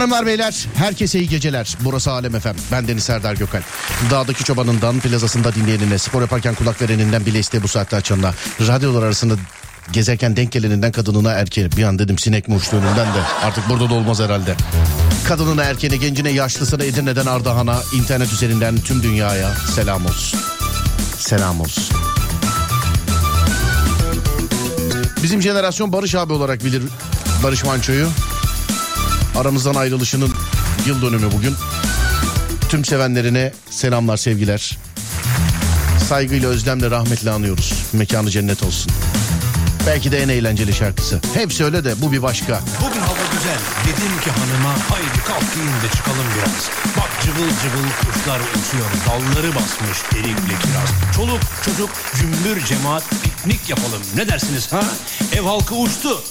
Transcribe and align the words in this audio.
Hanımlar 0.00 0.26
beyler 0.26 0.66
herkese 0.74 1.18
iyi 1.18 1.28
geceler. 1.28 1.76
Burası 1.80 2.10
Alem 2.10 2.34
Efem. 2.34 2.56
Ben 2.72 2.88
Deniz 2.88 3.04
Serdar 3.04 3.34
Gökal. 3.34 3.62
Dağdaki 4.10 4.44
çobanından 4.44 5.00
plazasında 5.00 5.54
dinleyenine, 5.54 5.98
spor 5.98 6.20
yaparken 6.20 6.54
kulak 6.54 6.82
vereninden 6.82 7.26
bile 7.26 7.38
isteye 7.38 7.62
bu 7.62 7.68
saatte 7.68 7.96
açanına, 7.96 8.34
radyolar 8.60 9.02
arasında 9.02 9.34
gezerken 9.92 10.36
denk 10.36 10.52
geleninden 10.52 10.92
kadınına 10.92 11.32
erkeğe. 11.32 11.72
Bir 11.72 11.82
an 11.82 11.98
dedim 11.98 12.18
sinek 12.18 12.48
mi 12.48 12.54
uçtu 12.54 12.76
önünden 12.76 13.14
de 13.14 13.22
artık 13.42 13.68
burada 13.68 13.90
da 13.90 13.94
olmaz 13.94 14.20
herhalde. 14.20 14.54
Kadınına 15.28 15.64
erkeğine, 15.64 15.96
gencine, 15.96 16.30
yaşlısına, 16.30 16.84
Edirne'den 16.84 17.26
Ardahan'a, 17.26 17.80
internet 17.94 18.32
üzerinden 18.32 18.78
tüm 18.78 19.02
dünyaya 19.02 19.54
selam 19.74 20.06
olsun. 20.06 20.40
Selam 21.18 21.60
olsun. 21.60 21.84
Bizim 25.22 25.42
jenerasyon 25.42 25.92
Barış 25.92 26.14
abi 26.14 26.32
olarak 26.32 26.64
bilir 26.64 26.82
Barış 27.42 27.64
Manço'yu. 27.64 28.08
Aramızdan 29.36 29.74
ayrılışının 29.74 30.32
yıl 30.86 31.02
dönümü 31.02 31.32
bugün. 31.32 31.54
Tüm 32.68 32.84
sevenlerine 32.84 33.52
selamlar, 33.70 34.16
sevgiler. 34.16 34.78
Saygıyla, 36.08 36.48
özlemle, 36.48 36.90
rahmetle 36.90 37.30
anıyoruz. 37.30 37.72
Mekanı 37.92 38.30
cennet 38.30 38.62
olsun. 38.62 38.92
Belki 39.86 40.12
de 40.12 40.22
en 40.22 40.28
eğlenceli 40.28 40.72
şarkısı. 40.74 41.20
Hepsi 41.34 41.64
öyle 41.64 41.84
de 41.84 42.02
bu 42.02 42.12
bir 42.12 42.22
başka. 42.22 42.60
Bugün 42.80 43.00
hava 43.00 43.18
güzel. 43.32 43.58
Dedim 43.84 44.20
ki 44.24 44.30
hanıma 44.30 44.72
haydi 44.88 45.24
kalk 45.26 45.54
giyin 45.54 45.68
de 45.68 45.96
çıkalım 45.96 46.24
biraz. 46.36 46.70
Bak 46.96 47.10
cıvıl 47.24 47.48
cıvıl 47.62 47.88
kuşlar 48.00 48.40
uçuyor. 48.40 48.90
Dalları 49.06 49.54
basmış 49.54 49.98
erikli 50.14 50.58
kiraz. 50.62 51.14
Çoluk 51.16 51.40
çocuk 51.64 51.90
cümbür 52.16 52.64
cemaat 52.64 53.02
piknik 53.22 53.70
yapalım. 53.70 54.02
Ne 54.16 54.28
dersiniz 54.28 54.72
ha? 54.72 54.82
Ev 55.32 55.42
halkı 55.42 55.74
uçtu. 55.74 56.22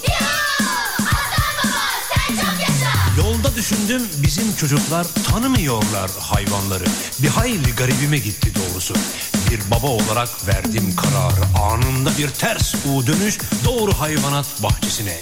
Yolda 3.50 3.62
düşündüm 3.62 4.02
bizim 4.24 4.56
çocuklar 4.56 5.08
tanımıyorlar 5.32 6.12
hayvanları. 6.20 6.84
Bir 7.20 7.28
hayli 7.28 7.76
garibime 7.76 8.18
gitti 8.18 8.52
doğrusu. 8.56 8.94
Bir 9.52 9.72
baba 9.72 9.88
olarak 9.88 10.48
verdim 10.48 10.96
kararı. 10.96 11.60
Anında 11.72 12.18
bir 12.18 12.30
ters 12.30 12.76
U 12.76 13.08
dönüş 13.08 13.38
doğru 13.66 13.94
hayvanat 13.94 14.46
bahçesine. 14.64 15.18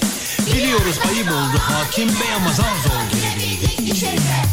Biliyoruz 0.53 0.95
ayıp 1.09 1.27
oldu 1.27 1.59
hakim 1.59 2.07
bey 2.07 2.33
ama 2.35 2.53
zar 2.53 2.73
zor 2.83 3.17
girebildik 3.19 3.95
içeriye. 3.95 4.46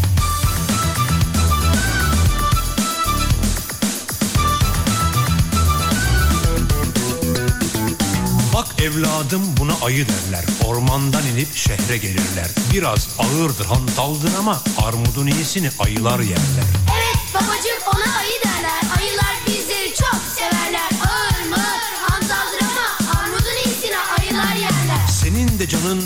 Evladım 8.84 9.42
buna 9.56 9.72
ayı 9.82 10.06
derler. 10.08 10.44
Ormandan 10.64 11.27
inip 11.27 11.56
şehre 11.56 11.96
gelirler. 11.96 12.48
Biraz 12.72 13.08
ağırdır 13.18 13.64
hantaldır 13.64 14.30
ama 14.38 14.62
armudun 14.82 15.26
iyisini 15.26 15.70
ayılar 15.78 16.20
yerler. 16.20 16.66
Evet 16.94 17.34
babacığım 17.34 17.82
ona 17.94 18.16
ayı 18.18 18.32
derler. 18.44 18.82
Ayılar 18.98 19.34
bizleri 19.46 19.94
çok 19.94 20.20
severler. 20.38 20.91
Ağır 21.10 21.48
mı? 21.48 21.64
Hantaldır 22.08 22.60
ama 22.60 23.20
armudun 23.20 23.56
iyisini 23.66 23.96
ayılar 24.18 24.54
yerler. 24.54 25.06
Senin 25.10 25.58
de 25.58 25.69
canın 25.69 26.02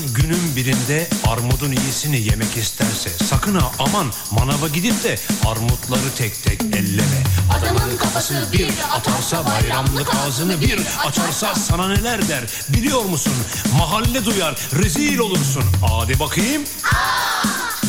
birinde 0.59 1.09
armudun 1.27 1.73
iyisini 1.73 2.21
yemek 2.21 2.57
isterse 2.57 3.11
sakın 3.25 3.55
ha 3.55 3.73
aman 3.79 4.07
manava 4.31 4.69
gidip 4.69 5.05
de 5.05 5.19
armutları 5.47 6.15
tek 6.19 6.45
tek 6.45 6.63
elleme. 6.63 7.23
Adamın 7.59 7.97
kafası 7.97 8.49
bir 8.53 8.69
atarsa 8.93 9.45
bayramlık 9.47 10.15
ağzını 10.15 10.61
bir 10.61 10.81
açarsa 11.07 11.55
sana 11.55 11.89
neler 11.89 12.29
der 12.29 12.45
biliyor 12.69 13.05
musun? 13.05 13.33
Mahalle 13.79 14.25
duyar 14.25 14.55
rezil 14.83 15.19
olursun. 15.19 15.65
Hadi 15.89 16.21
bakayım. 16.21 16.63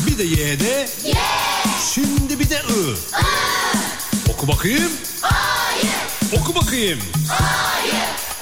Bir 0.06 0.18
de 0.18 0.22
ye 0.24 0.60
de. 0.60 0.88
Şimdi 1.94 2.38
bir 2.40 2.50
de 2.50 2.56
ı. 2.58 2.96
Oku 4.32 4.48
bakayım. 4.48 4.92
Oku 6.40 6.54
bakayım. 6.54 7.00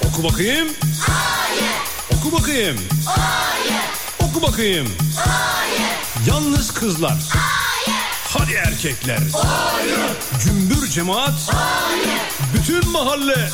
Oku 0.07 0.23
bakayım. 0.23 0.69
Oku 2.13 2.29
bakayım. 2.29 2.29
Oku 2.29 2.31
bakayım. 2.31 2.77
Yalnız 6.27 6.73
kızlar. 6.73 7.17
Hadi 8.27 8.53
erkekler. 8.53 9.19
Cümbür 10.43 10.87
cemaat. 10.87 11.49
Bütün 12.53 12.91
mahalle. 12.91 13.49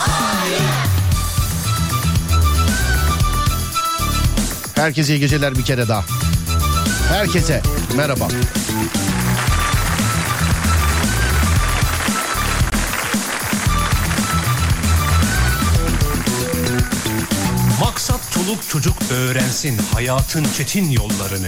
Herkese 4.75 5.15
iyi 5.15 5.19
geceler 5.19 5.55
bir 5.55 5.65
kere 5.65 5.87
daha. 5.87 6.05
Herkese 7.09 7.61
merhaba. 7.95 8.27
Maksat 17.81 18.24
çoluk 18.35 18.69
çocuk 18.69 18.93
öğrensin 19.11 19.79
hayatın 19.93 20.45
çetin 20.57 20.89
yollarını. 20.89 21.47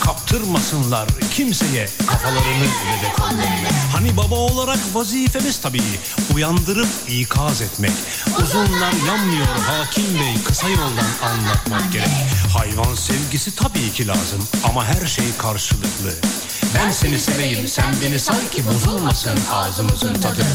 Kaptırmasınlar 0.00 1.08
kimseye 1.34 1.88
kafalarını 2.06 2.64
ve 2.64 3.06
de 3.06 3.12
kollarını. 3.16 3.68
Hani 3.92 4.16
baba 4.16 4.34
olarak 4.34 4.78
vazifemiz 4.94 5.60
tabii 5.60 5.82
uyandırıp 6.34 6.88
ikaz 7.08 7.62
etmek. 7.62 7.92
Uzunlar 8.42 8.92
yanmıyor 9.06 9.46
hakim 9.46 10.14
bey 10.14 10.34
kısa 10.44 10.68
yoldan 10.68 11.30
anlatmak 11.30 11.92
gerek. 11.92 12.08
Hayvan 12.58 12.94
sevgisi 12.94 13.56
tabii 13.56 13.92
ki 13.92 14.06
lazım 14.08 14.48
ama 14.64 14.84
her 14.84 15.06
şey 15.06 15.26
karşılıklı. 15.38 16.14
Ben 16.74 16.90
seni 16.90 17.18
seveyim 17.20 17.68
sen 17.68 17.94
beni 18.02 18.18
sanki 18.18 18.66
bozulmasın 18.66 19.38
ağzımızın 19.52 20.14
tadı. 20.14 20.46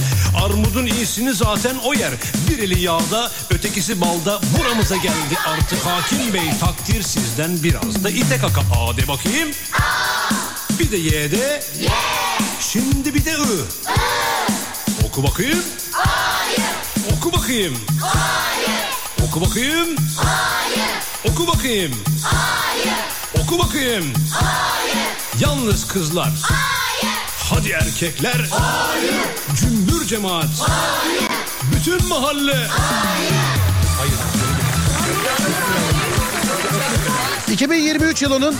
Armudun 0.43 0.85
iyisini 0.85 1.33
zaten 1.33 1.75
o 1.83 1.93
yer. 1.93 2.11
Bir 2.49 2.59
eli 2.59 2.79
yağda 2.81 3.31
ötekisi 3.49 4.01
balda 4.01 4.39
buramıza 4.57 4.95
geldi 4.95 5.37
artık 5.45 5.85
hakim 5.85 6.33
bey 6.33 6.51
takdir 6.59 7.03
sizden 7.03 7.63
biraz 7.63 8.03
da 8.03 8.09
ite 8.09 8.37
kaka 8.37 8.61
A 8.61 8.97
de 8.97 9.07
bakayım. 9.07 9.49
Bir 10.79 10.91
de 10.91 10.97
Y 10.97 11.31
de. 11.31 11.63
Şimdi 12.59 13.13
bir 13.13 13.25
de 13.25 13.31
I. 13.31 13.35
Oku 15.05 15.23
bakayım. 15.23 15.63
Oku 17.17 17.33
bakayım. 17.33 17.77
Oku 19.27 19.41
bakayım. 19.41 19.87
Oku 21.29 21.47
bakayım. 21.47 21.95
Oku 23.43 23.59
bakayım. 23.59 24.13
Yalnız 25.39 25.87
kızlar. 25.87 26.29
Hadi 27.39 27.69
erkekler. 27.69 28.49
Cümbür 29.59 30.05
cemaat. 30.05 30.45
Bütün 31.75 32.07
mahalle. 32.07 32.67
Hayır. 33.97 34.13
2023 37.51 38.21
yılının 38.21 38.55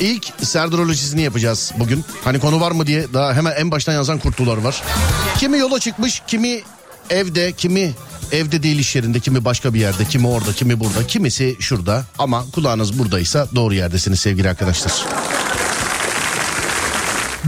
ilk 0.00 0.24
serdrolojisini 0.42 1.22
yapacağız 1.22 1.72
bugün. 1.78 2.04
Hani 2.24 2.40
konu 2.40 2.60
var 2.60 2.70
mı 2.70 2.86
diye 2.86 3.12
daha 3.14 3.34
hemen 3.34 3.52
en 3.56 3.70
baştan 3.70 3.92
yazan 3.92 4.18
kurtlular 4.18 4.56
var. 4.56 4.82
Kimi 5.38 5.58
yola 5.58 5.80
çıkmış, 5.80 6.22
kimi 6.26 6.62
evde, 7.10 7.52
kimi 7.52 7.92
evde 8.32 8.62
değil 8.62 8.78
iş 8.78 8.96
yerinde, 8.96 9.20
kimi 9.20 9.44
başka 9.44 9.74
bir 9.74 9.80
yerde, 9.80 10.04
kimi 10.04 10.28
orada, 10.28 10.52
kimi 10.52 10.80
burada, 10.80 11.06
kimisi 11.06 11.56
şurada. 11.60 12.04
Ama 12.18 12.44
kulağınız 12.54 12.98
buradaysa 12.98 13.48
doğru 13.54 13.74
yerdesiniz 13.74 14.20
sevgili 14.20 14.48
arkadaşlar. 14.48 14.92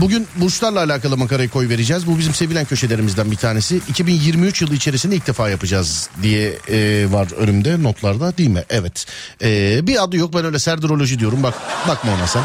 Bugün 0.01 0.27
burçlarla 0.35 0.79
alakalı 0.79 1.17
makarayı 1.17 1.49
koy 1.49 1.69
vereceğiz. 1.69 2.07
Bu 2.07 2.17
bizim 2.17 2.33
sevilen 2.33 2.65
köşelerimizden 2.65 3.31
bir 3.31 3.35
tanesi. 3.35 3.81
2023 3.89 4.61
yılı 4.61 4.75
içerisinde 4.75 5.15
ilk 5.15 5.27
defa 5.27 5.49
yapacağız 5.49 6.09
diye 6.23 6.57
e, 6.69 7.07
var 7.11 7.27
önümde 7.37 7.83
notlarda 7.83 8.37
değil 8.37 8.49
mi? 8.49 8.63
Evet. 8.69 9.05
E, 9.41 9.79
bir 9.87 10.03
adı 10.03 10.17
yok 10.17 10.33
ben 10.33 10.45
öyle 10.45 10.59
serdiroloji 10.59 11.19
diyorum. 11.19 11.43
Bak 11.43 11.53
bakma 11.87 12.11
ona 12.13 12.27
sen. 12.27 12.43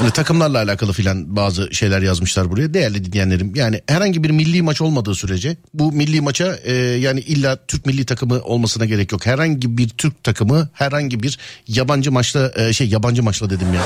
Böyle 0.00 0.10
takımlarla 0.10 0.58
alakalı 0.58 0.92
filan 0.92 1.36
bazı 1.36 1.74
şeyler 1.74 2.02
yazmışlar 2.02 2.50
buraya. 2.50 2.74
Değerli 2.74 3.04
dinleyenlerim 3.04 3.54
yani 3.54 3.80
herhangi 3.86 4.24
bir 4.24 4.30
milli 4.30 4.62
maç 4.62 4.80
olmadığı 4.80 5.14
sürece 5.14 5.56
bu 5.74 5.92
milli 5.92 6.20
maça 6.20 6.58
e, 6.64 6.74
yani 6.74 7.20
illa 7.20 7.58
Türk 7.68 7.86
milli 7.86 8.06
takımı 8.06 8.40
olmasına 8.42 8.84
gerek 8.84 9.12
yok. 9.12 9.26
Herhangi 9.26 9.78
bir 9.78 9.88
Türk 9.88 10.24
takımı 10.24 10.68
herhangi 10.72 11.22
bir 11.22 11.38
yabancı 11.68 12.12
maçla 12.12 12.52
e, 12.56 12.72
şey 12.72 12.88
yabancı 12.88 13.22
maçla 13.22 13.50
dedim 13.50 13.74
ya. 13.74 13.82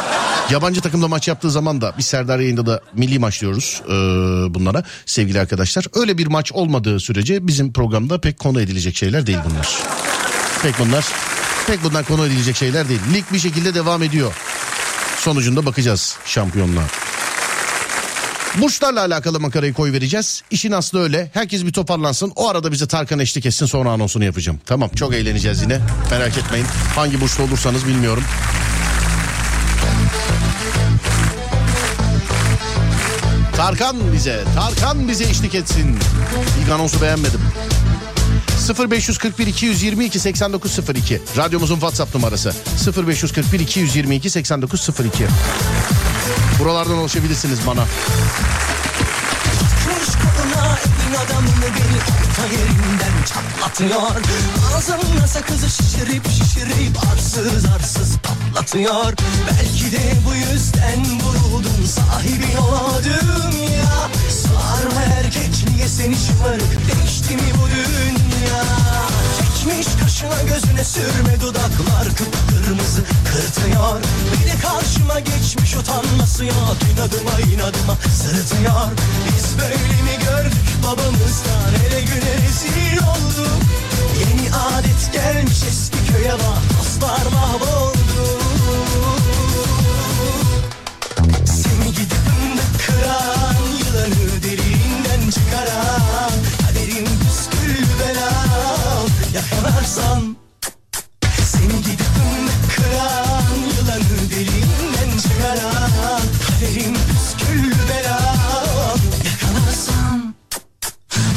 Yabancı 0.50 0.80
takımla 0.80 1.08
maç 1.08 1.28
yaptığı 1.28 1.50
zaman 1.50 1.80
da 1.80 1.92
biz 1.98 2.06
Serdar 2.06 2.38
yayında 2.38 2.66
da 2.66 2.80
milli 2.96 3.18
maç 3.18 3.40
diyoruz 3.40 3.82
e, 3.86 3.92
bunlara 4.54 4.84
sevgili 5.06 5.40
arkadaşlar. 5.40 5.84
Öyle 5.94 6.18
bir 6.18 6.26
maç 6.26 6.52
olmadığı 6.52 7.00
sürece 7.00 7.46
bizim 7.46 7.72
programda 7.72 8.20
pek 8.20 8.38
konu 8.38 8.60
edilecek 8.60 8.96
şeyler 8.96 9.26
değil 9.26 9.38
bunlar. 9.50 9.78
Pek 10.62 10.78
bunlar 10.78 11.04
pek 11.66 11.84
bundan 11.84 12.04
konu 12.04 12.26
edilecek 12.26 12.56
şeyler 12.56 12.88
değil. 12.88 13.00
Lig 13.14 13.24
bir 13.32 13.38
şekilde 13.38 13.74
devam 13.74 14.02
ediyor. 14.02 14.32
Sonucunda 15.22 15.66
bakacağız 15.66 16.16
şampiyonluğa. 16.26 16.84
Burçlarla 18.58 19.00
alakalı 19.00 19.40
makarayı 19.40 19.74
koy 19.74 19.92
vereceğiz. 19.92 20.42
İşin 20.50 20.72
aslı 20.72 21.02
öyle. 21.02 21.30
Herkes 21.34 21.64
bir 21.64 21.72
toparlansın. 21.72 22.32
O 22.36 22.48
arada 22.48 22.72
bize 22.72 22.86
Tarkan 22.86 23.18
eşlik 23.18 23.46
etsin 23.46 23.66
sonra 23.66 23.90
anonsunu 23.90 24.24
yapacağım. 24.24 24.60
Tamam 24.66 24.90
çok 24.96 25.14
eğleneceğiz 25.14 25.62
yine. 25.62 25.80
Merak 26.10 26.38
etmeyin. 26.38 26.66
Hangi 26.94 27.20
burçta 27.20 27.42
olursanız 27.42 27.86
bilmiyorum. 27.86 28.24
Tarkan 33.56 33.96
bize, 34.12 34.44
Tarkan 34.54 35.08
bize 35.08 35.24
eşlik 35.24 35.54
etsin. 35.54 35.98
İlk 36.62 36.70
anonsu 36.70 37.02
beğenmedim. 37.02 37.40
0541 38.68 39.46
222 39.46 40.18
8902 40.20 41.20
radyomuzun 41.36 41.74
WhatsApp 41.74 42.14
numarası. 42.14 42.52
0541 43.06 43.60
222 43.60 44.30
8902 44.30 45.26
Buralardan 46.58 46.98
ulaşabilirsiniz 46.98 47.58
bana. 47.66 47.84
Adamını 51.26 51.62
beni 51.62 51.98
orta 51.98 52.54
yerinden 52.54 53.24
çatlatıyor. 53.26 54.02
Ağzımla 54.76 55.26
sakızı 55.26 55.70
şişirip 55.70 56.28
şişirip 56.28 56.98
arsız 57.12 57.64
arsız 57.64 58.18
patlatıyor. 58.18 59.12
Belki 59.50 59.92
de 59.92 60.12
bu 60.26 60.34
yüzden 60.34 61.20
vuruldum 61.20 61.86
sahibi 61.86 62.58
olamadım 62.58 63.52
ya. 63.76 64.08
Sarma 64.30 65.02
erkek 65.02 65.70
niye 65.74 65.88
seni 65.88 66.16
şımarık 66.16 66.72
değişti 66.88 67.34
mi 67.34 67.52
bu 67.62 67.66
dünya 67.68 68.21
Çekmiş 69.38 69.86
kaşına 70.02 70.42
gözüne 70.42 70.84
sürme 70.84 71.40
dudaklar 71.40 72.08
kıpkırmızı 72.16 73.02
kırtıyor 73.32 74.00
de 74.52 74.60
karşıma 74.62 75.20
geçmiş 75.20 75.76
utanması 75.76 76.44
ya 76.44 76.52
inadıma 76.92 77.40
inadıma 77.54 77.96
sırıtıyor 78.22 78.90
Biz 79.26 79.58
böyle 79.58 79.74
mi 79.74 80.24
gördük 80.24 80.62
babamızdan 80.82 81.70
hele 81.82 82.00
güne 82.00 82.34
rezil 82.34 82.98
olduk? 82.98 83.62
Yeni 84.20 84.54
adet 84.54 85.12
gelmiş 85.12 85.62
eski 85.68 86.12
köye 86.12 86.32
bak 86.32 86.78
dostlar 86.78 87.32
mahvoldu. 87.32 88.38
Seni 91.44 91.92
gidip 91.92 92.22
kıran 92.86 93.56
Yılanı 93.78 94.42
derinden 94.42 95.30
çıkaran 95.30 96.11
Yakalarsam 99.82 100.36
Seni 101.44 101.82
gidip 101.82 102.06
kıran 102.76 103.42
Yılanı 103.78 104.30
derinden 104.30 105.18
çıkaran 105.22 106.22
Kaderim 106.46 106.94
püskül 106.94 107.72
belam 107.88 108.98
Yakalarsam 109.24 110.34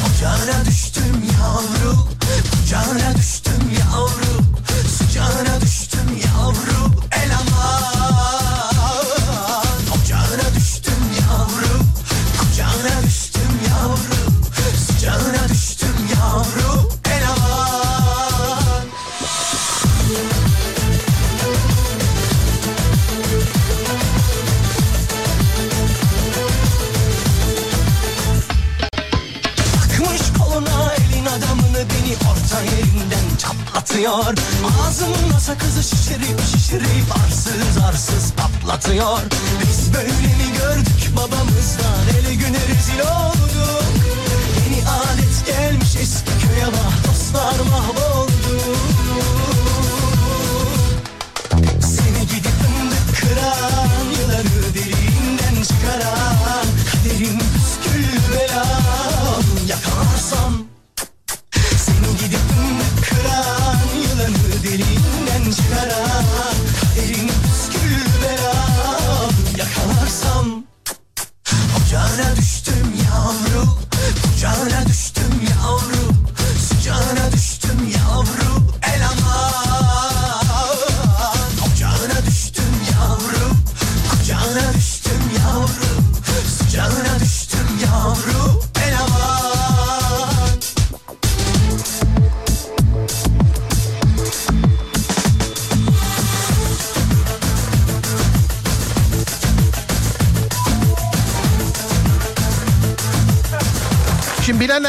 Ocağına 0.06 0.66
düştüm 0.66 1.24
yavru 1.42 2.08
Kucağına 2.52 3.16
düştüm 3.16 3.45
çatlatıyor 34.06 34.36
Ağzımla 34.88 35.40
sakızı 35.40 35.84
şişirip 35.84 36.42
şişirip 36.52 37.16
arsız 37.26 37.84
arsız 37.88 38.34
patlatıyor. 38.34 39.20
Biz 39.62 39.94
böyle 39.94 40.12
mi 40.12 40.58
gördük 40.58 41.12
babamızdan? 41.18 42.20
Ele 42.20 42.36
güne 42.36 42.60
rezil 42.68 43.00
olduk. 43.00 43.84
Yeni 44.66 44.90
alet 44.90 45.46
gelmiş 45.46 45.96
eski 45.96 46.48
köye 46.48 46.68
bak. 46.68 47.08
Dostlar 47.08 47.60
mahvoldu 47.60 48.05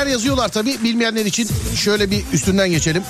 Bilenler 0.06 0.18
yazıyorlar 0.18 0.48
tabii 0.48 0.78
bilmeyenler 0.84 1.26
için 1.26 1.48
şöyle 1.76 2.10
bir 2.10 2.24
üstünden 2.32 2.70
geçelim. 2.70 3.02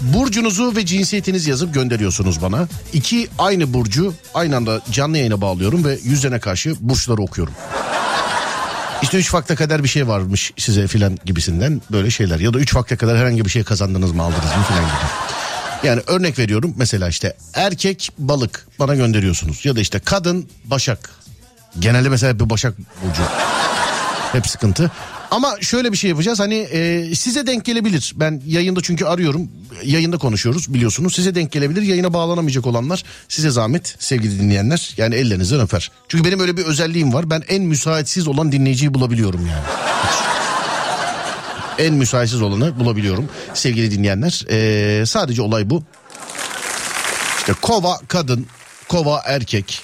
Burcunuzu 0.00 0.76
ve 0.76 0.86
cinsiyetiniz 0.86 1.46
yazıp 1.46 1.74
gönderiyorsunuz 1.74 2.42
bana. 2.42 2.68
İki 2.92 3.28
aynı 3.38 3.74
burcu 3.74 4.14
aynı 4.34 4.56
anda 4.56 4.80
canlı 4.90 5.18
yayına 5.18 5.40
bağlıyorum 5.40 5.84
ve 5.84 5.98
yüzlerine 6.02 6.40
karşı 6.40 6.74
burçları 6.80 7.22
okuyorum. 7.22 7.54
İşte 9.02 9.18
üç 9.18 9.34
vakte 9.34 9.54
kadar 9.54 9.84
bir 9.84 9.88
şey 9.88 10.08
varmış 10.08 10.52
size 10.58 10.86
filan 10.86 11.18
gibisinden 11.24 11.82
böyle 11.90 12.10
şeyler. 12.10 12.40
Ya 12.40 12.54
da 12.54 12.58
üç 12.58 12.74
vakte 12.74 12.96
kadar 12.96 13.18
herhangi 13.18 13.44
bir 13.44 13.50
şey 13.50 13.64
kazandınız 13.64 14.12
mı 14.12 14.22
aldınız 14.22 14.56
mı 14.56 14.64
filan 14.68 14.84
gibi. 14.84 15.86
Yani 15.88 16.02
örnek 16.06 16.38
veriyorum 16.38 16.74
mesela 16.76 17.08
işte 17.08 17.36
erkek 17.54 18.10
balık 18.18 18.66
bana 18.78 18.94
gönderiyorsunuz. 18.94 19.64
Ya 19.64 19.76
da 19.76 19.80
işte 19.80 19.98
kadın 19.98 20.48
başak. 20.64 21.10
Genelde 21.78 22.08
mesela 22.08 22.40
bir 22.40 22.50
başak 22.50 22.78
burcu. 22.78 23.22
Hep 24.32 24.46
sıkıntı. 24.46 24.90
Ama 25.32 25.56
şöyle 25.60 25.92
bir 25.92 25.96
şey 25.96 26.10
yapacağız 26.10 26.40
hani 26.40 26.54
e, 26.54 27.14
size 27.14 27.46
denk 27.46 27.64
gelebilir. 27.64 28.12
Ben 28.16 28.42
yayında 28.46 28.80
çünkü 28.82 29.04
arıyorum. 29.04 29.48
Yayında 29.84 30.18
konuşuyoruz 30.18 30.74
biliyorsunuz. 30.74 31.14
Size 31.14 31.34
denk 31.34 31.52
gelebilir. 31.52 31.82
Yayına 31.82 32.14
bağlanamayacak 32.14 32.66
olanlar 32.66 33.04
size 33.28 33.50
zahmet 33.50 33.96
sevgili 33.98 34.40
dinleyenler. 34.40 34.94
Yani 34.96 35.14
ellerinizden 35.14 35.60
öper. 35.60 35.90
Çünkü 36.08 36.24
benim 36.24 36.40
öyle 36.40 36.56
bir 36.56 36.64
özelliğim 36.64 37.14
var. 37.14 37.30
Ben 37.30 37.42
en 37.48 37.62
müsaitsiz 37.62 38.28
olan 38.28 38.52
dinleyiciyi 38.52 38.94
bulabiliyorum 38.94 39.46
yani. 39.46 39.64
en 41.88 41.94
müsaitsiz 41.94 42.42
olanı 42.42 42.80
bulabiliyorum 42.80 43.28
sevgili 43.54 43.90
dinleyenler. 43.90 44.44
E, 44.50 45.06
sadece 45.06 45.42
olay 45.42 45.70
bu. 45.70 45.82
İşte 47.38 47.52
kova 47.62 47.98
kadın, 48.08 48.46
kova 48.88 49.22
erkek. 49.24 49.82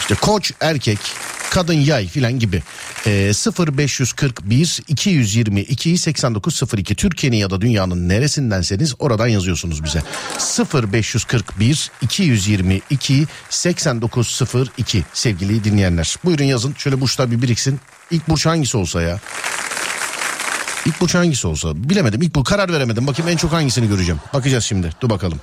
İşte 0.00 0.14
koç 0.14 0.52
erkek, 0.60 0.98
kadın 1.50 1.74
yay 1.74 2.06
filan 2.06 2.38
gibi. 2.38 2.62
Ee, 3.06 3.32
0541 3.68 4.80
222 4.88 5.98
8902 5.98 6.94
Türkiye'nin 6.94 7.36
ya 7.36 7.50
da 7.50 7.60
dünyanın 7.60 8.08
neresindenseniz 8.08 8.94
oradan 8.98 9.26
yazıyorsunuz 9.26 9.84
bize. 9.84 10.02
0541 10.92 11.90
222 12.02 13.26
8902 13.50 15.04
sevgili 15.12 15.64
dinleyenler. 15.64 16.16
Buyurun 16.24 16.44
yazın 16.44 16.74
şöyle 16.78 17.00
burçlar 17.00 17.30
bir 17.30 17.42
biriksin. 17.42 17.80
İlk 18.10 18.28
burç 18.28 18.46
hangisi 18.46 18.76
olsa 18.76 19.02
ya? 19.02 19.20
İlk 20.86 21.00
burç 21.00 21.14
hangisi 21.14 21.46
olsa 21.46 21.68
bilemedim. 21.76 22.22
İlk 22.22 22.34
bu 22.34 22.44
karar 22.44 22.72
veremedim. 22.72 23.06
Bakayım 23.06 23.30
en 23.30 23.36
çok 23.36 23.52
hangisini 23.52 23.88
göreceğim. 23.88 24.20
Bakacağız 24.34 24.64
şimdi. 24.64 24.90
Dur 25.00 25.10
bakalım. 25.10 25.40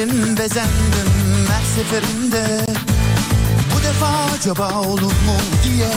Özendim 0.00 0.36
bezendim 0.36 1.46
her 1.50 1.64
seferinde. 1.76 2.66
Bu 3.74 3.82
defa 3.82 4.06
acaba 4.36 4.80
olur 4.80 5.02
mu 5.02 5.36
diye 5.64 5.88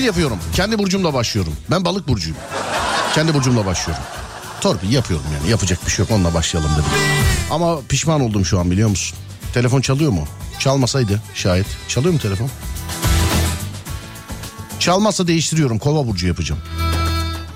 Torpil 0.00 0.06
yapıyorum. 0.06 0.38
Kendi 0.54 0.78
burcumla 0.78 1.14
başlıyorum. 1.14 1.52
Ben 1.70 1.84
balık 1.84 2.08
burcuyum. 2.08 2.38
Kendi 3.14 3.34
burcumla 3.34 3.66
başlıyorum. 3.66 4.04
Torpil 4.60 4.92
yapıyorum 4.92 5.26
yani. 5.38 5.50
Yapacak 5.50 5.86
bir 5.86 5.90
şey 5.90 6.02
yok. 6.02 6.10
Onunla 6.12 6.34
başlayalım 6.34 6.70
dedim. 6.72 6.84
Ama 7.50 7.80
pişman 7.88 8.20
oldum 8.20 8.44
şu 8.44 8.60
an 8.60 8.70
biliyor 8.70 8.88
musun? 8.88 9.18
Telefon 9.54 9.80
çalıyor 9.80 10.10
mu? 10.10 10.24
Çalmasaydı 10.58 11.22
şayet. 11.34 11.66
Çalıyor 11.88 12.14
mu 12.14 12.20
telefon? 12.20 12.50
Çalmazsa 14.78 15.26
değiştiriyorum. 15.26 15.78
Kova 15.78 16.06
burcu 16.06 16.26
yapacağım. 16.26 16.60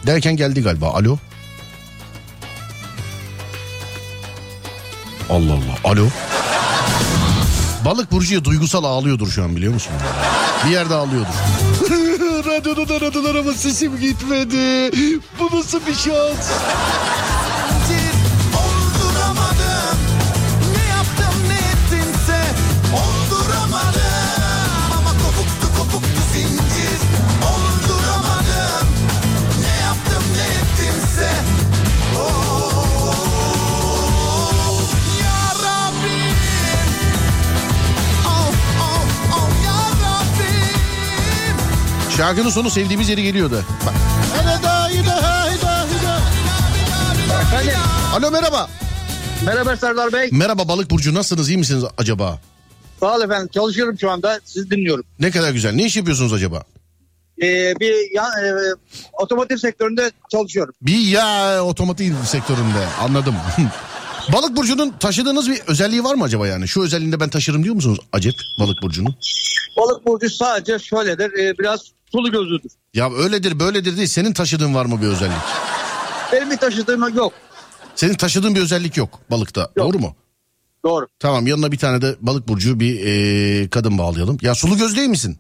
Derken 0.07 0.37
geldi 0.37 0.63
galiba. 0.63 0.87
Alo. 0.87 1.19
Allah 5.31 5.53
Allah. 5.53 5.93
Alo. 5.93 6.07
Balık 7.85 8.13
burcuya 8.13 8.45
duygusal 8.45 8.85
ağlıyordur 8.85 9.31
şu 9.31 9.45
an 9.45 9.57
biliyor 9.57 9.75
musun? 9.75 9.93
Bir 10.67 10.71
yerde 10.71 10.95
ağlıyordur. 10.95 11.35
Radyodan 12.35 12.97
aradılar 12.97 13.35
ama 13.35 13.53
sesim 13.53 14.01
gitmedi. 14.01 14.91
Bu 15.41 15.59
nasıl 15.59 15.81
bir 15.87 15.95
şans? 15.95 16.51
Şarkının 42.25 42.51
sonu 42.51 42.71
sevdiğimiz 42.71 43.09
yeri 43.09 43.23
geliyordu. 43.23 43.65
Bak. 43.87 43.95
Efendim, 47.43 47.73
Alo 48.15 48.31
merhaba. 48.31 48.69
merhaba 49.47 49.77
Serdar 49.77 50.13
Bey. 50.13 50.29
Merhaba 50.33 50.69
balık 50.69 50.91
burcu 50.91 51.15
nasılsınız 51.15 51.49
iyi 51.49 51.59
misiniz 51.59 51.85
acaba? 51.99 52.41
Sağ 53.01 53.17
ol 53.17 53.21
efendim. 53.23 53.49
Çalışıyorum 53.55 53.99
şu 54.01 54.11
anda. 54.11 54.41
Sizi 54.45 54.71
dinliyorum. 54.71 55.05
Ne 55.21 55.31
kadar 55.31 55.53
güzel. 55.53 55.75
Ne 55.75 55.85
iş 55.85 55.97
yapıyorsunuz 55.97 56.33
acaba? 56.33 56.63
Ee, 57.43 57.75
bir 57.81 58.15
ya, 58.15 58.25
e, 58.25 58.53
otomotiv 59.13 59.57
sektöründe 59.57 60.11
çalışıyorum. 60.33 60.75
Bir 60.83 60.99
ya 60.99 61.59
otomotiv 61.65 62.15
sektöründe 62.25 62.87
anladım. 63.01 63.35
balık 64.33 64.57
burcunun 64.57 64.91
taşıdığınız 65.01 65.51
bir 65.51 65.61
özelliği 65.67 66.05
var 66.05 66.15
mı 66.15 66.25
acaba 66.25 66.47
yani? 66.47 66.69
Şu 66.69 66.83
özelliğinde 66.83 67.21
ben 67.21 67.29
taşırım 67.29 67.65
diyor 67.65 67.75
musunuz 67.75 67.99
acep 68.13 68.35
balık 68.61 68.83
burcunun? 68.83 69.15
Balık 69.77 70.07
burcu 70.07 70.31
sadece 70.31 70.79
şöyledir. 70.79 71.39
e, 71.39 71.59
biraz 71.59 71.81
sulu 72.13 72.31
gözlüdür. 72.31 72.71
Ya 72.95 73.13
öyledir 73.13 73.61
böyledir 73.61 73.97
değil. 73.97 74.09
Senin 74.09 74.33
taşıdığın 74.33 74.75
var 74.75 74.85
mı 74.87 75.03
bir 75.03 75.07
özellik? 75.07 75.37
Benim 76.33 76.51
bir 76.51 76.57
taşıdığım 76.57 77.17
yok. 77.17 77.33
Senin 77.95 78.15
taşıdığın 78.15 78.55
bir 78.55 78.61
özellik 78.61 78.97
yok 78.97 79.21
balıkta. 79.31 79.71
Doğru 79.79 79.99
mu? 79.99 80.17
Doğru. 80.85 81.07
Tamam 81.19 81.47
yanına 81.47 81.73
bir 81.73 81.79
tane 81.79 82.03
de 82.03 82.17
balık 82.21 82.49
burcu 82.49 82.81
bir 82.81 83.07
e, 83.07 83.69
kadın 83.69 83.99
bağlayalım. 83.99 84.39
Ya 84.43 84.55
sulu 84.55 84.77
göz 84.77 84.97
değil 84.97 85.09
misin? 85.09 85.39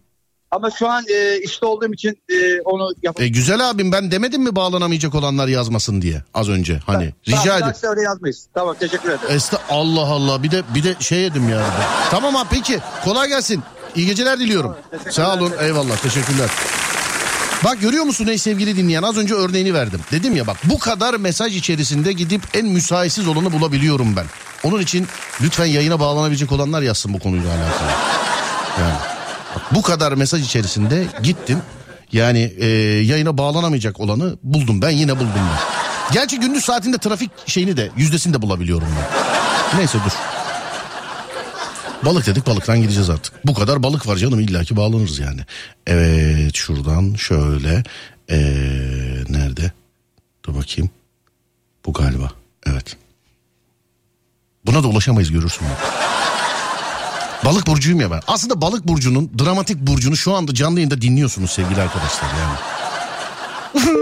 Ama 0.55 0.71
şu 0.71 0.89
an 0.89 1.05
e, 1.09 1.39
işte 1.39 1.67
olduğum 1.67 1.93
için 1.93 2.19
e, 2.29 2.61
onu 2.61 2.91
yap. 3.03 3.21
E, 3.21 3.29
güzel 3.29 3.71
abim 3.71 3.93
ben 3.93 4.11
demedim 4.11 4.43
mi 4.43 4.57
bağlanamayacak 4.57 5.15
olanlar 5.15 5.49
yazmasın 5.49 6.03
diye 6.03 6.23
az 6.35 6.49
önce 6.49 6.81
hani 6.87 7.13
rica 7.29 7.43
Tamam, 7.43 7.59
ederim. 7.59 7.91
öyle 7.91 8.03
yazmayız. 8.03 8.47
Tamam 8.55 8.77
teşekkür 8.81 9.09
ederim. 9.09 9.21
Esta 9.29 9.59
Allah 9.71 10.07
Allah 10.07 10.43
bir 10.43 10.51
de 10.51 10.63
bir 10.75 10.83
de 10.83 10.95
şey 11.01 11.21
yedim 11.21 11.49
ya. 11.49 11.63
Tamam 12.11 12.37
abi 12.37 12.49
peki 12.51 12.79
kolay 13.05 13.29
gelsin. 13.29 13.63
İyi 13.97 14.07
geceler 14.07 14.41
diliyorum. 14.41 14.77
teşekkürler. 14.91 15.13
Sağ 15.13 15.35
olun 15.35 15.53
eyvallah 15.61 15.97
teşekkürler. 15.97 16.51
Bak 17.65 17.81
görüyor 17.81 18.05
musun 18.05 18.27
ey 18.27 18.39
sevgili 18.39 18.77
dinleyen 18.77 19.03
az 19.03 19.17
önce 19.17 19.35
örneğini 19.35 19.75
verdim. 19.75 20.01
Dedim 20.13 20.37
ya 20.37 20.47
bak 20.47 20.57
bu 20.65 20.79
kadar 20.79 21.15
mesaj 21.15 21.57
içerisinde 21.57 22.13
gidip 22.13 22.43
en 22.55 22.67
müsaitsiz 22.67 23.29
olanı 23.29 23.53
bulabiliyorum 23.53 24.17
ben. 24.17 24.27
Onun 24.65 24.81
için 24.81 25.07
lütfen 25.43 25.67
yayına 25.67 26.01
bağlanabilecek 26.01 26.53
olanlar 26.53 26.83
yazsın 26.83 27.15
bu 27.15 27.19
konuyla 27.19 27.49
alakalı. 27.51 27.91
Yani 28.81 29.14
bu 29.75 29.83
kadar 29.83 30.13
mesaj 30.13 30.43
içerisinde 30.43 31.07
gittim. 31.23 31.59
Yani 32.13 32.55
e, 32.59 32.67
yayına 33.03 33.39
bağlanamayacak 33.39 34.01
olanı 34.01 34.37
buldum 34.43 34.83
ben 34.83 34.91
yine 34.91 35.17
buldum 35.17 35.31
ben. 35.37 35.59
Gerçi 36.13 36.41
gündüz 36.41 36.65
saatinde 36.65 36.99
trafik 36.99 37.31
şeyini 37.47 37.77
de 37.77 37.91
yüzdesini 37.97 38.35
de 38.35 38.43
bulabiliyorum 38.43 38.89
ben. 38.97 39.79
Neyse 39.79 39.99
dur. 40.05 40.13
Balık 42.05 42.27
dedik 42.27 42.47
balıktan 42.47 42.83
gideceğiz 42.83 43.11
artık. 43.11 43.47
Bu 43.47 43.55
kadar 43.55 43.83
balık 43.83 44.07
var 44.07 44.17
canım 44.17 44.41
illaki 44.41 44.77
bağlanırız 44.77 45.19
yani. 45.19 45.41
Evet 45.87 46.55
şuradan 46.55 47.15
şöyle. 47.15 47.83
Ee, 48.31 48.37
nerede? 49.29 49.73
Dur 50.45 50.55
bakayım. 50.55 50.91
Bu 51.87 51.93
galiba. 51.93 52.31
Evet. 52.67 52.97
Buna 54.67 54.83
da 54.83 54.89
ulaşamayız 54.89 55.31
görürsün. 55.31 55.67
Balık 57.45 57.67
burcuyum 57.67 58.01
ya 58.01 58.11
ben. 58.11 58.21
Aslında 58.27 58.61
balık 58.61 58.89
burcunun 58.89 59.31
dramatik 59.45 59.79
burcunu 59.81 60.17
şu 60.17 60.35
anda 60.35 60.55
canlı 60.55 60.79
yayında 60.79 61.01
dinliyorsunuz 61.01 61.51
sevgili 61.51 61.81
arkadaşlar 61.81 62.29
yani. 62.41 62.59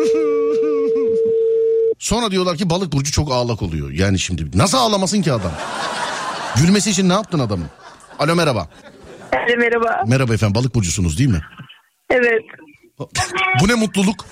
Sonra 1.98 2.30
diyorlar 2.30 2.56
ki 2.56 2.70
balık 2.70 2.92
burcu 2.92 3.12
çok 3.12 3.32
ağlak 3.32 3.62
oluyor. 3.62 3.90
Yani 3.90 4.18
şimdi 4.18 4.58
nasıl 4.58 4.78
ağlamasın 4.78 5.22
ki 5.22 5.32
adam? 5.32 5.52
Gülmesi 6.56 6.90
için 6.90 7.08
ne 7.08 7.12
yaptın 7.12 7.38
adamın? 7.38 7.66
Alo 8.18 8.34
merhaba. 8.34 8.68
Evet, 9.32 9.58
merhaba. 9.58 10.04
Merhaba 10.06 10.34
efendim 10.34 10.54
balık 10.54 10.74
burcusunuz 10.74 11.18
değil 11.18 11.30
mi? 11.30 11.40
Evet. 12.10 12.42
Bu 13.60 13.68
ne 13.68 13.74
mutluluk? 13.74 14.24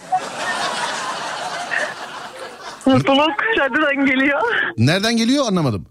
Mutluluk 2.87 3.43
radyodan 3.59 4.07
geliyor. 4.07 4.41
Nereden 4.79 5.17
geliyor 5.17 5.47
anlamadım. 5.47 5.87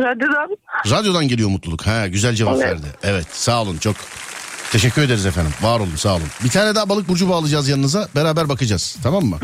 Radyodan. 0.00 0.56
Radyodan 0.90 1.28
geliyor 1.28 1.48
mutluluk. 1.48 1.86
Ha 1.86 2.06
güzel 2.08 2.34
cevap 2.34 2.54
Evet. 2.56 2.64
verdi. 2.66 2.86
Evet 3.02 3.26
sağ 3.32 3.62
olun 3.62 3.78
çok. 3.78 3.96
Teşekkür 4.72 5.02
ederiz 5.02 5.26
efendim. 5.26 5.52
Var 5.62 5.80
olun 5.80 5.96
sağ 5.96 6.12
olun. 6.14 6.26
Bir 6.44 6.48
tane 6.50 6.74
daha 6.74 6.88
balık 6.88 7.08
burcu 7.08 7.28
bağlayacağız 7.28 7.68
yanınıza. 7.68 8.08
Beraber 8.16 8.48
bakacağız. 8.48 8.96
Tamam 9.02 9.24
mı? 9.24 9.38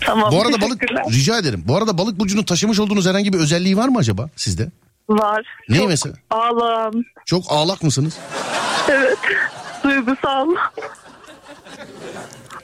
Tamam. 0.00 0.32
Bu 0.32 0.42
arada 0.42 0.60
balık 0.60 0.82
rica 1.10 1.38
ederim. 1.38 1.62
Bu 1.66 1.76
arada 1.76 1.98
balık 1.98 2.18
burcunun 2.18 2.42
taşımış 2.42 2.80
olduğunuz 2.80 3.06
herhangi 3.06 3.32
bir 3.32 3.38
özelliği 3.38 3.76
var 3.76 3.88
mı 3.88 3.98
acaba 3.98 4.28
sizde? 4.36 4.68
Var. 5.08 5.46
Ne 5.68 5.76
Çok 5.76 5.88
mesela? 5.88 6.14
Ağlam. 6.30 6.92
Çok 7.26 7.44
ağlak 7.48 7.82
mısınız? 7.82 8.14
Evet. 8.88 9.18
Duygusal. 9.84 10.46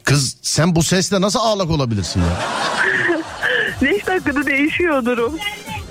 Kız 0.05 0.37
sen 0.43 0.77
bu 0.77 0.83
sesle 0.83 1.21
nasıl 1.21 1.39
ağlak 1.41 1.71
olabilirsin 1.71 2.21
ya? 2.21 2.37
5 3.93 4.07
dakikada 4.07 4.47
değişiyor 4.47 5.05
durum. 5.05 5.39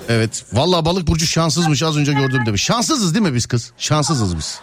Evet. 0.08 0.44
Vallahi 0.52 0.84
balık 0.84 1.06
burcu 1.06 1.26
şanssızmış 1.26 1.82
az 1.82 1.96
önce 1.96 2.12
gördüm 2.12 2.46
demiş. 2.46 2.62
Şanssızız 2.64 3.14
değil 3.14 3.24
mi 3.26 3.34
biz 3.34 3.46
kız? 3.46 3.72
Şanssızız 3.78 4.36
biz. 4.36 4.60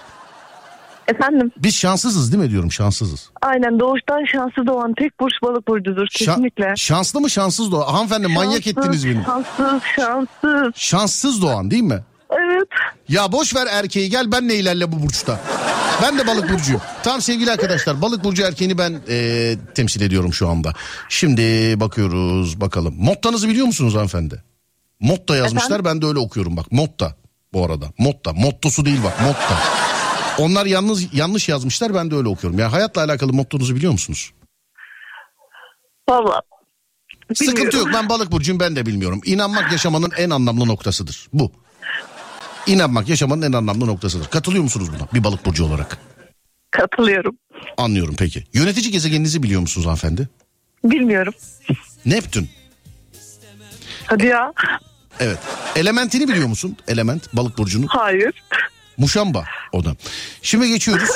Efendim? 1.08 1.52
Biz 1.58 1.76
şanssızız 1.76 2.32
değil 2.32 2.44
mi 2.44 2.50
diyorum 2.50 2.72
şanssızız. 2.72 3.30
Aynen 3.42 3.80
doğuştan 3.80 4.26
şanslı 4.32 4.68
doğan 4.68 4.94
tek 5.00 5.20
burç 5.20 5.34
balık 5.44 5.68
burcudur 5.68 6.06
Şa- 6.08 6.18
kesinlikle. 6.26 6.74
şanslı 6.78 7.22
mı 7.22 7.30
şanssız 7.30 7.72
doğan? 7.72 7.94
Hanımefendi 7.94 8.28
manyak 8.28 8.64
Şanssız, 8.64 8.78
ettiniz 8.78 9.06
beni. 9.08 9.24
Şanssız, 9.26 9.82
şanssız. 9.96 10.76
Şanssız 10.76 11.42
doğan 11.42 11.72
değil 11.72 11.84
mi? 11.84 12.00
Evet. 12.32 12.68
Ya 13.10 13.32
boş 13.32 13.56
ver 13.56 13.68
erkeği 13.72 14.10
gel 14.10 14.32
benle 14.32 14.56
ilerle 14.56 14.92
bu 14.92 15.04
burçta. 15.04 15.40
Ben 16.02 16.18
de 16.18 16.28
balık 16.28 16.50
burcuyum. 16.54 16.82
Tamam 17.04 17.22
sevgili 17.22 17.52
arkadaşlar 17.52 18.02
balık 18.02 18.24
burcu 18.24 18.44
erkeğini 18.44 18.78
ben 18.78 19.02
e, 19.10 19.56
temsil 19.76 20.02
ediyorum 20.02 20.34
şu 20.34 20.50
anda. 20.50 20.74
Şimdi 21.10 21.42
bakıyoruz 21.80 22.62
bakalım. 22.62 22.96
Mottanızı 22.98 23.50
biliyor 23.50 23.66
musunuz 23.66 23.94
hanımefendi? 23.96 24.44
Motta 25.00 25.36
yazmışlar 25.36 25.80
Efendim? 25.80 25.86
ben 25.86 26.02
de 26.02 26.06
öyle 26.06 26.20
okuyorum 26.20 26.58
bak. 26.58 26.72
Motta 26.72 27.16
bu 27.54 27.66
arada. 27.66 27.86
Motta. 27.98 28.34
Mottosu 28.34 28.86
değil 28.86 29.00
bak. 29.04 29.22
Motta. 29.22 29.60
Onlar 30.40 30.66
yalnız 30.66 31.14
yanlış 31.14 31.50
yazmışlar 31.50 31.94
ben 31.96 32.12
de 32.12 32.16
öyle 32.16 32.28
okuyorum. 32.28 32.60
Yani 32.60 32.72
hayatla 32.72 33.04
alakalı 33.04 33.34
mottonuzu 33.34 33.76
biliyor 33.76 33.92
musunuz? 33.92 34.32
Valla. 36.10 36.42
Sıkıntı 37.34 37.78
yok 37.78 37.90
ben 37.94 38.10
balık 38.10 38.32
burcuyum 38.32 38.60
ben 38.60 38.76
de 38.76 38.86
bilmiyorum. 38.86 39.22
İnanmak 39.26 39.72
yaşamanın 39.72 40.12
en 40.18 40.30
anlamlı 40.30 40.68
noktasıdır. 40.68 41.28
Bu. 41.34 41.52
İnanmak 42.68 43.10
yaşamanın 43.10 43.42
en 43.42 43.54
anlamlı 43.54 43.88
noktasıdır. 43.88 44.28
Katılıyor 44.28 44.64
musunuz 44.64 44.90
buna 44.94 45.08
bir 45.14 45.24
balık 45.24 45.46
burcu 45.46 45.66
olarak? 45.66 45.98
Katılıyorum. 46.72 47.38
Anlıyorum 47.78 48.16
peki. 48.18 48.44
Yönetici 48.54 48.92
gezegeninizi 48.92 49.44
biliyor 49.44 49.62
musunuz 49.62 49.86
hanımefendi? 49.88 50.30
Bilmiyorum. 50.84 51.34
Neptün. 52.06 52.50
Hadi 54.06 54.26
ya. 54.26 54.54
Evet. 55.20 55.38
Elementini 55.76 56.28
biliyor 56.28 56.48
musun? 56.48 56.78
Element 56.88 57.34
balık 57.34 57.58
burcunun. 57.58 57.88
Hayır. 57.88 58.44
Muşamba 58.98 59.46
o 59.72 59.86
da. 59.86 59.96
Şimdi 60.42 60.68
geçiyoruz. 60.68 61.10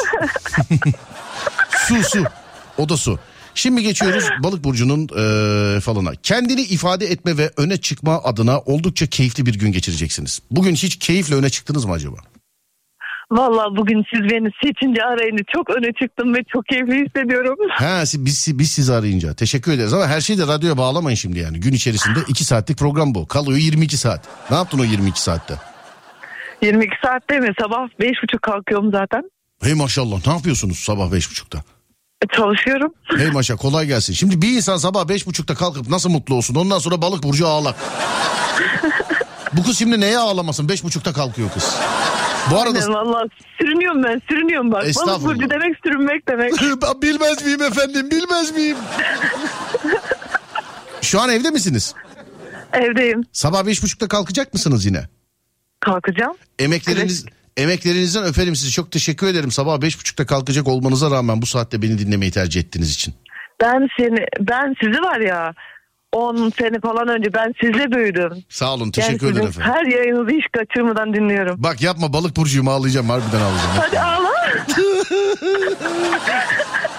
su 1.88 2.04
su. 2.04 2.24
O 2.78 2.90
da 2.90 2.98
su. 2.98 3.20
Şimdi 3.56 3.84
geçiyoruz 3.84 4.26
balık 4.44 4.64
burcunun 4.64 5.00
eee 5.16 5.80
falına. 5.80 6.12
Kendini 6.24 6.62
ifade 6.62 7.06
etme 7.06 7.38
ve 7.38 7.52
öne 7.58 7.78
çıkma 7.78 8.24
adına 8.24 8.60
oldukça 8.60 9.08
keyifli 9.08 9.46
bir 9.46 9.56
gün 9.60 9.72
geçireceksiniz. 9.72 10.40
Bugün 10.52 10.76
hiç 10.76 11.00
keyifle 11.00 11.36
öne 11.36 11.50
çıktınız 11.50 11.86
mı 11.86 11.94
acaba? 11.94 12.18
Valla 13.32 13.76
bugün 13.78 14.06
siz 14.14 14.22
beni 14.32 14.50
seçince 14.64 15.04
arayınca 15.04 15.44
çok 15.56 15.70
öne 15.70 15.94
çıktım 16.02 16.36
ve 16.36 16.44
çok 16.54 16.66
keyifli 16.66 17.06
hissediyorum. 17.06 17.56
Ha 17.72 18.04
biz, 18.14 18.60
biz 18.60 18.72
sizi 18.72 18.94
arayınca. 18.94 19.34
Teşekkür 19.34 19.72
ederiz 19.72 19.94
ama 19.94 20.08
her 20.08 20.22
şeyi 20.22 20.40
de 20.40 20.48
radyoya 20.48 20.78
bağlamayın 20.78 21.16
şimdi 21.16 21.40
yani. 21.40 21.60
Gün 21.60 21.74
içerisinde 21.74 22.20
2 22.28 22.46
saatlik 22.46 22.78
program 22.78 23.16
bu. 23.16 23.28
Kalıyor 23.28 23.58
22 23.58 23.98
saat. 23.98 24.22
Ne 24.52 24.56
yaptın 24.58 24.80
o 24.80 24.84
22 24.84 25.22
saatte? 25.22 25.54
22 26.62 26.96
saatte 27.06 27.40
mi? 27.40 27.52
Sabah 27.62 27.78
5.30 28.00 28.40
kalkıyorum 28.40 28.92
zaten. 28.92 29.32
Hey 29.64 29.74
maşallah 29.74 30.28
ne 30.28 30.34
yapıyorsunuz 30.34 30.80
sabah 30.80 31.06
5.30'da? 31.12 31.58
E, 32.24 32.28
Çalışıyorum. 32.36 32.94
Hey 33.18 33.28
maşa 33.32 33.56
kolay 33.56 33.86
gelsin. 33.88 34.14
Şimdi 34.14 34.42
bir 34.42 34.50
insan 34.56 34.78
sabah 34.78 35.04
5.30'da 35.06 35.56
kalkıp 35.56 35.90
nasıl 35.90 36.10
mutlu 36.10 36.36
olsun? 36.36 36.56
Ondan 36.56 36.80
sonra 36.80 37.02
balık 37.02 37.24
burcu 37.24 37.48
ağlak. 37.48 37.76
Bu 39.54 39.64
kız 39.64 39.78
şimdi 39.78 40.00
neye 40.02 40.18
ağlamasın? 40.18 40.68
5.30'da 40.68 41.14
kalkıyor 41.14 41.50
kız. 41.54 41.76
Bu 42.52 42.62
arada 42.62 42.80
Yani 42.80 42.94
Valla 42.94 43.26
sürünüyorum 43.62 44.04
ben 44.04 44.22
sürünüyorum 44.30 44.72
bak. 44.72 44.86
Balık 44.96 45.24
burcu 45.24 45.50
demek 45.50 45.76
sürünmek 45.84 46.28
demek. 46.28 46.54
Bilmez 47.02 47.46
miyim 47.46 47.62
efendim 47.62 48.12
bilmez 48.12 48.56
miyim? 48.56 48.78
Şu 51.02 51.22
an 51.22 51.30
evde 51.30 51.52
misiniz? 51.52 51.96
Evdeyim. 52.74 53.24
Sabah 53.32 53.60
5.30'da 53.60 54.08
kalkacak 54.08 54.54
mısınız 54.54 54.86
yine? 54.86 55.04
Kalkacağım. 55.80 56.38
Emekleriniz 56.60 57.26
emeklerinizden 57.58 58.24
öperim 58.24 58.56
sizi. 58.56 58.72
Çok 58.72 58.92
teşekkür 58.92 59.28
ederim. 59.28 59.52
Sabah 59.52 59.76
5.30'da 59.78 60.26
kalkacak 60.26 60.68
olmanıza 60.68 61.12
rağmen 61.12 61.42
bu 61.42 61.46
saatte 61.46 61.82
beni 61.82 62.00
dinlemeyi 62.00 62.32
tercih 62.32 62.62
ettiğiniz 62.62 62.94
için. 62.94 63.14
Ben 63.62 63.88
seni 63.98 64.26
ben 64.40 64.76
sizi 64.84 65.02
var 65.02 65.20
ya 65.20 65.54
10 66.18 66.52
sene 66.60 66.80
falan 66.80 67.08
önce 67.08 67.34
ben 67.34 67.54
sizle 67.62 67.92
büyüdüm. 67.92 68.44
Sağ 68.50 68.74
olun 68.74 68.82
Yani 68.84 68.92
teşekkür 68.92 69.28
ederim 69.32 69.48
sizin 69.48 69.62
efendim. 69.62 69.74
her 69.74 69.86
yayınınızı 69.98 70.32
hiç 70.32 70.46
kaçırmadan 70.58 71.14
dinliyorum. 71.14 71.64
Bak 71.64 71.82
yapma 71.82 72.14
balık 72.14 72.38
burcuyum 72.38 72.68
ağlayacağım 72.68 73.10
harbiden 73.10 73.42
ağlayacağım. 73.42 73.72
Hadi 73.78 74.00
ağla. 74.00 74.28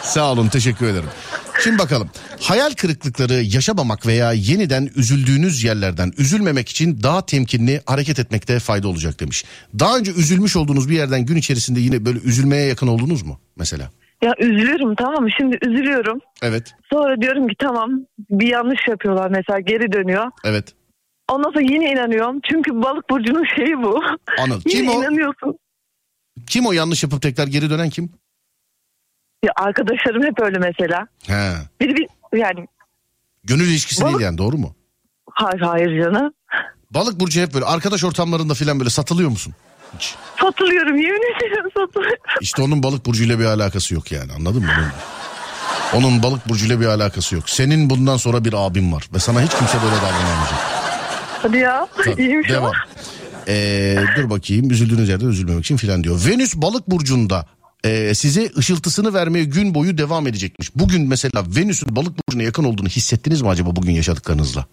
Sağ 0.02 0.33
olun 0.33 0.48
teşekkür 0.48 0.87
ederim. 0.87 1.09
Şimdi 1.64 1.78
bakalım. 1.78 2.11
Hayal 2.40 2.70
kırıklıkları 2.70 3.33
yaşamamak 3.35 4.07
veya 4.07 4.33
yeniden 4.33 4.90
üzüldüğünüz 4.96 5.64
yerlerden 5.64 6.12
üzülmemek 6.18 6.68
için 6.68 7.02
daha 7.02 7.26
temkinli 7.26 7.83
hareket 7.87 8.18
etmekte 8.18 8.59
fayda 8.61 8.88
olacak 8.88 9.20
demiş. 9.20 9.44
Daha 9.78 9.98
önce 9.98 10.12
üzülmüş 10.12 10.57
olduğunuz 10.57 10.88
bir 10.88 10.96
yerden 10.96 11.26
gün 11.26 11.37
içerisinde 11.37 11.81
yine 11.81 12.04
böyle 12.04 12.18
üzülmeye 12.18 12.66
yakın 12.66 12.87
oldunuz 12.87 13.22
mu 13.22 13.40
mesela? 13.57 13.90
Ya 14.22 14.35
üzülüyorum 14.38 14.94
tamam 14.94 15.22
mı? 15.22 15.28
Şimdi 15.38 15.59
üzülüyorum. 15.62 16.18
Evet, 16.42 16.74
Sonra 16.92 17.20
diyorum 17.20 17.48
ki 17.48 17.54
tamam 17.59 17.90
bir 18.31 18.46
yanlış 18.46 18.88
yapıyorlar 18.88 19.31
mesela 19.31 19.61
geri 19.61 19.92
dönüyor. 19.92 20.31
evet. 20.44 20.74
Ondan 21.31 21.50
sonra 21.50 21.61
yine 21.61 21.92
inanıyorum. 21.92 22.40
Çünkü 22.50 22.83
balık 22.83 23.11
burcunun 23.11 23.44
şeyi 23.57 23.83
bu. 23.83 24.02
Anladım. 24.38 24.62
yine 24.66 24.81
Kim 24.81 24.88
o? 24.88 24.92
inanıyorsun. 25.02 25.59
Kim 26.46 26.66
o 26.66 26.72
yanlış 26.72 27.02
yapıp 27.02 27.22
tekrar 27.22 27.46
geri 27.46 27.70
dönen 27.70 27.90
kim? 27.90 28.12
Ya 29.44 29.52
arkadaşlarım 29.57 30.22
hep 30.22 30.40
öyle 30.42 30.59
mesela. 30.59 31.09
He. 31.26 31.52
Biri 31.81 31.96
bir 31.96 32.09
yani 32.38 32.66
Gönül 33.44 33.62
ilişkisi 33.68 34.00
değil 34.04 34.12
Balık- 34.14 34.22
yani 34.22 34.38
doğru 34.38 34.57
mu? 34.59 34.74
hayır 35.31 35.61
hayır 35.61 36.02
canım. 36.04 36.33
Balık 36.90 37.20
burcu 37.20 37.40
hep 37.40 37.54
böyle 37.54 37.64
arkadaş 37.64 38.04
ortamlarında 38.04 38.54
filan 38.54 38.78
böyle 38.78 38.90
satılıyor 38.90 39.31
musun? 39.31 39.54
Satılıyorum 40.40 40.96
yemin 40.96 41.37
ederim 41.38 41.70
satılıyorum. 41.77 42.22
İşte 42.40 42.62
onun 42.62 42.83
balık 42.83 43.07
burcuyla 43.07 43.38
bir 43.38 43.44
alakası 43.44 43.94
yok 43.94 44.12
yani 44.12 44.33
anladın 44.33 44.62
mı? 44.62 44.70
Onun, 45.94 46.05
onun 46.05 46.22
balık 46.22 46.48
burcuyla 46.48 46.81
bir 46.81 46.87
alakası 46.87 47.35
yok. 47.35 47.51
Senin 47.51 47.90
bundan 47.90 48.16
sonra 48.16 48.44
bir 48.44 48.53
abin 48.66 48.92
var 48.92 49.09
ve 49.14 49.18
sana 49.18 49.42
hiç 49.42 49.51
kimse 49.51 49.74
böyle 49.83 49.96
davranamayacak. 49.96 50.59
Hadi 51.42 51.57
ya 51.57 51.88
Tabii, 51.96 52.22
iyiymiş 52.22 52.48
Devam. 52.51 52.64
ama. 52.64 52.72
Ee, 53.48 53.96
dur 54.16 54.31
bakayım 54.31 54.70
üzüldüğünüz 54.70 55.09
yerden 55.09 55.27
üzülmemek 55.27 55.64
için 55.64 55.77
filan 55.77 56.05
diyor. 56.05 56.20
Venüs 56.27 56.57
balık 56.57 56.90
burcunda 56.90 57.46
e, 57.85 58.14
size 58.14 58.51
ışıltısını 58.59 59.14
vermeye 59.14 59.44
gün 59.44 59.74
boyu 59.74 59.98
devam 59.98 60.27
edecekmiş. 60.27 60.70
Bugün 60.77 61.09
mesela 61.09 61.44
Venüs'ün 61.57 61.96
balık 61.96 62.29
burcuna 62.29 62.42
yakın 62.42 62.64
olduğunu 62.64 62.88
hissettiniz 62.88 63.42
mi 63.42 63.48
acaba 63.48 63.77
bugün 63.77 63.92
yaşadıklarınızla? 63.92 64.66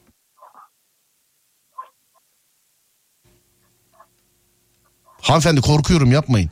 Hanımefendi 5.27 5.61
korkuyorum 5.61 6.11
yapmayın. 6.11 6.49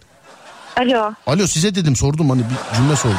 Alo. 0.77 1.13
Alo 1.27 1.47
size 1.47 1.75
dedim 1.75 1.95
sordum 1.95 2.29
hani 2.29 2.41
bir 2.41 2.75
cümle 2.77 2.95
sordum. 2.95 3.17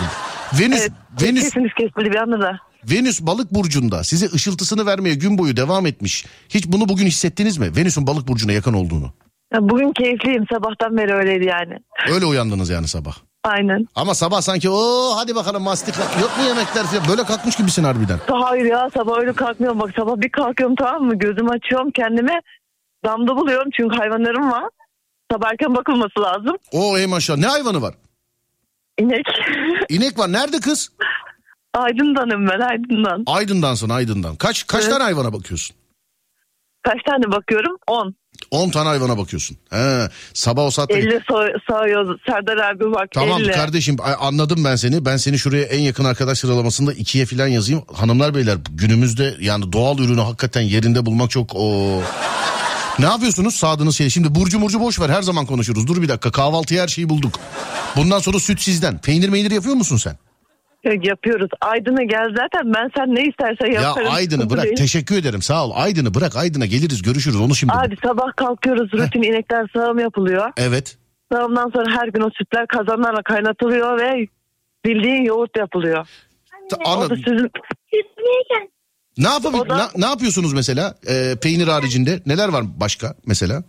Venüs 0.60 0.80
Evet, 0.80 0.92
Venüs 1.22 1.42
sesiniz 1.44 1.70
kesildi 1.78 2.10
bir 2.12 2.16
anda 2.16 2.40
da. 2.40 2.58
Venüs 2.90 3.20
balık 3.20 3.54
burcunda 3.54 4.04
size 4.04 4.26
ışıltısını 4.34 4.86
vermeye 4.86 5.14
gün 5.14 5.38
boyu 5.38 5.56
devam 5.56 5.86
etmiş. 5.86 6.24
Hiç 6.48 6.66
bunu 6.66 6.88
bugün 6.88 7.06
hissettiniz 7.06 7.58
mi? 7.58 7.76
Venüs'ün 7.76 8.06
balık 8.06 8.28
burcuna 8.28 8.52
yakın 8.52 8.72
olduğunu. 8.72 9.12
Ya 9.54 9.68
bugün 9.68 9.92
keyifliyim 9.92 10.44
sabahtan 10.52 10.96
beri 10.96 11.12
öyleydi 11.14 11.44
yani. 11.44 11.78
Öyle 12.14 12.26
uyandınız 12.26 12.70
yani 12.70 12.88
sabah. 12.88 13.14
Aynen. 13.44 13.86
Ama 13.94 14.14
sabah 14.14 14.40
sanki 14.40 14.70
o 14.70 15.12
hadi 15.16 15.34
bakalım 15.34 15.62
mastik 15.62 15.94
yok 15.98 16.38
mu 16.38 16.44
yemekler 16.44 16.84
falan 16.84 17.08
böyle 17.08 17.24
kalkmış 17.24 17.56
gibisin 17.56 17.84
harbiden. 17.84 18.18
Hayır 18.30 18.64
ya 18.64 18.90
sabah 18.94 19.18
öyle 19.18 19.32
kalkmıyorum 19.32 19.80
bak 19.80 19.90
sabah 19.96 20.16
bir 20.16 20.28
kalkıyorum 20.28 20.76
tamam 20.76 21.02
mı 21.02 21.14
gözümü 21.18 21.50
açıyorum 21.50 21.90
kendime 21.90 22.40
damda 23.04 23.36
buluyorum 23.36 23.70
çünkü 23.76 23.96
hayvanlarım 23.96 24.50
var. 24.50 24.64
Sabah 25.32 25.50
erken 25.50 25.74
bakılması 25.74 26.20
lazım. 26.20 26.56
O 26.72 26.98
ey 26.98 27.06
maşallah 27.06 27.38
ne 27.38 27.46
hayvanı 27.46 27.82
var? 27.82 27.94
İnek. 28.98 29.26
İnek 29.88 30.18
var 30.18 30.32
nerede 30.32 30.60
kız? 30.60 30.90
Aydın'danım 31.74 32.48
ben 32.48 32.60
Aydın'dan. 32.60 33.22
Aydın'dansın 33.26 33.88
Aydın'dan. 33.88 34.36
Kaç 34.36 34.66
kaç 34.66 34.82
Evet. 34.82 34.92
tane 34.92 35.02
hayvana 35.04 35.32
bakıyorsun? 35.32 35.76
Kaç 36.82 36.98
tane 37.06 37.32
bakıyorum? 37.32 37.76
10. 37.86 38.14
10 38.50 38.70
tane 38.70 38.88
hayvana 38.88 39.18
bakıyorsun. 39.18 39.56
He, 39.70 40.08
sabah 40.34 40.64
o 40.64 40.70
saatte 40.70 40.94
50 40.94 41.08
so- 41.14 42.18
Serdar 42.26 42.56
abi 42.56 42.92
bak 42.92 43.08
Tamam 43.14 43.40
50. 43.42 43.52
kardeşim 43.52 43.96
anladım 44.20 44.64
ben 44.64 44.76
seni. 44.76 45.04
Ben 45.04 45.16
seni 45.16 45.38
şuraya 45.38 45.64
en 45.64 45.80
yakın 45.80 46.04
arkadaş 46.04 46.38
sıralamasında 46.38 46.92
ikiye 46.92 47.26
falan 47.26 47.46
yazayım. 47.46 47.82
Hanımlar 47.94 48.34
beyler 48.34 48.58
günümüzde 48.70 49.34
yani 49.40 49.72
doğal 49.72 49.98
ürünü 49.98 50.20
hakikaten 50.20 50.62
yerinde 50.62 51.06
bulmak 51.06 51.30
çok 51.30 51.50
o... 51.54 52.00
Ne 52.98 53.04
yapıyorsunuz 53.06 53.54
sağdığınız 53.54 53.96
şey? 53.96 54.10
Şimdi 54.10 54.34
Burcu 54.34 54.58
Murcu 54.58 54.80
boş 54.80 55.00
ver 55.00 55.08
her 55.08 55.22
zaman 55.22 55.46
konuşuruz. 55.46 55.86
Dur 55.88 56.02
bir 56.02 56.08
dakika 56.08 56.30
kahvaltıya 56.30 56.82
her 56.82 56.88
şeyi 56.88 57.08
bulduk. 57.08 57.32
Bundan 57.96 58.18
sonra 58.18 58.38
süt 58.38 58.60
sizden. 58.60 58.98
Peynir 58.98 59.28
meynir 59.28 59.50
yapıyor 59.50 59.74
musun 59.74 59.96
sen? 59.96 60.16
Yapıyoruz. 61.02 61.50
Aydın'a 61.60 62.02
gel 62.02 62.26
zaten 62.36 62.74
ben 62.74 62.90
sen 62.96 63.14
ne 63.14 63.22
istersen 63.22 63.72
Ya 63.74 63.80
yaparım. 63.82 64.08
Aydın'ı 64.10 64.30
Sıkıntı 64.30 64.50
bırak. 64.54 64.64
değil. 64.64 64.76
Teşekkür 64.76 65.16
ederim. 65.16 65.42
Sağ 65.42 65.66
ol. 65.66 65.72
Aydın'ı 65.74 66.14
bırak. 66.14 66.36
Aydın'a 66.36 66.66
geliriz 66.66 67.02
görüşürüz. 67.02 67.40
Onu 67.40 67.54
şimdi. 67.54 67.72
Abi 67.72 67.96
sabah 68.04 68.36
kalkıyoruz 68.36 68.92
rutin 68.92 69.22
inekler 69.22 69.66
sağım 69.76 69.98
yapılıyor. 69.98 70.50
Evet. 70.56 70.96
Sağımdan 71.32 71.70
sonra 71.74 72.00
her 72.00 72.08
gün 72.08 72.20
o 72.20 72.30
sütler 72.38 72.66
kazanlarla 72.66 73.22
kaynatılıyor 73.22 74.00
ve 74.00 74.26
bildiğin 74.84 75.24
yoğurt 75.24 75.56
yapılıyor. 75.58 76.06
Da 76.70 77.08
sizin 77.16 77.50
ne 79.18 79.28
yapabilir? 79.28 79.68
Da- 79.68 79.76
Ne, 79.76 80.02
ne 80.02 80.06
yapıyorsunuz 80.06 80.52
mesela? 80.52 80.94
Ee, 81.08 81.34
peynir 81.42 81.68
haricinde 81.68 82.20
neler 82.26 82.48
var 82.48 82.64
başka 82.80 83.14
mesela? 83.26 83.62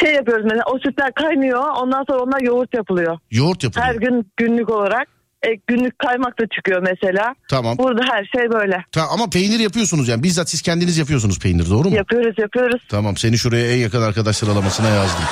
şey 0.00 0.14
yapıyoruz 0.14 0.44
mesela 0.44 0.62
o 0.74 0.78
sütler 0.78 1.12
kaynıyor 1.14 1.64
ondan 1.82 2.04
sonra 2.10 2.18
onlar 2.22 2.40
yoğurt 2.40 2.74
yapılıyor. 2.74 3.18
Yoğurt 3.30 3.62
yapılıyor. 3.64 3.86
Her 3.86 3.94
gün 3.94 4.32
günlük 4.36 4.70
olarak 4.70 5.08
e, 5.46 5.48
günlük 5.66 5.98
kaymak 5.98 6.40
da 6.40 6.44
çıkıyor 6.56 6.82
mesela. 6.82 7.34
Tamam. 7.50 7.78
Burada 7.78 8.02
her 8.12 8.24
şey 8.36 8.50
böyle. 8.50 8.84
Ta- 8.92 9.08
ama 9.08 9.30
peynir 9.30 9.58
yapıyorsunuz 9.58 10.08
yani. 10.08 10.22
Bizzat 10.22 10.50
siz 10.50 10.62
kendiniz 10.62 10.98
yapıyorsunuz 10.98 11.38
peynir 11.38 11.70
doğru 11.70 11.88
mu? 11.90 11.96
Yapıyoruz 11.96 12.34
yapıyoruz. 12.38 12.82
Tamam 12.88 13.16
seni 13.16 13.38
şuraya 13.38 13.72
en 13.72 13.76
yakın 13.78 14.02
arkadaş 14.02 14.36
sıralamasına 14.36 14.88
yazdım. 14.88 15.24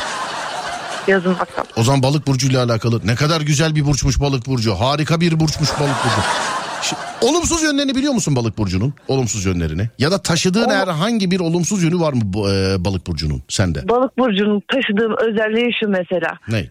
Yazın 1.08 1.34
bakalım. 1.38 1.68
O 1.76 1.82
zaman 1.82 2.02
balık 2.02 2.26
burcuyla 2.26 2.64
alakalı. 2.64 3.00
Ne 3.06 3.14
kadar 3.14 3.40
güzel 3.40 3.74
bir 3.74 3.84
burçmuş 3.86 4.20
balık 4.20 4.46
burcu. 4.46 4.74
Harika 4.74 5.20
bir 5.20 5.40
burçmuş 5.40 5.68
balık 5.80 5.96
burcu. 6.04 6.28
Olumsuz 7.22 7.62
yönlerini 7.62 7.94
biliyor 7.94 8.12
musun 8.12 8.36
balık 8.36 8.58
burcunun? 8.58 8.94
Olumsuz 9.08 9.46
yönlerini. 9.46 9.88
Ya 9.98 10.10
da 10.10 10.22
taşıdığın 10.22 10.70
herhangi 10.70 11.30
bir 11.30 11.40
olumsuz 11.40 11.82
yönü 11.82 12.00
var 12.00 12.12
mı 12.12 12.20
e, 12.50 12.84
balık 12.84 13.06
burcunun 13.06 13.42
sende? 13.48 13.88
Balık 13.88 14.18
burcunun 14.18 14.62
taşıdığım 14.72 15.14
özelliği 15.20 15.70
şu 15.80 15.88
mesela. 15.88 16.38
Ne? 16.48 16.70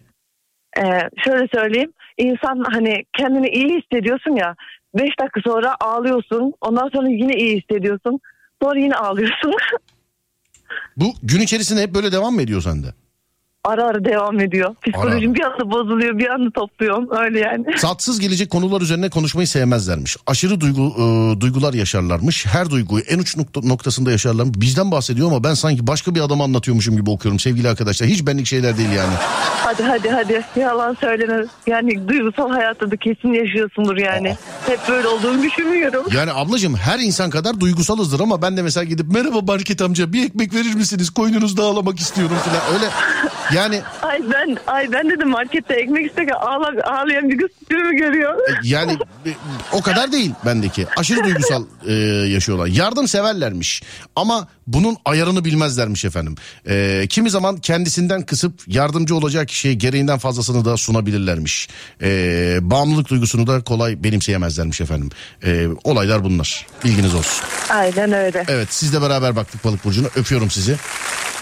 Ee, 0.78 1.08
şöyle 1.24 1.48
söyleyeyim. 1.54 1.92
İnsan 2.18 2.64
hani 2.72 3.04
kendini 3.18 3.48
iyi 3.48 3.80
hissediyorsun 3.80 4.36
ya. 4.36 4.54
Beş 4.94 5.10
dakika 5.20 5.40
sonra 5.44 5.76
ağlıyorsun. 5.80 6.52
Ondan 6.60 6.88
sonra 6.94 7.08
yine 7.08 7.36
iyi 7.36 7.60
hissediyorsun. 7.60 8.20
Sonra 8.62 8.80
yine 8.80 8.94
ağlıyorsun. 8.94 9.52
Bu 10.96 11.14
gün 11.22 11.40
içerisinde 11.40 11.82
hep 11.82 11.94
böyle 11.94 12.12
devam 12.12 12.34
mı 12.34 12.42
ediyor 12.42 12.62
sende? 12.62 12.86
Ara 13.64 13.84
ara 13.84 14.04
devam 14.04 14.40
ediyor. 14.40 14.74
Psikolojim 14.86 15.34
bir 15.34 15.40
anda 15.42 15.70
bozuluyor 15.70 16.18
bir 16.18 16.30
anda 16.30 16.50
topluyorum. 16.50 17.08
Öyle 17.24 17.40
yani. 17.40 17.64
Tatsız 17.80 18.20
gelecek 18.20 18.50
konular 18.50 18.80
üzerine 18.80 19.10
konuşmayı 19.10 19.46
sevmezlermiş. 19.48 20.16
Aşırı 20.26 20.60
duygu 20.60 20.82
e, 20.98 21.40
duygular 21.40 21.74
yaşarlarmış. 21.74 22.46
Her 22.46 22.70
duyguyu 22.70 23.02
en 23.08 23.18
uç 23.18 23.36
nokta- 23.36 23.68
noktasında 23.68 24.10
yaşarlarmış. 24.10 24.60
Bizden 24.60 24.90
bahsediyor 24.90 25.28
ama 25.28 25.44
ben 25.44 25.54
sanki 25.54 25.86
başka 25.86 26.14
bir 26.14 26.20
adama 26.20 26.44
anlatıyormuşum 26.44 26.96
gibi 26.96 27.10
okuyorum 27.10 27.38
sevgili 27.38 27.68
arkadaşlar. 27.68 28.08
Hiç 28.08 28.26
benlik 28.26 28.46
şeyler 28.46 28.76
değil 28.78 28.90
yani. 28.90 29.12
Hadi 29.64 29.82
hadi 29.82 30.10
hadi 30.10 30.44
yalan 30.60 30.96
söyleme. 31.00 31.44
Yani 31.66 32.08
duygusal 32.08 32.50
hayatta 32.50 32.90
da 32.90 32.96
kesin 32.96 33.32
yaşıyorsundur 33.32 33.96
yani. 33.96 34.36
Hep 34.66 34.80
böyle 34.88 35.08
olduğunu 35.08 35.42
düşünmüyorum. 35.42 36.04
Yani 36.16 36.32
ablacığım 36.32 36.74
her 36.76 36.98
insan 36.98 37.30
kadar 37.30 37.60
duygusalızdır 37.60 38.20
ama 38.20 38.42
ben 38.42 38.56
de 38.56 38.62
mesela 38.62 38.84
gidip 38.84 39.12
merhaba 39.12 39.40
market 39.40 39.82
amca 39.82 40.12
bir 40.12 40.24
ekmek 40.26 40.54
verir 40.54 40.74
misiniz 40.74 41.10
koynunuzda 41.10 41.62
ağlamak 41.62 41.98
istiyorum 42.00 42.36
falan 42.44 42.74
öyle 42.74 42.86
yani 43.54 43.80
Ay 44.02 44.20
ben 44.32 44.56
ay 44.66 44.92
ben 44.92 45.10
dedim 45.10 45.28
markette 45.28 45.74
ekmek 45.74 46.06
isterken 46.06 46.34
ağla, 46.34 46.66
ağlayan 46.84 47.28
bir 47.30 47.38
kız 47.38 47.48
tipimi 47.58 47.96
görüyor. 47.96 48.34
yani 48.62 48.92
e, 49.26 49.30
o 49.72 49.82
kadar 49.82 50.12
değil 50.12 50.30
bendeki 50.46 50.86
aşırı 50.96 51.24
duygusal 51.24 51.64
e, 51.86 51.92
yaşıyorlar 52.28 52.66
yardım 52.66 53.08
severlermiş 53.08 53.82
ama 54.16 54.48
bunun 54.66 54.96
ayarını 55.04 55.44
bilmezlermiş 55.44 56.04
efendim 56.04 56.34
E, 56.68 57.06
kimi 57.08 57.30
zaman 57.30 57.56
kendisinden 57.56 58.22
kısıp 58.22 58.54
yardımcı 58.66 59.16
olacak 59.16 59.48
kişiye 59.48 59.74
gereğinden 59.74 60.18
fazlasını 60.18 60.64
da 60.64 60.76
sunabilirlermiş 60.76 61.68
E, 62.02 62.58
bağımlılık 62.62 63.08
duygusunu 63.08 63.46
da 63.46 63.60
kolay 63.60 64.04
benimseyemezlermiş 64.04 64.80
efendim 64.80 65.10
E, 65.44 65.66
olaylar 65.84 66.24
bunlar 66.24 66.66
bilginiz 66.84 67.14
olsun. 67.14 67.44
Aynen 67.70 68.12
öyle. 68.12 68.44
Evet 68.48 68.68
sizle 68.70 69.02
beraber 69.02 69.36
baktık 69.36 69.64
balık 69.64 69.84
burcuna 69.84 70.06
öpüyorum 70.16 70.50
sizi. 70.50 70.76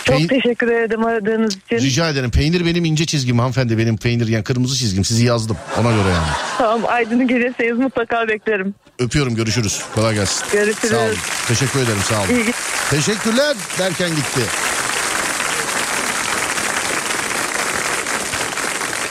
Çok 0.05 0.17
Peyn- 0.17 0.29
teşekkür 0.29 0.67
ederim 0.69 1.05
aradığınız 1.05 1.57
için. 1.57 1.77
Rica 1.77 2.09
ederim. 2.09 2.31
Peynir 2.31 2.67
benim 2.67 2.85
ince 2.85 3.07
çizgim 3.07 3.39
hanımefendi. 3.39 3.79
Benim 3.79 3.97
peynir 3.97 4.29
yani 4.29 4.45
kırmızı 4.45 4.77
çizgim. 4.77 5.05
Sizi 5.05 5.25
yazdım. 5.25 5.57
Ona 5.81 5.91
göre 5.91 6.09
yani. 6.09 6.27
Tamam 6.59 6.81
Aydın'ı 6.89 7.29
gelirseniz 7.29 7.79
mutlaka 7.79 8.29
beklerim. 8.29 8.75
Öpüyorum 8.99 9.35
görüşürüz. 9.35 9.83
Kolay 9.95 10.15
gelsin. 10.15 10.45
Görüşürüz. 10.53 10.91
Sağ 10.91 10.99
olun. 10.99 11.17
Teşekkür 11.49 11.81
ederim 11.81 11.99
sağ 12.09 12.21
olun. 12.21 12.29
İyi 12.29 12.53
Teşekkürler 12.91 13.57
derken 13.79 14.11
gitti. 14.11 14.41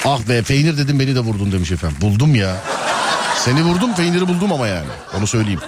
Ah 0.05 0.19
be 0.29 0.41
peynir 0.41 0.77
dedim 0.77 0.99
beni 0.99 1.15
de 1.15 1.19
vurdun 1.19 1.51
demiş 1.51 1.71
efendim. 1.71 1.97
Buldum 2.01 2.35
ya. 2.35 2.55
Seni 3.45 3.63
vurdum 3.63 3.95
peyniri 3.95 4.27
buldum 4.27 4.51
ama 4.53 4.67
yani. 4.67 4.87
Onu 5.17 5.27
söyleyeyim. 5.27 5.59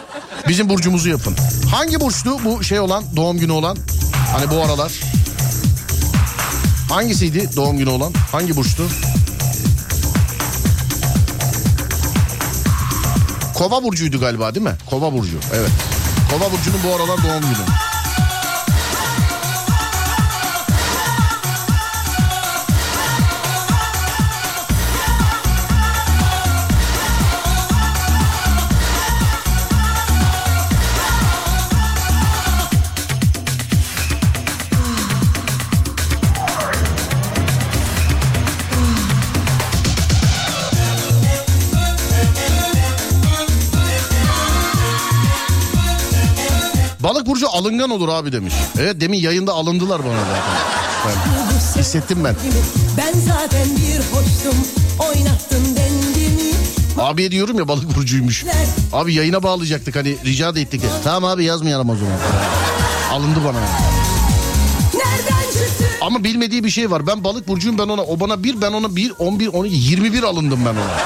Bizim 0.47 0.69
burcumuzu 0.69 1.09
yapın. 1.09 1.35
Hangi 1.71 1.99
burçtu 1.99 2.43
bu 2.45 2.63
şey 2.63 2.79
olan 2.79 3.03
doğum 3.15 3.37
günü 3.39 3.51
olan? 3.51 3.77
Hani 4.33 4.49
bu 4.51 4.63
aralar. 4.63 4.91
Hangisiydi 6.89 7.49
doğum 7.55 7.77
günü 7.77 7.89
olan? 7.89 8.13
Hangi 8.31 8.55
burçtu? 8.55 8.83
Kova 13.53 13.83
burcuydu 13.83 14.19
galiba 14.19 14.55
değil 14.55 14.65
mi? 14.65 14.75
Kova 14.89 15.13
burcu. 15.13 15.37
Evet. 15.53 15.69
Kova 16.31 16.51
burcunun 16.51 16.79
bu 16.87 16.95
aralar 16.95 17.17
doğum 17.23 17.41
günü. 17.41 17.65
Balık 47.03 47.27
burcu 47.27 47.49
alıngan 47.49 47.89
olur 47.89 48.09
abi 48.09 48.31
demiş. 48.31 48.53
Evet 48.79 49.01
demin 49.01 49.19
yayında 49.19 49.53
alındılar 49.53 50.01
bana 50.05 50.19
zaten. 50.19 50.53
Ben 51.75 51.81
hissettim 51.81 52.23
ben. 52.23 52.35
Ben 52.97 53.19
zaten 53.19 53.67
bir 53.77 53.97
hoştum 53.97 54.59
oynattın 54.99 55.75
dengimi 55.75 56.53
Abiye 56.97 57.31
diyorum 57.31 57.59
ya 57.59 57.67
balık 57.67 57.95
burcuymuş. 57.97 58.45
Abi 58.93 59.13
yayına 59.13 59.43
bağlayacaktık 59.43 59.95
hani 59.95 60.17
rica 60.25 60.55
da 60.55 60.59
ettik. 60.59 60.81
Tamam 61.03 61.31
abi 61.31 61.45
yazmayalım 61.45 61.89
o 61.89 61.95
zaman. 61.95 62.17
Alındı 63.11 63.39
bana. 63.45 63.57
Ama 66.01 66.23
bilmediği 66.23 66.63
bir 66.63 66.69
şey 66.69 66.91
var. 66.91 67.07
Ben 67.07 67.23
balık 67.23 67.47
burcuyum 67.47 67.77
ben 67.77 67.87
ona. 67.87 68.01
O 68.01 68.19
bana 68.19 68.43
bir 68.43 68.61
ben 68.61 68.71
ona 68.71 68.95
bir 68.95 69.13
11 69.19 69.47
12 69.47 69.75
21 69.75 70.23
alındım 70.23 70.59
ben 70.65 70.71
ona. 70.71 70.97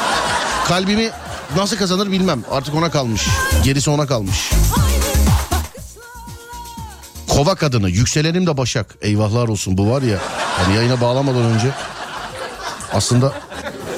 Kalbimi 0.67 1.09
nasıl 1.55 1.77
kazanır 1.77 2.11
bilmem. 2.11 2.43
Artık 2.51 2.75
ona 2.75 2.91
kalmış. 2.91 3.27
Gerisi 3.63 3.89
ona 3.89 4.07
kalmış. 4.07 4.51
bakışlar 4.51 4.86
Kova 7.37 7.55
kadını 7.55 7.89
yükselenim 7.89 8.47
de 8.47 8.57
Başak. 8.57 8.95
Eyvahlar 9.01 9.47
olsun 9.47 9.77
bu 9.77 9.91
var 9.91 10.01
ya. 10.01 10.17
Yani 10.61 10.75
yayına 10.75 11.01
bağlamadan 11.01 11.43
önce 11.43 11.67
aslında 12.93 13.33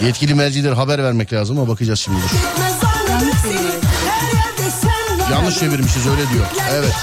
yetkili 0.01 0.33
merciler 0.33 0.71
haber 0.71 1.03
vermek 1.03 1.33
lazım 1.33 1.59
ama 1.59 1.67
bakacağız 1.67 1.99
şimdi. 1.99 2.17
Yanlış 5.31 5.59
çevirmişiz 5.59 6.07
öyle 6.07 6.29
diyor. 6.33 6.45
Evet. 6.71 6.93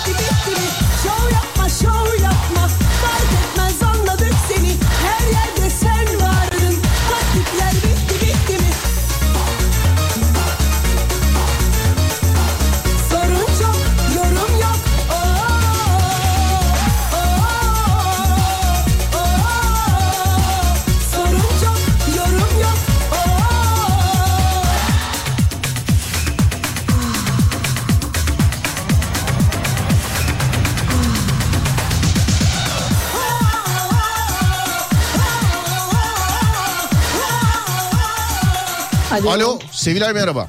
Alo 39.24 39.58
Sevilay 39.72 40.12
merhaba. 40.12 40.48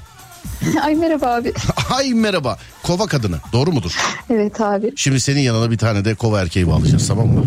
Ay 0.83 0.95
merhaba 0.95 1.35
abi. 1.35 1.53
Ay 1.95 2.13
merhaba. 2.13 2.57
Kova 2.83 3.07
kadını 3.07 3.37
doğru 3.53 3.71
mudur? 3.71 3.91
Evet 4.29 4.61
abi. 4.61 4.93
Şimdi 4.95 5.19
senin 5.19 5.39
yanına 5.41 5.71
bir 5.71 5.77
tane 5.77 6.05
de 6.05 6.15
kova 6.15 6.41
erkeği 6.41 6.67
bağlayacağız 6.67 7.07
tamam 7.07 7.27
mı? 7.27 7.45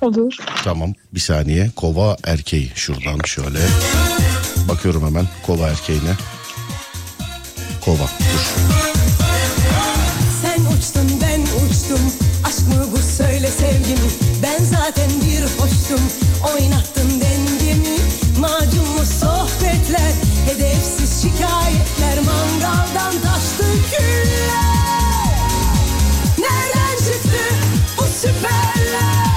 Olur. 0.00 0.36
Tamam 0.64 0.92
bir 1.14 1.20
saniye 1.20 1.70
kova 1.76 2.16
erkeği 2.24 2.72
şuradan 2.74 3.18
şöyle 3.26 3.58
bakıyorum 4.68 5.06
hemen 5.06 5.26
kova 5.46 5.68
erkeğine. 5.68 6.12
Kova 7.84 7.96
dur. 8.04 8.54
Sen 10.42 10.60
uçtun 10.60 11.20
ben 11.22 11.40
uçtum 11.40 12.00
Aşk 12.44 12.68
mı 12.68 12.86
bu 12.92 12.98
söyle 12.98 13.48
sevgimi 13.50 14.08
Ben 14.42 14.64
zaten 14.64 15.10
bir 15.10 15.42
hoştum 15.42 16.00
Oynattın 16.54 17.17
sohbetler 19.08 20.12
Hedefsiz 20.46 21.22
şikayetler 21.22 22.18
Mangaldan 22.26 23.12
taştı 23.22 23.64
küller 23.90 25.38
Nereden 26.38 26.96
çıktı 26.96 27.38
bu 27.98 28.02
süperler? 28.02 29.28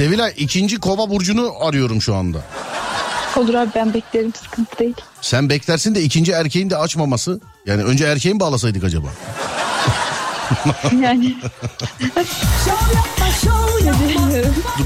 Sevilay 0.00 0.32
ikinci 0.36 0.80
kova 0.80 1.10
burcunu 1.10 1.52
arıyorum 1.60 2.02
şu 2.02 2.14
anda. 2.14 2.42
Olur 3.40 3.54
abi 3.54 3.70
ben 3.74 3.94
beklerim 3.94 4.32
sıkıntı 4.34 4.78
değil. 4.78 4.94
Sen 5.20 5.48
beklersin 5.48 5.94
de 5.94 6.02
ikinci 6.02 6.32
erkeğin 6.32 6.70
de 6.70 6.76
açmaması. 6.76 7.40
Yani 7.66 7.84
önce 7.84 8.04
erkeği 8.04 8.34
mi 8.34 8.40
bağlasaydık 8.40 8.84
acaba? 8.84 9.06
Yani 11.02 11.36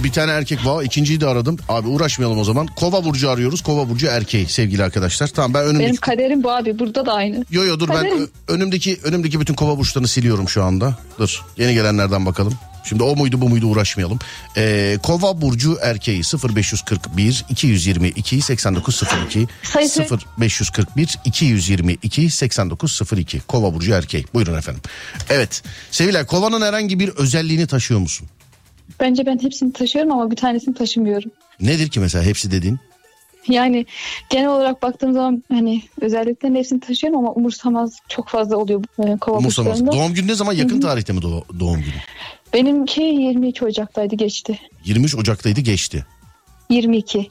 bir 0.04 0.12
tane 0.12 0.32
erkek 0.32 0.66
var 0.66 0.82
ikinciyi 0.84 1.20
de 1.20 1.26
aradım. 1.26 1.56
Abi 1.68 1.88
uğraşmayalım 1.88 2.38
o 2.38 2.44
zaman. 2.44 2.66
Kova 2.66 3.04
burcu 3.04 3.30
arıyoruz. 3.30 3.62
Kova 3.62 3.88
burcu 3.88 4.06
erkeği 4.06 4.48
sevgili 4.48 4.84
arkadaşlar. 4.84 5.26
Tamam 5.28 5.54
ben 5.54 5.62
önümdeki... 5.64 5.84
Benim 5.84 5.96
kaderim 5.96 6.42
bu 6.42 6.50
abi 6.50 6.78
burada 6.78 7.06
da 7.06 7.12
aynı. 7.12 7.44
Yo 7.50 7.64
yo 7.64 7.80
dur 7.80 7.88
ben 7.88 7.94
Kaderim. 7.94 8.22
ö- 8.48 8.54
önümdeki 8.54 9.00
önümdeki 9.04 9.40
bütün 9.40 9.54
kova 9.54 9.78
burçlarını 9.78 10.08
siliyorum 10.08 10.48
şu 10.48 10.64
anda. 10.64 10.94
Dur 11.18 11.42
yeni 11.56 11.74
gelenlerden 11.74 12.26
bakalım. 12.26 12.54
Şimdi 12.84 13.02
o 13.02 13.16
muydu 13.16 13.40
bu 13.40 13.48
muydu 13.48 13.66
uğraşmayalım. 13.66 14.18
Ee, 14.56 14.98
kova 15.02 15.40
burcu 15.40 15.78
erkeği 15.82 16.22
0541 16.56 17.44
222 17.50 18.40
8902 18.40 19.46
Sayısı. 19.62 20.06
0541 20.38 21.18
222 21.24 22.30
8902 22.30 23.40
kova 23.40 23.74
burcu 23.74 23.92
erkeği. 23.92 24.24
Buyurun 24.34 24.58
efendim. 24.58 24.82
Evet 25.30 25.62
Sevilay 25.90 26.26
kovanın 26.26 26.60
herhangi 26.62 26.98
bir 26.98 27.08
özelliğini 27.08 27.66
taşıyor 27.66 28.00
musun? 28.00 28.26
Bence 29.00 29.26
ben 29.26 29.38
hepsini 29.42 29.72
taşıyorum 29.72 30.12
ama 30.12 30.30
bir 30.30 30.36
tanesini 30.36 30.74
taşımıyorum. 30.74 31.30
Nedir 31.60 31.88
ki 31.88 32.00
mesela 32.00 32.24
hepsi 32.24 32.50
dediğin? 32.50 32.78
Yani 33.48 33.86
genel 34.30 34.48
olarak 34.48 34.82
baktığım 34.82 35.12
zaman 35.12 35.44
hani 35.52 35.82
özelliklerin 36.00 36.54
hepsini 36.54 36.80
taşıyorum 36.80 37.18
ama 37.18 37.30
umursamaz 37.32 37.92
çok 38.08 38.28
fazla 38.28 38.56
oluyor 38.56 38.84
e, 38.98 39.16
kova 39.18 39.38
Umursamaz. 39.38 39.72
burçlarında. 39.72 39.92
Doğum 39.92 40.14
günü 40.14 40.26
ne 40.26 40.34
zaman? 40.34 40.52
Yakın 40.52 40.80
tarihte 40.80 41.12
mi 41.12 41.20
doğ- 41.20 41.60
doğum 41.60 41.80
günü? 41.80 41.94
Benimki 42.54 43.02
22 43.02 43.64
Ocak'taydı 43.64 44.14
geçti. 44.14 44.58
23 44.84 45.14
Ocak'taydı 45.14 45.60
geçti. 45.60 46.06
22. 46.70 47.28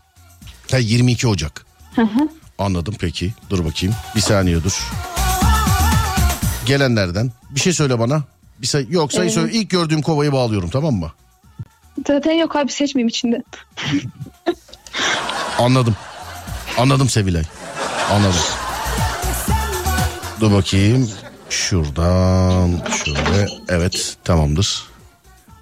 Ha 0.72 0.78
22 0.78 1.28
Ocak. 1.28 1.66
Hı 1.96 2.02
hı. 2.02 2.30
Anladım 2.58 2.96
peki. 3.00 3.34
Dur 3.50 3.66
bakayım. 3.66 3.96
Bir 4.16 4.22
saniye 4.22 4.64
dur. 4.64 4.90
Gelenlerden 6.66 7.32
bir 7.50 7.60
şey 7.60 7.74
söyle 7.74 8.00
bana. 8.00 8.24
Bir 8.62 8.68
say 8.68 8.86
yok 8.90 9.14
sayı 9.14 9.24
Evet. 9.24 9.34
söyle. 9.34 9.54
İlk 9.54 9.70
gördüğüm 9.70 10.02
kovayı 10.02 10.32
bağlıyorum 10.32 10.70
tamam 10.70 10.94
mı? 10.94 11.12
Zaten 12.08 12.32
yok 12.32 12.56
abi 12.56 12.72
seçmeyeyim 12.72 13.08
içinde. 13.08 13.44
Anladım. 15.60 15.96
Anladım 16.78 17.10
Sevilay. 17.10 17.44
Anladım. 18.12 18.40
Dur 20.40 20.52
bakayım. 20.52 21.10
Şuradan 21.50 22.82
şöyle. 23.06 23.48
Evet 23.70 24.18
tamamdır. 24.24 24.93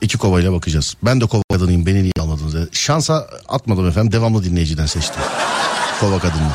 İki 0.02 0.18
kovayla 0.18 0.54
bakacağız. 0.54 0.96
Ben 1.04 1.22
de 1.22 1.26
kova 1.26 1.42
kadınıyım. 1.54 1.86
Beni 1.86 2.04
niye 2.04 2.12
almadınız? 2.20 2.70
Şansa 2.74 3.28
atmadım 3.50 3.88
efendim. 3.90 4.12
Devamlı 4.12 4.44
dinleyiciden 4.44 4.86
seçtim. 4.86 5.22
Kova 6.00 6.20
kadını. 6.20 6.52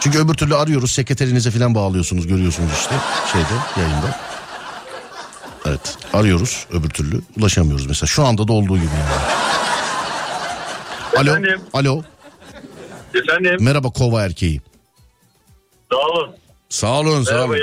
Çünkü 0.00 0.18
öbür 0.18 0.34
türlü 0.34 0.56
arıyoruz. 0.56 0.92
Sekreterinize 0.92 1.50
falan 1.50 1.74
bağlıyorsunuz. 1.74 2.26
Görüyorsunuz 2.26 2.70
işte 2.80 2.94
şeyde 3.32 3.80
yayında. 3.80 4.18
Evet 5.66 5.96
arıyoruz 6.12 6.66
öbür 6.72 6.88
türlü. 6.90 7.20
Ulaşamıyoruz 7.38 7.86
mesela. 7.86 8.06
Şu 8.06 8.24
anda 8.24 8.48
da 8.48 8.52
olduğu 8.52 8.76
gibi 8.76 8.86
yani. 8.86 9.22
Alo. 11.16 11.30
Efendim? 11.30 11.60
Alo. 11.72 12.02
Efendim 13.14 13.56
Merhaba 13.60 13.90
kova 13.90 14.22
erkeği. 14.22 14.60
sağ 15.92 15.96
olun. 15.98 16.30
Sağ 16.68 16.92
olun 17.00 17.24
sağ 17.24 17.44
olun. 17.44 17.56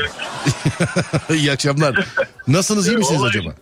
iyi- 1.30 1.52
akşamlar. 1.52 2.08
Nasılsınız 2.48 2.88
iyi 2.88 2.98
misiniz 2.98 3.22
Vallahi- 3.22 3.30
acaba? 3.30 3.54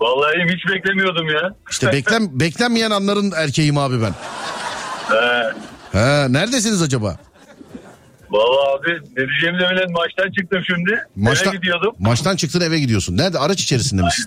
Vallahi 0.00 0.54
hiç 0.54 0.72
beklemiyordum 0.74 1.28
ya. 1.28 1.54
İşte 1.70 1.92
beklen, 1.92 2.40
beklenmeyen 2.40 2.90
anların 2.90 3.32
erkeğim 3.36 3.78
abi 3.78 4.02
ben. 4.02 4.14
Ee, 5.16 5.42
Ha, 5.98 6.26
neredesiniz 6.28 6.82
acaba? 6.82 7.16
vallahi 8.30 8.78
abi 8.80 8.90
ne 9.16 9.28
diyeceğimi 9.28 9.58
de 9.58 9.70
bilen 9.70 9.92
maçtan 9.92 10.30
çıktım 10.38 10.62
şimdi. 10.66 11.00
Maçtan, 11.16 11.48
Eve 11.48 11.56
gidiyordum. 11.56 11.94
maçtan 11.98 12.36
çıktın 12.36 12.60
eve 12.60 12.80
gidiyorsun. 12.80 13.16
Nerede? 13.16 13.38
Araç 13.38 13.62
içerisinde 13.62 14.02
misin? 14.02 14.24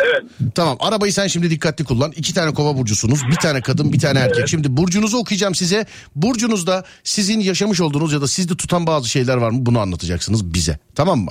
Evet. 0.00 0.22
Tamam 0.54 0.76
arabayı 0.80 1.12
sen 1.12 1.26
şimdi 1.26 1.50
dikkatli 1.50 1.84
kullan. 1.84 2.12
İki 2.16 2.34
tane 2.34 2.54
kova 2.54 2.76
burcusunuz. 2.78 3.20
Bir 3.30 3.36
tane 3.36 3.60
kadın 3.60 3.92
bir 3.92 3.98
tane 3.98 4.18
erkek. 4.18 4.48
Şimdi 4.48 4.76
burcunuzu 4.76 5.18
okuyacağım 5.18 5.54
size. 5.54 5.86
Burcunuzda 6.16 6.84
sizin 7.04 7.40
yaşamış 7.40 7.80
olduğunuz 7.80 8.12
ya 8.12 8.20
da 8.20 8.28
sizde 8.28 8.56
tutan 8.56 8.86
bazı 8.86 9.08
şeyler 9.08 9.36
var 9.36 9.50
mı? 9.50 9.66
Bunu 9.66 9.80
anlatacaksınız 9.80 10.54
bize. 10.54 10.78
Tamam 10.94 11.18
mı? 11.18 11.30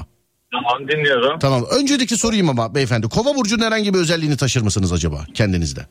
Tamam 0.52 0.88
dinliyorum. 0.88 1.40
Tamam. 1.40 1.66
Öncelikle 1.80 2.16
sorayım 2.16 2.50
ama 2.50 2.76
beyefendi. 2.76 3.10
Kova 3.10 3.36
burcunun 3.36 3.64
herhangi 3.64 3.94
bir 3.94 4.00
özelliğini 4.00 4.38
taşır 4.38 4.62
mısınız 4.62 4.94
acaba 4.94 5.26
kendinizde? 5.34 5.82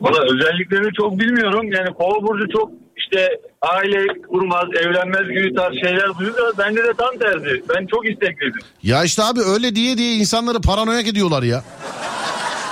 Valla 0.00 0.24
özelliklerini 0.34 0.92
çok 1.00 1.18
bilmiyorum. 1.20 1.72
Yani 1.72 1.94
kova 1.94 2.22
burcu 2.28 2.48
çok 2.52 2.70
işte 2.96 3.28
aile 3.62 4.06
kurmaz, 4.28 4.64
evlenmez 4.80 5.28
gibi 5.28 5.54
tarz 5.54 5.74
şeyler 5.74 6.18
duyuyor. 6.18 6.52
Bende 6.58 6.84
de 6.84 6.92
tam 6.98 7.18
tersi. 7.18 7.62
Ben 7.68 7.86
çok 7.86 8.08
istekliydim. 8.10 8.60
Ya 8.82 9.04
işte 9.04 9.22
abi 9.22 9.40
öyle 9.54 9.74
diye 9.74 9.98
diye 9.98 10.14
insanları 10.14 10.60
paranoyak 10.60 11.08
ediyorlar 11.08 11.42
ya. 11.42 11.64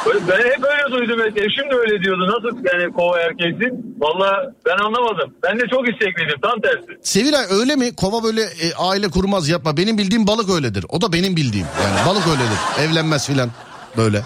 Ben 0.06 0.38
hep 0.38 0.64
öyle 0.64 0.92
duydum. 0.92 1.20
Eşim 1.37 1.70
de 1.70 1.74
öyle 1.74 2.02
diyordu. 2.02 2.26
Nasıl 2.26 2.58
yani 2.72 2.92
kova 2.92 3.20
erkeksin? 3.20 3.96
Valla 3.98 4.52
ben 4.66 4.76
anlamadım. 4.84 5.34
Ben 5.42 5.61
de 5.61 5.62
çok 5.70 5.88
istekliydim. 5.88 6.40
Tam 6.42 6.61
tersi. 6.61 6.87
Sevilay 7.02 7.44
öyle 7.50 7.76
mi? 7.76 7.96
Kova 7.96 8.22
böyle 8.24 8.40
e, 8.42 8.74
aile 8.78 9.08
kurmaz 9.08 9.48
yapma. 9.48 9.76
Benim 9.76 9.98
bildiğim 9.98 10.26
balık 10.26 10.50
öyledir. 10.50 10.87
O 10.88 11.00
da 11.00 11.12
benim 11.12 11.37
bildiğim. 11.37 11.66
Yani 11.84 12.06
balık 12.06 12.26
öyledir. 12.26 12.88
Evlenmez 12.90 13.26
filan. 13.26 13.50
Böyle. 13.96 14.22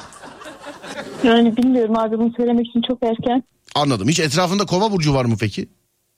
Yani 1.25 1.57
bilmiyorum 1.57 1.99
abi 1.99 2.19
bunu 2.19 2.33
söylemek 2.37 2.67
için 2.67 2.83
çok 2.89 3.03
erken. 3.03 3.43
Anladım. 3.75 4.09
Hiç 4.09 4.21
etrafında 4.21 4.67
kova 4.67 4.93
burcu 4.93 5.15
var 5.15 5.25
mı 5.25 5.37
peki? 5.41 5.69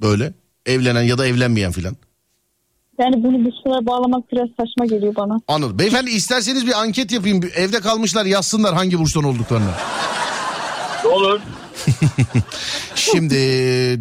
Böyle. 0.01 0.33
Evlenen 0.67 1.03
ya 1.03 1.19
da 1.19 1.27
evlenmeyen 1.27 1.73
filan. 1.73 1.97
Yani 2.99 3.23
bunu 3.23 3.45
bu 3.45 3.51
sıra 3.53 3.87
bağlamak 3.87 4.33
biraz 4.33 4.49
saçma 4.61 4.87
geliyor 4.87 5.15
bana. 5.17 5.41
Anladım. 5.49 5.79
Beyefendi 5.79 6.11
isterseniz 6.11 6.67
bir 6.67 6.81
anket 6.81 7.13
yapayım. 7.13 7.43
Bir 7.43 7.53
Evde 7.53 7.81
kalmışlar 7.81 8.25
yazsınlar 8.25 8.75
hangi 8.75 8.99
burçtan 8.99 9.25
olduklarını. 9.25 9.71
Olur. 11.13 11.41
Şimdi 12.95 13.35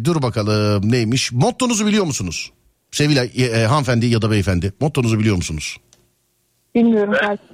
dur 0.04 0.22
bakalım 0.22 0.92
neymiş? 0.92 1.32
Mottonuzu 1.32 1.86
biliyor 1.86 2.04
musunuz? 2.04 2.52
Sevilay 2.90 3.30
e, 3.34 3.44
e, 3.44 3.64
hanımefendi 3.64 4.06
ya 4.06 4.22
da 4.22 4.30
beyefendi. 4.30 4.72
Mottonuzu 4.80 5.18
biliyor 5.18 5.36
musunuz? 5.36 5.76
Bilmiyorum 6.74 7.14
Ben-. 7.22 7.53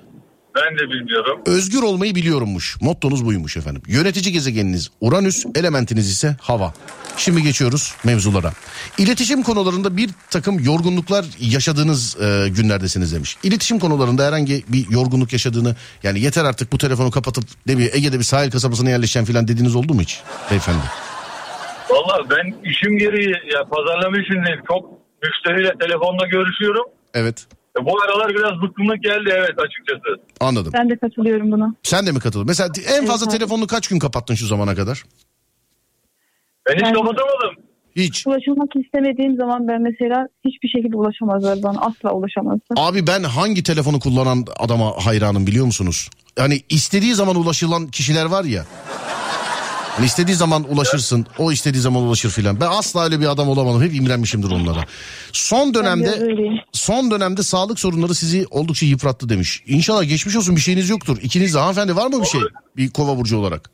Ben 0.55 0.79
de 0.79 0.91
bilmiyorum. 0.91 1.41
Özgür 1.47 1.83
olmayı 1.83 2.15
biliyorummuş. 2.15 2.77
Mottonuz 2.81 3.25
buymuş 3.25 3.57
efendim. 3.57 3.83
Yönetici 3.87 4.33
gezegeniniz 4.33 4.91
Uranüs, 5.01 5.47
elementiniz 5.55 6.11
ise 6.11 6.37
hava. 6.41 6.75
Şimdi 7.17 7.43
geçiyoruz 7.43 7.95
mevzulara. 8.05 8.53
İletişim 8.99 9.43
konularında 9.43 9.97
bir 9.97 10.11
takım 10.31 10.61
yorgunluklar 10.61 11.25
yaşadığınız 11.41 12.17
e, 12.21 12.49
günlerdesiniz 12.49 13.15
demiş. 13.15 13.37
İletişim 13.43 13.79
konularında 13.79 14.27
herhangi 14.27 14.65
bir 14.69 14.91
yorgunluk 14.91 15.33
yaşadığını 15.33 15.77
yani 16.03 16.21
yeter 16.21 16.45
artık 16.45 16.73
bu 16.73 16.79
telefonu 16.79 17.11
kapatıp 17.11 17.45
ne 17.67 17.77
bileyim 17.77 17.93
Ege'de 17.95 18.19
bir 18.19 18.25
sahil 18.25 18.51
kasabasına 18.51 18.91
yerleşeceğim 18.91 19.27
falan 19.27 19.49
dediğiniz 19.49 19.77
oldu 19.77 19.95
mu 19.95 20.01
hiç 20.01 20.21
beyefendi? 20.51 20.83
Valla 21.91 22.31
ben 22.31 22.71
işim 22.71 22.99
gereği 22.99 23.35
ya 23.55 23.65
pazarlama 23.65 24.19
işindeyim. 24.19 24.61
Çok 24.69 24.91
müşteriyle 25.23 25.73
telefonla 25.81 26.27
görüşüyorum. 26.27 26.85
Evet 27.15 27.47
Bu 27.79 27.91
aralar 28.03 28.29
biraz 28.29 28.63
bıkkınlık 28.63 29.03
geldi 29.03 29.31
evet 29.37 29.59
açıkçası. 29.59 30.21
anladım. 30.41 30.73
Ben 30.75 30.91
de 30.91 30.97
katılıyorum 30.97 31.53
buna. 31.53 31.75
Sen 31.83 32.07
de 32.07 32.13
mi 32.13 32.19
katıldın? 32.21 32.47
Mesela 32.47 32.69
en 32.97 33.07
fazla 33.07 33.27
Evet. 33.31 33.39
telefonunu 33.39 33.67
kaç 33.67 33.89
gün 33.89 33.99
kapattın 33.99 34.35
şu 34.35 34.47
zamana 34.47 34.75
kadar? 34.75 35.05
Ben 36.69 36.75
hiç 36.75 36.83
Ben- 36.83 36.93
kapatamadım. 36.93 37.65
Hiç. 37.97 38.27
Ulaşılmak 38.27 38.77
istemediğim 38.85 39.37
zaman 39.37 39.69
ben 39.69 39.83
mesela 39.83 40.29
hiçbir 40.45 40.69
şekilde 40.69 40.97
ulaşamazlar 40.97 41.63
bana. 41.63 41.81
Asla 41.81 42.13
ulaşamazlar. 42.13 42.77
Abi 42.77 43.07
ben 43.07 43.23
hangi 43.23 43.63
telefonu 43.63 44.01
kullanan 44.01 44.45
adama 44.59 44.93
hayranım 45.07 45.47
biliyor 45.47 45.67
musunuz? 45.67 46.09
Hani 46.39 46.61
istediği 46.69 47.15
zaman 47.15 47.37
ulaşılan 47.37 47.87
kişiler 47.87 48.25
var 48.27 48.45
ya. 48.45 48.65
Hani 49.97 50.07
istediği 50.07 50.35
zaman 50.35 50.65
ulaşırsın. 50.75 51.27
O 51.39 51.53
istediği 51.53 51.81
zaman 51.81 52.03
ulaşır 52.03 52.31
filan. 52.31 52.61
Ben 52.61 52.67
asla 52.67 53.05
öyle 53.05 53.21
bir 53.21 53.27
adam 53.27 53.49
olamadım. 53.49 53.83
Hep 53.83 53.95
imrenmişimdir 53.95 54.51
onlara. 54.51 54.81
Son 55.33 55.75
dönemde 55.75 56.11
son 56.73 57.11
dönemde 57.11 57.43
sağlık 57.43 57.81
sorunları 57.81 58.15
sizi 58.15 58.47
oldukça 58.51 58.87
yıprattı 58.87 59.29
demiş. 59.29 59.63
İnşallah 59.67 60.09
geçmiş 60.09 60.37
olsun 60.37 60.57
bir 60.57 60.61
şeyiniz 60.61 60.91
yoktur. 60.91 61.19
İkiniz 61.23 61.55
de 61.55 61.59
hanımefendi 61.59 61.97
var 61.97 62.07
mı 62.07 62.21
bir 62.21 62.27
şey? 62.27 62.41
Bir 62.77 62.91
kova 62.91 63.17
burcu 63.19 63.39
olarak. 63.39 63.71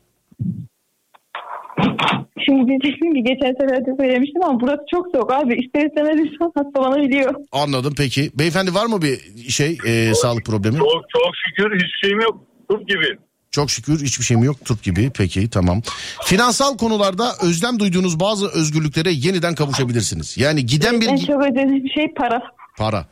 Şimdi 2.47 2.67
diyecektim 2.69 3.15
ki 3.15 3.23
geçen 3.23 3.55
sefer 3.61 3.87
de 3.87 3.91
söylemiştim 4.01 4.43
ama 4.45 4.61
burası 4.61 4.83
çok 4.91 5.07
soğuk 5.15 5.33
abi. 5.33 5.55
İster 5.65 5.87
istemez 5.87 6.21
insan 6.21 6.53
hastalanabiliyor. 6.55 7.35
Anladım 7.53 7.95
peki. 7.97 8.31
Beyefendi 8.35 8.75
var 8.75 8.87
mı 8.87 9.03
bir 9.03 9.19
şey 9.49 9.79
e, 9.87 10.15
sağlık 10.15 10.47
problemi? 10.47 10.79
Çok 10.79 10.89
çok 11.09 11.33
şükür 11.47 11.75
hiçbir 11.75 11.99
şeyim 12.03 12.21
yok. 12.21 12.41
Turp 12.71 12.89
gibi. 12.89 13.19
Çok 13.57 13.71
şükür 13.71 14.01
hiçbir 14.03 14.25
şeyim 14.25 14.43
yok. 14.45 14.65
Turp 14.65 14.83
gibi. 14.83 15.11
Peki 15.15 15.51
tamam. 15.51 15.83
Finansal 16.25 16.77
konularda 16.77 17.33
özlem 17.43 17.79
duyduğunuz 17.79 18.21
bazı 18.21 18.49
özgürlüklere 18.49 19.11
yeniden 19.13 19.55
kavuşabilirsiniz. 19.55 20.39
Yani 20.39 20.67
giden 20.67 21.01
bir 21.01 21.09
En 21.09 21.17
çok 21.17 21.43
ödediğim 21.43 21.89
şey 21.95 22.15
para. 22.15 22.43
para. 22.79 23.07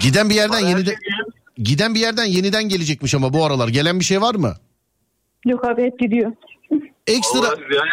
Giden 0.00 0.30
bir 0.30 0.34
yerden 0.34 0.58
yeniden 0.58 0.84
şey- 0.84 0.94
giden 1.58 1.94
bir 1.94 2.00
yerden 2.00 2.24
yeniden 2.24 2.64
gelecekmiş 2.68 3.14
ama 3.14 3.32
bu 3.32 3.44
aralar 3.44 3.68
gelen 3.68 4.00
bir 4.00 4.04
şey 4.04 4.20
var 4.20 4.34
mı? 4.34 4.54
Yok 5.46 5.64
abi 5.64 5.82
hep 5.82 5.98
gidiyor. 5.98 6.32
Ekstra 7.06 7.46
yani 7.46 7.90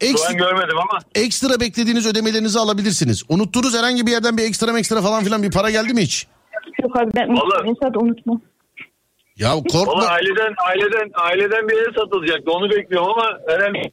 Ekstra- 0.00 0.36
görmedim 0.36 0.78
ama 0.78 0.98
ekstra 1.14 1.60
beklediğiniz 1.60 2.06
ödemelerinizi 2.06 2.58
alabilirsiniz. 2.58 3.22
Unuttuğunuz 3.28 3.76
herhangi 3.76 4.06
bir 4.06 4.10
yerden 4.12 4.36
bir 4.38 4.42
ekstra 4.42 4.78
ekstra 4.78 5.02
falan 5.02 5.24
filan 5.24 5.42
bir 5.42 5.50
para 5.50 5.70
geldi 5.70 5.94
mi 5.94 6.02
hiç? 6.02 6.26
Yok 6.82 6.96
abi 7.00 7.10
ben 7.16 7.28
Vallahi- 7.28 7.98
unutma. 7.98 8.40
Ya 9.38 9.52
korkma. 9.72 9.92
Valla 9.92 10.08
aileden 10.08 10.54
aileden 10.68 11.10
aileden 11.14 11.68
bir 11.68 11.74
ev 11.74 11.92
satılacaktı. 12.00 12.50
Onu 12.50 12.70
bekliyorum 12.70 13.08
ama 13.10 13.38
herhalde 13.48 13.90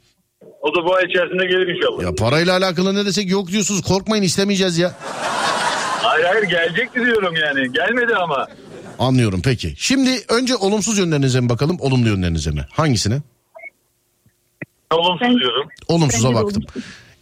o 0.61 0.75
da 0.75 0.85
bu 0.85 0.95
ay 0.95 1.05
içerisinde 1.05 1.45
gelir 1.45 1.75
inşallah. 1.75 2.03
Ya 2.03 2.15
parayla 2.15 2.57
alakalı 2.57 2.95
ne 2.95 3.05
desek 3.05 3.29
yok 3.31 3.47
diyorsunuz. 3.47 3.81
Korkmayın 3.81 4.23
istemeyeceğiz 4.23 4.77
ya. 4.77 4.91
Hayır 6.01 6.25
hayır 6.25 6.43
gelecekti 6.43 7.05
diyorum 7.05 7.35
yani. 7.35 7.71
Gelmedi 7.73 8.15
ama. 8.15 8.47
Anlıyorum 8.99 9.41
peki. 9.43 9.73
Şimdi 9.77 10.09
önce 10.29 10.55
olumsuz 10.55 10.97
yönlerinize 10.97 11.41
mi 11.41 11.49
bakalım, 11.49 11.77
olumlu 11.79 12.07
yönlerinize 12.09 12.51
mi? 12.51 12.65
Hangisine? 12.71 13.21
Olumsuz 14.93 15.39
diyorum. 15.39 15.69
Olumsuza 15.87 16.33
baktım. 16.33 16.63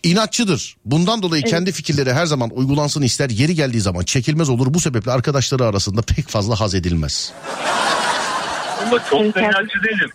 İnatçıdır. 0.04 0.76
Bundan 0.86 1.22
dolayı 1.22 1.44
kendi 1.44 1.72
fikirleri 1.72 2.14
her 2.14 2.26
zaman 2.26 2.50
uygulansın 2.54 3.02
ister. 3.02 3.30
Yeri 3.30 3.56
geldiği 3.56 3.80
zaman 3.80 4.04
çekilmez 4.04 4.50
olur. 4.50 4.74
Bu 4.74 4.80
sebeple 4.80 5.12
arkadaşları 5.12 5.66
arasında 5.66 6.02
pek 6.02 6.28
fazla 6.28 6.60
haz 6.60 6.76
edilmez. 6.76 7.34
Ama 8.88 9.00
çok 9.10 9.22
Evet, 9.22 9.36
da 9.36 9.42
inatçı 9.42 9.84
değilim. 9.84 10.10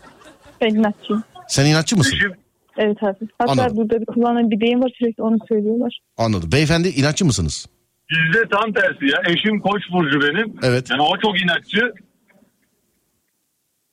Ben 0.60 0.68
inatçıyım. 0.74 1.24
Sen 1.48 1.66
inatçı 1.66 1.96
mısın? 1.96 2.16
Eşim 2.16 2.32
Evet 2.76 3.02
abi. 3.02 3.28
Hatta 3.38 3.52
Anladım. 3.52 3.76
burada 3.76 4.00
bir 4.00 4.06
kullanılan 4.06 4.50
bir 4.50 4.60
deyim 4.60 4.82
var 4.82 4.90
sürekli 4.98 5.22
onu 5.22 5.36
söylüyorlar. 5.48 5.98
Anladım. 6.16 6.52
Beyefendi 6.52 6.88
inatçı 6.88 7.24
mısınız? 7.24 7.66
bizde 8.10 8.48
tam 8.50 8.72
tersi 8.72 9.04
ya. 9.06 9.22
Eşim 9.26 9.60
koç 9.60 9.82
burcu 9.92 10.20
benim. 10.20 10.54
Evet. 10.62 10.90
Yani 10.90 11.02
o 11.02 11.16
çok 11.22 11.42
inatçı. 11.42 11.92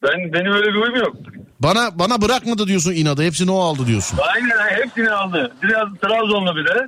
Ben 0.03 0.33
benim 0.33 0.51
öyle 0.51 0.67
bir 0.73 0.79
huyum 0.81 0.95
yok. 0.95 1.15
Bana 1.59 1.99
bana 1.99 2.21
bırakmadı 2.21 2.67
diyorsun 2.67 2.91
inadı. 2.91 3.23
Hepsini 3.23 3.51
o 3.51 3.59
aldı 3.59 3.87
diyorsun. 3.87 4.19
Aynen 4.35 4.83
hepsini 4.83 5.09
aldı. 5.11 5.51
Biraz 5.63 5.87
Trabzonlu 6.01 6.55
bir 6.55 6.65
de. 6.65 6.87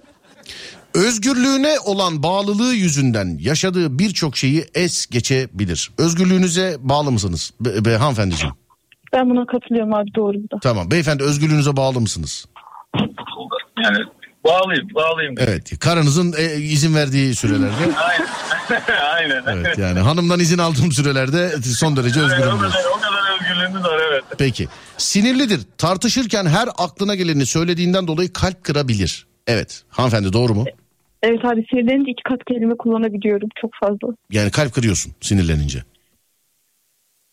Özgürlüğüne 0.96 1.80
olan 1.86 2.24
bağlılığı 2.24 2.74
yüzünden 2.74 3.38
yaşadığı 3.40 4.00
birçok 4.00 4.38
şeyi 4.38 4.66
es 4.74 5.06
geçebilir. 5.08 5.92
Özgürlüğünüze 5.98 6.76
bağlı 6.80 7.12
mısınız 7.12 7.52
be, 7.60 7.86
be, 7.86 7.96
hanımefendiciğim? 7.98 8.56
Ben 9.14 9.30
buna 9.30 9.46
katılıyorum 9.46 9.94
abi 9.94 10.16
doğru 10.16 10.38
bu 10.38 10.52
da. 10.56 10.60
Tamam. 10.64 10.92
Beyefendi 10.92 11.24
özgürlüğünüze 11.24 11.78
bağlı 11.78 12.02
mısınız? 12.02 12.46
Yani 13.84 13.98
bağlıyım 14.44 14.88
bağlıyım. 14.96 15.36
Evet. 15.38 15.80
Karınızın 15.80 16.34
e, 16.38 16.56
izin 16.56 16.96
verdiği 16.96 17.36
sürelerde. 17.36 17.96
Aynen. 17.98 18.28
Aynen. 19.44 19.44
Evet 19.48 19.78
yani 19.78 20.00
hanımdan 20.00 20.40
izin 20.40 20.58
aldığım 20.58 20.92
sürelerde 20.92 21.50
son 21.62 21.96
derece 21.98 22.20
Evet, 22.20 22.32
o 22.32 22.36
özgürüm. 22.36 22.58
kadar, 22.60 22.84
o 22.98 23.00
kadar 23.00 23.34
özgürlüğümüz 23.42 23.84
var 23.84 24.00
evet. 24.12 24.24
Peki. 24.38 24.68
Sinirlidir. 24.98 25.60
Tartışırken 25.78 26.46
her 26.46 26.68
aklına 26.78 27.16
geleni 27.16 27.46
söylediğinden 27.46 28.08
dolayı 28.08 28.34
kalp 28.34 28.64
kırabilir. 28.64 29.26
Evet. 29.48 29.84
Hanımefendi 29.90 30.34
doğru 30.34 30.54
mu? 30.54 30.66
Evet 31.24 31.46
abi 31.46 31.66
sinirlenince 31.70 32.12
iki 32.12 32.24
kat 32.24 32.40
kelime 32.48 32.76
kullanabiliyorum 32.78 33.50
çok 33.62 33.72
fazla. 33.80 34.16
Yani 34.32 34.52
kalp 34.52 34.74
kırıyorsun 34.74 35.14
sinirlenince. 35.22 35.84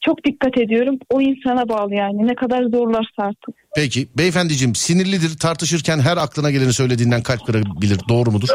Çok 0.05 0.25
dikkat 0.25 0.59
ediyorum. 0.59 0.99
O 1.11 1.21
insana 1.21 1.69
bağlı 1.69 1.95
yani. 1.95 2.27
Ne 2.27 2.35
kadar 2.35 2.63
zorlarsa 2.63 3.19
artık. 3.19 3.55
Peki. 3.77 4.09
Beyefendiciğim 4.19 4.75
sinirlidir. 4.75 5.39
Tartışırken 5.39 5.99
her 6.01 6.17
aklına 6.17 6.51
geleni 6.51 6.73
söylediğinden 6.73 7.23
kalp 7.23 7.47
kırabilir. 7.47 7.99
Doğru 8.09 8.31
mudur? 8.31 8.49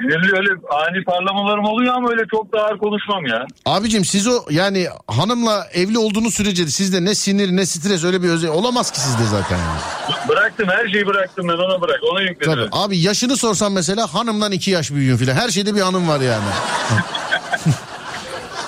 Sinirli 0.00 0.36
öyle 0.38 0.48
ani 0.70 1.04
parlamalarım 1.04 1.64
oluyor 1.64 1.94
ama 1.94 2.10
öyle 2.10 2.22
çok 2.30 2.52
da 2.52 2.62
ağır 2.64 2.78
konuşmam 2.78 3.26
ya. 3.26 3.46
Abicim 3.66 4.04
siz 4.04 4.26
o 4.28 4.32
yani 4.50 4.86
hanımla 5.06 5.66
evli 5.72 5.98
olduğunuz 5.98 6.34
sürece 6.34 6.66
sizde 6.66 7.04
ne 7.04 7.14
sinir 7.14 7.56
ne 7.56 7.66
stres 7.66 8.04
öyle 8.04 8.22
bir 8.22 8.28
özel 8.28 8.50
olamaz 8.50 8.90
ki 8.90 9.00
sizde 9.00 9.24
zaten 9.24 9.58
yani. 9.58 9.80
Bıraktım 10.28 10.68
her 10.68 10.88
şeyi 10.88 11.06
bıraktım 11.06 11.48
ben 11.48 11.52
ona 11.52 11.80
bırak. 11.80 12.00
Ona 12.12 12.22
yükledim. 12.22 12.52
Tabii. 12.54 12.68
Abi 12.72 12.98
yaşını 12.98 13.36
sorsam 13.36 13.72
mesela 13.72 14.14
hanımdan 14.14 14.52
iki 14.52 14.70
yaş 14.70 14.90
büyüğün 14.90 15.16
filan. 15.16 15.34
Her 15.34 15.48
şeyde 15.48 15.74
bir 15.74 15.80
hanım 15.80 16.08
var 16.08 16.20
yani. 16.20 16.44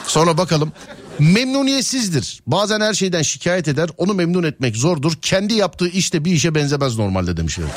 Sonra 0.07 0.39
bakalım. 0.39 0.73
Memnuniyetsizdir. 1.21 2.41
Bazen 2.47 2.81
her 2.81 2.95
şeyden 2.95 3.23
şikayet 3.23 3.69
eder. 3.69 3.89
Onu 3.99 4.15
memnun 4.15 4.43
etmek 4.43 4.77
zordur. 4.77 5.13
Kendi 5.23 5.55
yaptığı 5.55 5.89
işte 5.89 6.25
bir 6.25 6.31
işe 6.33 6.55
benzemez 6.55 6.99
normalde 6.99 7.37
demiş 7.37 7.59
herif. 7.59 7.71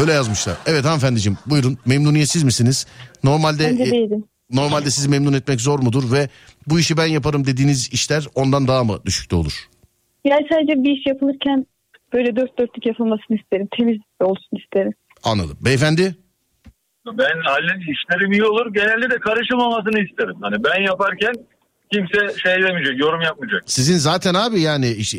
Öyle 0.00 0.12
yazmışlar. 0.12 0.56
Evet 0.66 0.84
hanımefendiciğim 0.84 1.38
buyurun. 1.46 1.78
Memnuniyetsiz 1.86 2.42
misiniz? 2.42 2.86
Normalde 3.24 3.64
Bence 3.70 3.82
e, 3.82 3.90
değilim. 3.90 4.24
normalde 4.50 4.90
sizi 4.90 5.08
memnun 5.08 5.32
etmek 5.32 5.60
zor 5.60 5.78
mudur 5.78 6.12
ve 6.12 6.28
bu 6.66 6.80
işi 6.80 6.96
ben 6.96 7.06
yaparım 7.06 7.46
dediğiniz 7.46 7.92
işler 7.92 8.26
ondan 8.34 8.68
daha 8.68 8.84
mı 8.84 8.98
düşükte 9.06 9.36
olur? 9.36 9.68
Yani 10.24 10.46
sadece 10.52 10.84
bir 10.84 10.90
iş 10.98 11.06
yapılırken 11.06 11.66
böyle 12.12 12.36
dört 12.36 12.58
dörtlük 12.58 12.86
yapılmasını 12.86 13.36
isterim. 13.36 13.68
Temiz 13.78 13.98
olsun 14.20 14.56
isterim. 14.64 14.92
Anladım. 15.22 15.58
Beyefendi? 15.60 16.14
Ben 17.06 17.40
hallet 17.44 17.80
işlerim 17.80 18.32
iyi 18.32 18.44
olur. 18.44 18.74
Genelde 18.74 19.10
de 19.10 19.18
karışılmamasını 19.20 20.00
isterim. 20.10 20.36
Hani 20.40 20.64
ben 20.64 20.82
yaparken 20.86 21.34
kimse 21.92 22.38
şey 22.42 22.62
demeyecek, 22.62 23.00
yorum 23.00 23.20
yapmayacak. 23.20 23.62
Sizin 23.66 23.96
zaten 23.96 24.34
abi 24.34 24.60
yani 24.60 24.88
işte, 24.88 25.18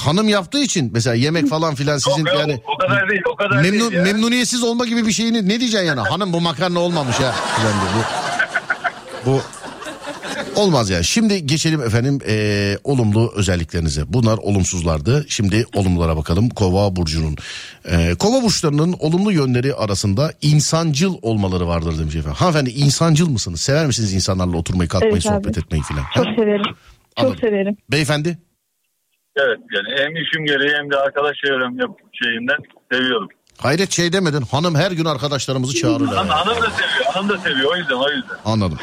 hanım 0.00 0.28
yaptığı 0.28 0.58
için 0.60 0.90
mesela 0.94 1.14
yemek 1.14 1.48
falan 1.48 1.74
filan 1.74 1.98
sizin 1.98 2.24
Yok, 2.26 2.34
yani 2.38 2.60
o 2.66 2.78
kadar 2.78 3.08
değil, 3.08 3.22
o 3.32 3.36
kadar 3.36 3.62
memnun 3.62 3.80
değil 3.80 3.92
ya. 3.92 4.02
memnuniyetsiz 4.02 4.62
olma 4.62 4.86
gibi 4.86 5.06
bir 5.06 5.12
şeyini 5.12 5.48
ne 5.48 5.60
diyeceksin 5.60 5.86
yani 5.86 6.00
hanım 6.00 6.32
bu 6.32 6.40
makarna 6.40 6.78
olmamış 6.78 7.18
diye. 7.18 7.28
bu 9.24 9.30
bu 9.30 9.42
olmaz 10.56 10.90
yani. 10.90 11.04
Şimdi 11.04 11.46
geçelim 11.46 11.82
efendim 11.82 12.18
eee, 12.28 12.78
olumlu 12.84 13.32
özelliklerinize. 13.36 14.02
Bunlar 14.08 14.38
olumsuzlardı. 14.38 15.24
Şimdi 15.28 15.64
olumlulara 15.74 16.16
bakalım. 16.16 16.48
Kova 16.48 16.96
burcunun. 16.96 17.36
Eee, 17.90 18.14
Kova 18.18 18.42
burçlarının 18.42 18.94
olumlu 18.98 19.32
yönleri 19.32 19.74
arasında 19.74 20.32
insancıl 20.42 21.14
olmaları 21.22 21.66
vardır 21.68 21.98
demiş 21.98 22.14
efendim. 22.16 22.36
Hanımefendi 22.38 22.70
insancıl 22.70 23.28
mısınız? 23.30 23.60
Sever 23.60 23.86
misiniz 23.86 24.14
insanlarla 24.14 24.56
oturmayı, 24.56 24.88
kalkmayı, 24.88 25.12
Evet 25.14 25.26
abi. 25.26 25.34
sohbet 25.42 25.58
etmeyi 25.58 25.82
filan? 25.82 26.04
Çok 26.14 26.26
severim. 26.38 26.62
Çok 26.64 26.76
Anladım. 27.26 27.38
severim. 27.40 27.76
Beyefendi? 27.90 28.38
Evet 29.36 29.58
yani 29.74 29.88
hem 30.02 30.16
işim 30.16 30.44
gereği 30.46 30.76
hem 30.78 30.90
de 30.90 30.96
arkadaş 30.96 31.36
çevrem 31.46 31.78
yap 31.80 31.90
şeyinden 32.22 32.56
seviyorum. 32.92 33.28
Hayret 33.58 33.90
şey 33.90 34.12
demedin. 34.12 34.42
Hanım 34.50 34.74
her 34.74 34.90
gün 34.90 35.04
arkadaşlarımızı 35.04 35.74
çağırır. 35.74 36.06
Hanım, 36.06 36.28
hanım 36.28 36.62
da 36.62 36.70
seviyor, 36.70 37.12
hanım 37.12 37.28
da 37.28 37.38
seviyor 37.38 37.72
o 37.72 37.76
yüzden 37.76 37.94
o 37.94 38.10
yüzden. 38.10 38.36
Anladım. 38.44 38.78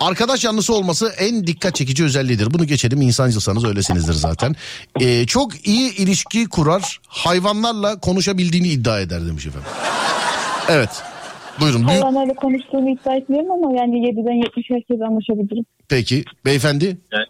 Arkadaş 0.00 0.44
yanlısı 0.44 0.74
olması 0.74 1.12
en 1.18 1.46
dikkat 1.46 1.74
çekici 1.74 2.04
özelliğidir. 2.04 2.54
Bunu 2.54 2.64
geçelim 2.64 3.02
insancılsanız 3.02 3.64
öylesinizdir 3.64 4.12
zaten. 4.12 4.54
Ee, 5.00 5.26
çok 5.26 5.66
iyi 5.66 5.94
ilişki 5.96 6.48
kurar. 6.48 7.00
Hayvanlarla 7.08 8.00
konuşabildiğini 8.00 8.68
iddia 8.68 9.00
eder 9.00 9.26
demiş 9.26 9.46
efendim. 9.46 9.68
Evet. 10.68 11.02
Buyurun. 11.60 11.78
Büyük... 11.88 11.90
Hayvanlarla 11.90 12.34
konuştuğumu 12.34 12.90
iddia 12.90 13.14
etmiyorum 13.14 13.50
ama 13.50 13.76
yani 13.80 13.94
7'den 13.94 14.44
70 14.44 14.70
herkese 14.70 15.04
anlaşabilirim. 15.04 15.64
Peki. 15.88 16.24
Beyefendi. 16.44 16.98
Yani 17.12 17.26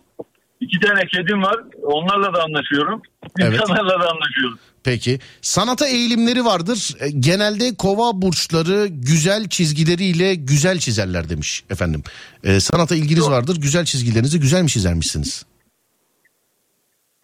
iki 0.60 0.80
tane 0.80 1.00
kedim 1.06 1.42
var 1.42 1.56
onlarla 1.82 2.34
da 2.34 2.42
anlaşıyorum. 2.42 3.02
Evet. 3.40 3.60
İnsanlarla 3.60 4.00
da 4.00 4.10
anlaşıyorum. 4.10 4.58
Peki. 4.84 5.18
Sanata 5.42 5.86
eğilimleri 5.86 6.44
vardır. 6.44 6.96
E, 7.00 7.10
Genelde 7.10 7.74
kova 7.74 8.22
burçları 8.22 8.86
güzel 8.86 9.48
çizgileriyle 9.48 10.34
güzel 10.34 10.78
çizerler 10.78 11.28
demiş 11.28 11.64
efendim. 11.70 12.02
E, 12.44 12.60
sanata 12.60 12.94
ilginiz 12.96 13.30
vardır. 13.30 13.56
Güzel 13.60 13.84
çizgilerinizi 13.84 14.40
güzel 14.40 14.62
mi 14.62 14.68
çizermişsiniz? 14.68 15.44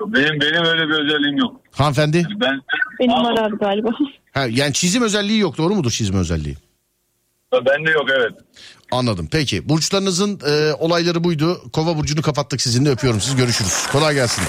Benim 0.01 0.41
benim 0.41 0.65
öyle 0.65 0.89
bir 0.89 1.05
özelliğim 1.05 1.37
yok. 1.37 1.61
Hanımefendi. 1.73 2.27
Ben 2.41 2.61
Benim 3.01 3.13
var 3.25 3.47
abi 3.47 3.57
galiba. 3.57 3.91
Ha, 4.33 4.47
yani 4.51 4.73
çizim 4.73 5.03
özelliği 5.03 5.39
yok 5.39 5.59
doğru 5.59 5.75
mudur 5.75 5.91
çizim 5.91 6.17
özelliği? 6.17 6.57
Bende 7.53 7.91
yok 7.91 8.07
evet. 8.19 8.33
Anladım. 8.95 9.29
Peki 9.33 9.69
burçlarınızın 9.69 10.41
e, 10.47 10.73
olayları 10.73 11.25
buydu. 11.25 11.61
Kova 11.73 11.97
burcunu 11.97 12.23
kapattık 12.23 12.61
sizinle 12.61 12.91
öpüyorum 12.91 13.21
siz 13.21 13.37
görüşürüz. 13.37 13.87
Kolay 13.93 14.15
gelsin. 14.15 14.45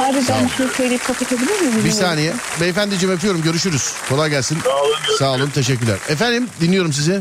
Abi 0.00 0.18
ben 0.28 0.44
bir 0.44 0.50
şey 0.50 0.66
söyleyip 0.66 1.04
kapatabilir 1.04 1.60
miyim? 1.60 1.84
Bir 1.84 1.90
saniye. 1.90 2.32
Beyefendiciğim 2.60 3.14
öpüyorum 3.14 3.42
görüşürüz. 3.42 3.92
Kolay 4.08 4.30
gelsin. 4.30 4.58
Sağ 4.64 4.82
olun. 4.82 4.94
Sağ 5.18 5.32
olun 5.34 5.50
teşekkürler. 5.50 5.98
Efendim 6.08 6.48
dinliyorum 6.60 6.92
sizi. 6.92 7.20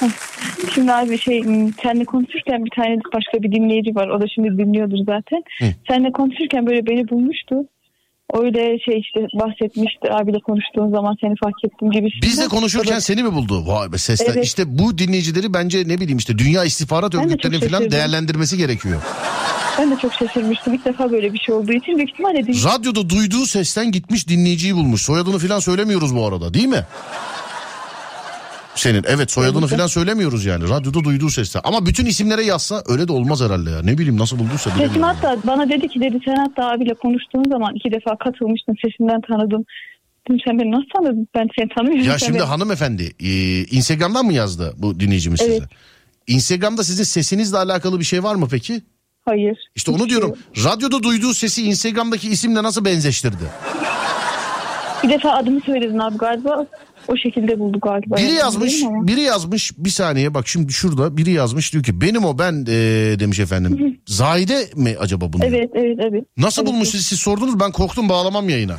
Şimdi 0.74 0.92
abi 0.92 1.18
şey 1.18 1.42
m, 1.42 1.70
seninle 1.82 2.04
konuşurken 2.04 2.64
bir 2.64 2.70
tane 2.70 2.96
başka 3.14 3.42
bir 3.42 3.52
dinleyici 3.52 3.94
var. 3.94 4.08
O 4.08 4.20
da 4.20 4.24
şimdi 4.34 4.48
dinliyordur 4.48 4.98
zaten. 4.98 5.42
Hı. 5.58 5.74
Seninle 5.88 6.12
konuşurken 6.12 6.66
böyle 6.66 6.86
beni 6.86 7.08
bulmuştu. 7.08 7.54
Öyle 8.34 8.78
şey 8.78 9.00
işte 9.00 9.20
bahsetmişti 9.34 10.12
abiyle 10.12 10.38
konuştuğun 10.40 10.90
zaman 10.90 11.16
seni 11.20 11.34
fark 11.44 11.64
ettim 11.64 11.90
gibi. 11.90 12.08
Bizle 12.22 12.48
konuşurken 12.48 12.98
seni 12.98 13.22
mi 13.22 13.32
buldu? 13.32 13.66
Vay 13.66 13.92
be 13.92 13.98
sesler. 13.98 14.34
Evet. 14.34 14.44
İşte 14.44 14.78
bu 14.78 14.98
dinleyicileri 14.98 15.54
bence 15.54 15.78
ne 15.86 16.00
bileyim 16.00 16.18
işte 16.18 16.38
dünya 16.38 16.64
istihbarat 16.64 17.12
Ben 17.12 17.20
de 17.20 17.24
örgütlerinin 17.24 17.60
falan 17.60 17.90
değerlendirmesi 17.90 18.56
gerekiyor. 18.56 19.02
Ben 19.78 19.90
de 19.90 19.96
çok 20.02 20.12
şaşırmıştım. 20.12 20.74
İlk 20.74 20.84
defa 20.84 21.12
böyle 21.12 21.32
bir 21.32 21.38
şey 21.38 21.54
olduğu 21.54 21.72
için 21.72 21.96
büyük 21.96 22.10
ihtimalle 22.10 22.46
değil. 22.46 22.64
Radyoda 22.64 23.10
duyduğu 23.10 23.46
sesten 23.46 23.92
gitmiş 23.92 24.28
dinleyiciyi 24.28 24.74
bulmuş. 24.74 25.02
Soyadını 25.02 25.38
falan 25.38 25.58
söylemiyoruz 25.58 26.16
bu 26.16 26.26
arada 26.26 26.54
değil 26.54 26.68
mi? 26.68 26.84
Senin 28.74 29.04
evet 29.08 29.30
soyadını 29.30 29.66
falan 29.66 29.86
söylemiyoruz 29.86 30.44
yani. 30.44 30.68
Radyoda 30.68 31.04
duyduğu 31.04 31.30
sesten. 31.30 31.60
Ama 31.64 31.86
bütün 31.86 32.06
isimlere 32.06 32.44
yazsa 32.44 32.82
öyle 32.88 33.08
de 33.08 33.12
olmaz 33.12 33.40
herhalde 33.42 33.70
ya. 33.70 33.82
Ne 33.82 33.98
bileyim 33.98 34.18
nasıl 34.18 34.38
bulduysa 34.38 34.70
Sesim 34.70 34.78
bilemiyorum. 34.78 35.16
hatta 35.22 35.36
bana 35.46 35.68
dedi 35.68 35.88
ki 35.88 36.00
dedi 36.00 36.18
sen 36.24 36.36
hatta 36.36 36.70
abiyle 36.70 36.94
konuştuğun 36.94 37.44
zaman 37.50 37.74
iki 37.74 37.92
defa 37.92 38.18
katılmıştın 38.18 38.74
sesinden 38.82 39.20
tanıdım. 39.20 39.64
Dedim 40.28 40.40
sen 40.46 40.58
beni 40.58 40.70
nasıl 40.72 40.88
tanıdın? 40.94 41.28
Ben 41.34 41.48
seni 41.58 41.68
tanımıyorum. 41.68 42.06
Ya 42.06 42.18
Sen 42.18 42.26
şimdi 42.26 42.38
beni- 42.38 42.46
hanımefendi 42.46 43.12
e, 43.20 43.30
Instagram'dan 43.64 44.26
mı 44.26 44.32
yazdı 44.32 44.74
bu 44.76 45.00
dinleyicimiz 45.00 45.40
Evet. 45.40 45.52
size? 45.52 45.66
Instagram'da 46.26 46.84
sizin 46.84 47.04
sesinizle 47.04 47.56
alakalı 47.58 48.00
bir 48.00 48.04
şey 48.04 48.22
var 48.22 48.34
mı 48.34 48.48
peki? 48.50 48.82
Hayır. 49.24 49.58
İşte 49.76 49.90
onu 49.90 50.08
diyorum. 50.08 50.28
yok. 50.28 50.38
Radyoda 50.64 51.02
duyduğu 51.02 51.34
sesi 51.34 51.62
Instagram'daki 51.66 52.28
isimle 52.28 52.62
nasıl 52.62 52.84
benzeştirdi? 52.84 53.44
Bir 55.02 55.08
defa 55.08 55.30
adımı 55.30 55.60
söyledin 55.60 55.98
abi 55.98 56.18
galiba. 56.18 56.66
O 57.12 57.16
şekilde 57.16 57.58
buldu 57.58 57.78
galiba. 57.82 58.16
Biri 58.16 58.32
yazmış, 58.32 58.82
biri 59.02 59.20
yazmış 59.20 59.72
bir 59.78 59.90
saniye 59.90 60.34
bak 60.34 60.48
şimdi 60.48 60.72
şurada 60.72 61.16
biri 61.16 61.30
yazmış 61.30 61.72
diyor 61.72 61.84
ki 61.84 62.00
benim 62.00 62.24
o 62.24 62.38
ben 62.38 62.64
e, 62.68 62.74
demiş 63.20 63.38
efendim. 63.40 64.00
Zahide 64.06 64.70
mi 64.76 64.96
acaba 65.00 65.32
bunu? 65.32 65.44
Evet 65.44 65.70
evet 65.74 65.98
evet. 66.00 66.24
Nasıl 66.36 66.62
Evet, 66.62 66.72
bulmuş 66.72 66.94
evet. 66.94 67.04
siz, 67.04 67.18
sordunuz 67.18 67.60
ben 67.60 67.72
korktum 67.72 68.08
bağlamam 68.08 68.48
yayına. 68.48 68.76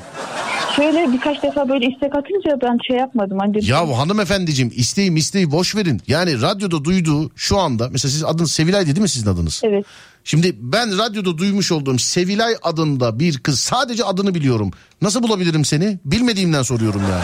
Şöyle 0.75 1.13
birkaç 1.13 1.43
defa 1.43 1.69
böyle 1.69 1.85
istek 1.85 2.15
atınca 2.15 2.57
ben 2.61 2.77
şey 2.87 2.97
yapmadım. 2.97 3.39
Hani 3.39 3.53
dedim, 3.53 3.67
Ya 3.69 3.97
hanımefendiciğim 3.97 4.71
isteğim 4.75 5.15
isteği 5.15 5.51
boş 5.51 5.75
verin. 5.75 6.01
Yani 6.07 6.41
radyoda 6.41 6.83
duyduğu 6.83 7.31
şu 7.35 7.57
anda 7.57 7.89
mesela 7.91 8.11
siz 8.11 8.23
adınız 8.23 8.51
Sevilay'dı 8.51 8.85
değil 8.87 8.99
mi 8.99 9.09
sizin 9.09 9.29
adınız? 9.29 9.61
Evet. 9.63 9.85
Şimdi 10.23 10.55
ben 10.59 10.97
radyoda 10.97 11.37
duymuş 11.37 11.71
olduğum 11.71 11.99
Sevilay 11.99 12.53
adında 12.63 13.19
bir 13.19 13.37
kız 13.37 13.59
sadece 13.59 14.03
adını 14.03 14.35
biliyorum. 14.35 14.71
Nasıl 15.01 15.23
bulabilirim 15.23 15.65
seni? 15.65 15.99
Bilmediğimden 16.05 16.63
soruyorum 16.63 17.01
yani. 17.11 17.23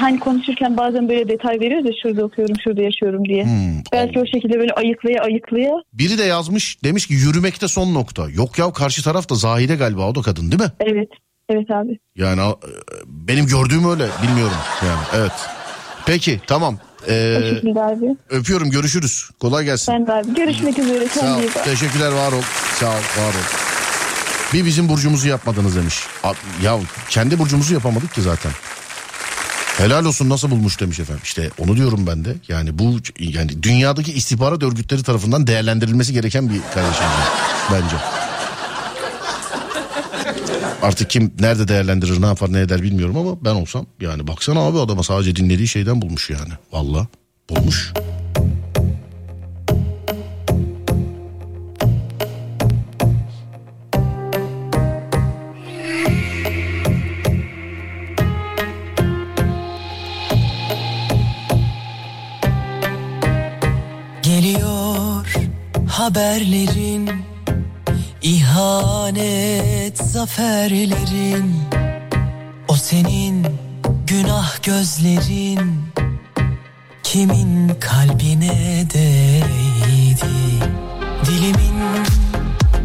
Hani 0.00 0.20
konuşurken 0.20 0.76
bazen 0.76 1.08
böyle 1.08 1.28
detay 1.28 1.60
veriyoruz 1.60 1.86
ya 1.86 1.92
şurada 2.02 2.24
okuyorum 2.24 2.54
şurada 2.64 2.82
yaşıyorum 2.82 3.24
diye. 3.24 3.44
Hmm, 3.44 3.82
Belki 3.92 4.18
o 4.20 4.24
şekilde 4.26 4.58
böyle 4.58 4.72
ayıklaya 4.72 5.22
ayıklaya. 5.22 5.72
Biri 5.92 6.18
de 6.18 6.22
yazmış 6.24 6.84
demiş 6.84 7.06
ki 7.06 7.14
yürümekte 7.14 7.68
son 7.68 7.94
nokta. 7.94 8.30
Yok 8.30 8.58
ya 8.58 8.72
karşı 8.72 9.02
taraf 9.04 9.30
da 9.30 9.34
Zahide 9.34 9.76
galiba 9.76 10.08
o 10.10 10.14
da 10.14 10.22
kadın 10.22 10.50
değil 10.52 10.62
mi? 10.62 10.72
Evet. 10.80 11.08
Evet 11.50 11.70
abi. 11.70 11.98
Yani 12.16 12.40
e, 12.40 12.54
benim 13.06 13.46
gördüğüm 13.46 13.90
öyle 13.90 14.06
bilmiyorum 14.22 14.56
yani 14.86 15.00
evet. 15.16 15.32
Peki 16.06 16.40
tamam 16.46 16.78
Ee, 17.08 17.36
abi. 17.76 18.16
öpüyorum 18.30 18.70
görüşürüz 18.70 19.30
kolay 19.40 19.64
gelsin. 19.64 19.94
Ben 19.94 20.06
de 20.06 20.12
abi. 20.12 20.34
Görüşmek 20.34 20.78
üzere. 20.78 21.08
Sağ 21.08 21.36
ol 21.36 21.40
teşekkürler 21.64 22.12
var 22.12 22.32
ol 22.32 22.42
sağ 22.74 22.86
ol 22.88 22.92
var 22.92 23.28
ol. 23.34 23.46
Bir 24.52 24.64
bizim 24.64 24.88
burcumuzu 24.88 25.28
yapmadınız 25.28 25.76
demiş. 25.76 25.94
Ya 26.62 26.78
kendi 27.10 27.38
burcumuzu 27.38 27.74
yapamadık 27.74 28.14
ki 28.14 28.22
zaten. 28.22 28.52
Helal 29.78 30.04
olsun 30.04 30.28
nasıl 30.28 30.50
bulmuş 30.50 30.80
demiş 30.80 31.00
efendim. 31.00 31.22
İşte 31.24 31.50
onu 31.58 31.76
diyorum 31.76 32.06
ben 32.06 32.24
de. 32.24 32.36
Yani 32.48 32.78
bu 32.78 32.96
yani 33.18 33.62
dünyadaki 33.62 34.12
istihbarat 34.12 34.62
örgütleri 34.62 35.02
tarafından 35.02 35.46
değerlendirilmesi 35.46 36.12
gereken 36.12 36.48
bir 36.48 36.60
kardeşimiz 36.74 37.12
bence. 37.72 37.96
Artık 40.82 41.10
kim 41.10 41.32
nerede 41.40 41.68
değerlendirir 41.68 42.22
ne 42.22 42.26
yapar 42.26 42.52
ne 42.52 42.60
eder 42.60 42.82
bilmiyorum 42.82 43.16
ama 43.16 43.44
ben 43.44 43.54
olsam 43.54 43.86
yani 44.00 44.26
baksana 44.26 44.60
abi 44.60 44.78
adama 44.78 45.02
sadece 45.02 45.36
dinlediği 45.36 45.68
şeyden 45.68 46.02
bulmuş 46.02 46.30
yani. 46.30 46.52
Valla 46.72 47.06
bulmuş. 47.50 47.92
Haberlerin 66.08 67.10
ihanet 68.22 69.98
zaferlerin 69.98 71.54
O 72.68 72.74
senin 72.74 73.46
günah 74.06 74.62
gözlerin 74.62 75.82
Kimin 77.02 77.68
kalbine 77.80 78.86
değdi? 78.94 80.64
Dilimin 81.26 82.06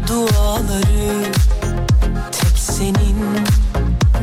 duaları 0.08 1.32
Tek 2.32 2.58
senin 2.58 3.18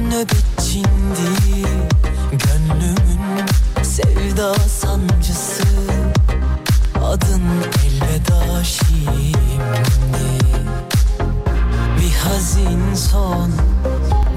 nöbetçindi. 0.09 1.67
Gönlümün 2.31 3.45
sevda 3.83 4.70
son 13.11 13.51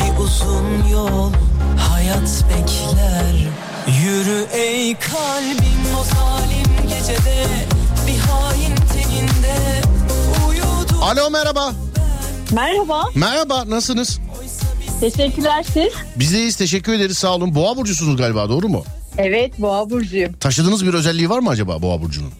Bir 0.00 0.24
uzun 0.24 0.88
yol 0.92 1.32
Hayat 1.78 2.44
bekler 2.50 3.34
Yürü 4.02 4.46
ey 4.52 4.94
kalbim 4.94 5.84
o 6.00 6.04
zalim 6.04 6.88
gecede 6.88 7.46
Bir 8.06 8.18
hain 8.18 8.74
teninde 8.76 9.80
Uyudu 10.48 11.04
Alo 11.04 11.30
merhaba. 11.30 11.72
Merhaba. 12.52 13.04
Merhaba 13.14 13.70
nasılsınız? 13.70 14.20
Teşekkürler 15.00 15.64
siz. 15.72 15.92
Bizdeyiz 16.16 16.56
teşekkür 16.56 16.92
ederiz 16.92 17.18
sağ 17.18 17.34
olun. 17.34 17.54
Boğa 17.54 17.76
burcusunuz 17.76 18.16
galiba 18.16 18.48
doğru 18.48 18.68
mu? 18.68 18.84
Evet 19.18 19.60
boğa 19.60 19.90
burcuyum. 19.90 20.32
Taşıdığınız 20.32 20.86
bir 20.86 20.94
özelliği 20.94 21.30
var 21.30 21.38
mı 21.38 21.50
acaba 21.50 21.82
boğa 21.82 22.02
burcunun? 22.02 22.30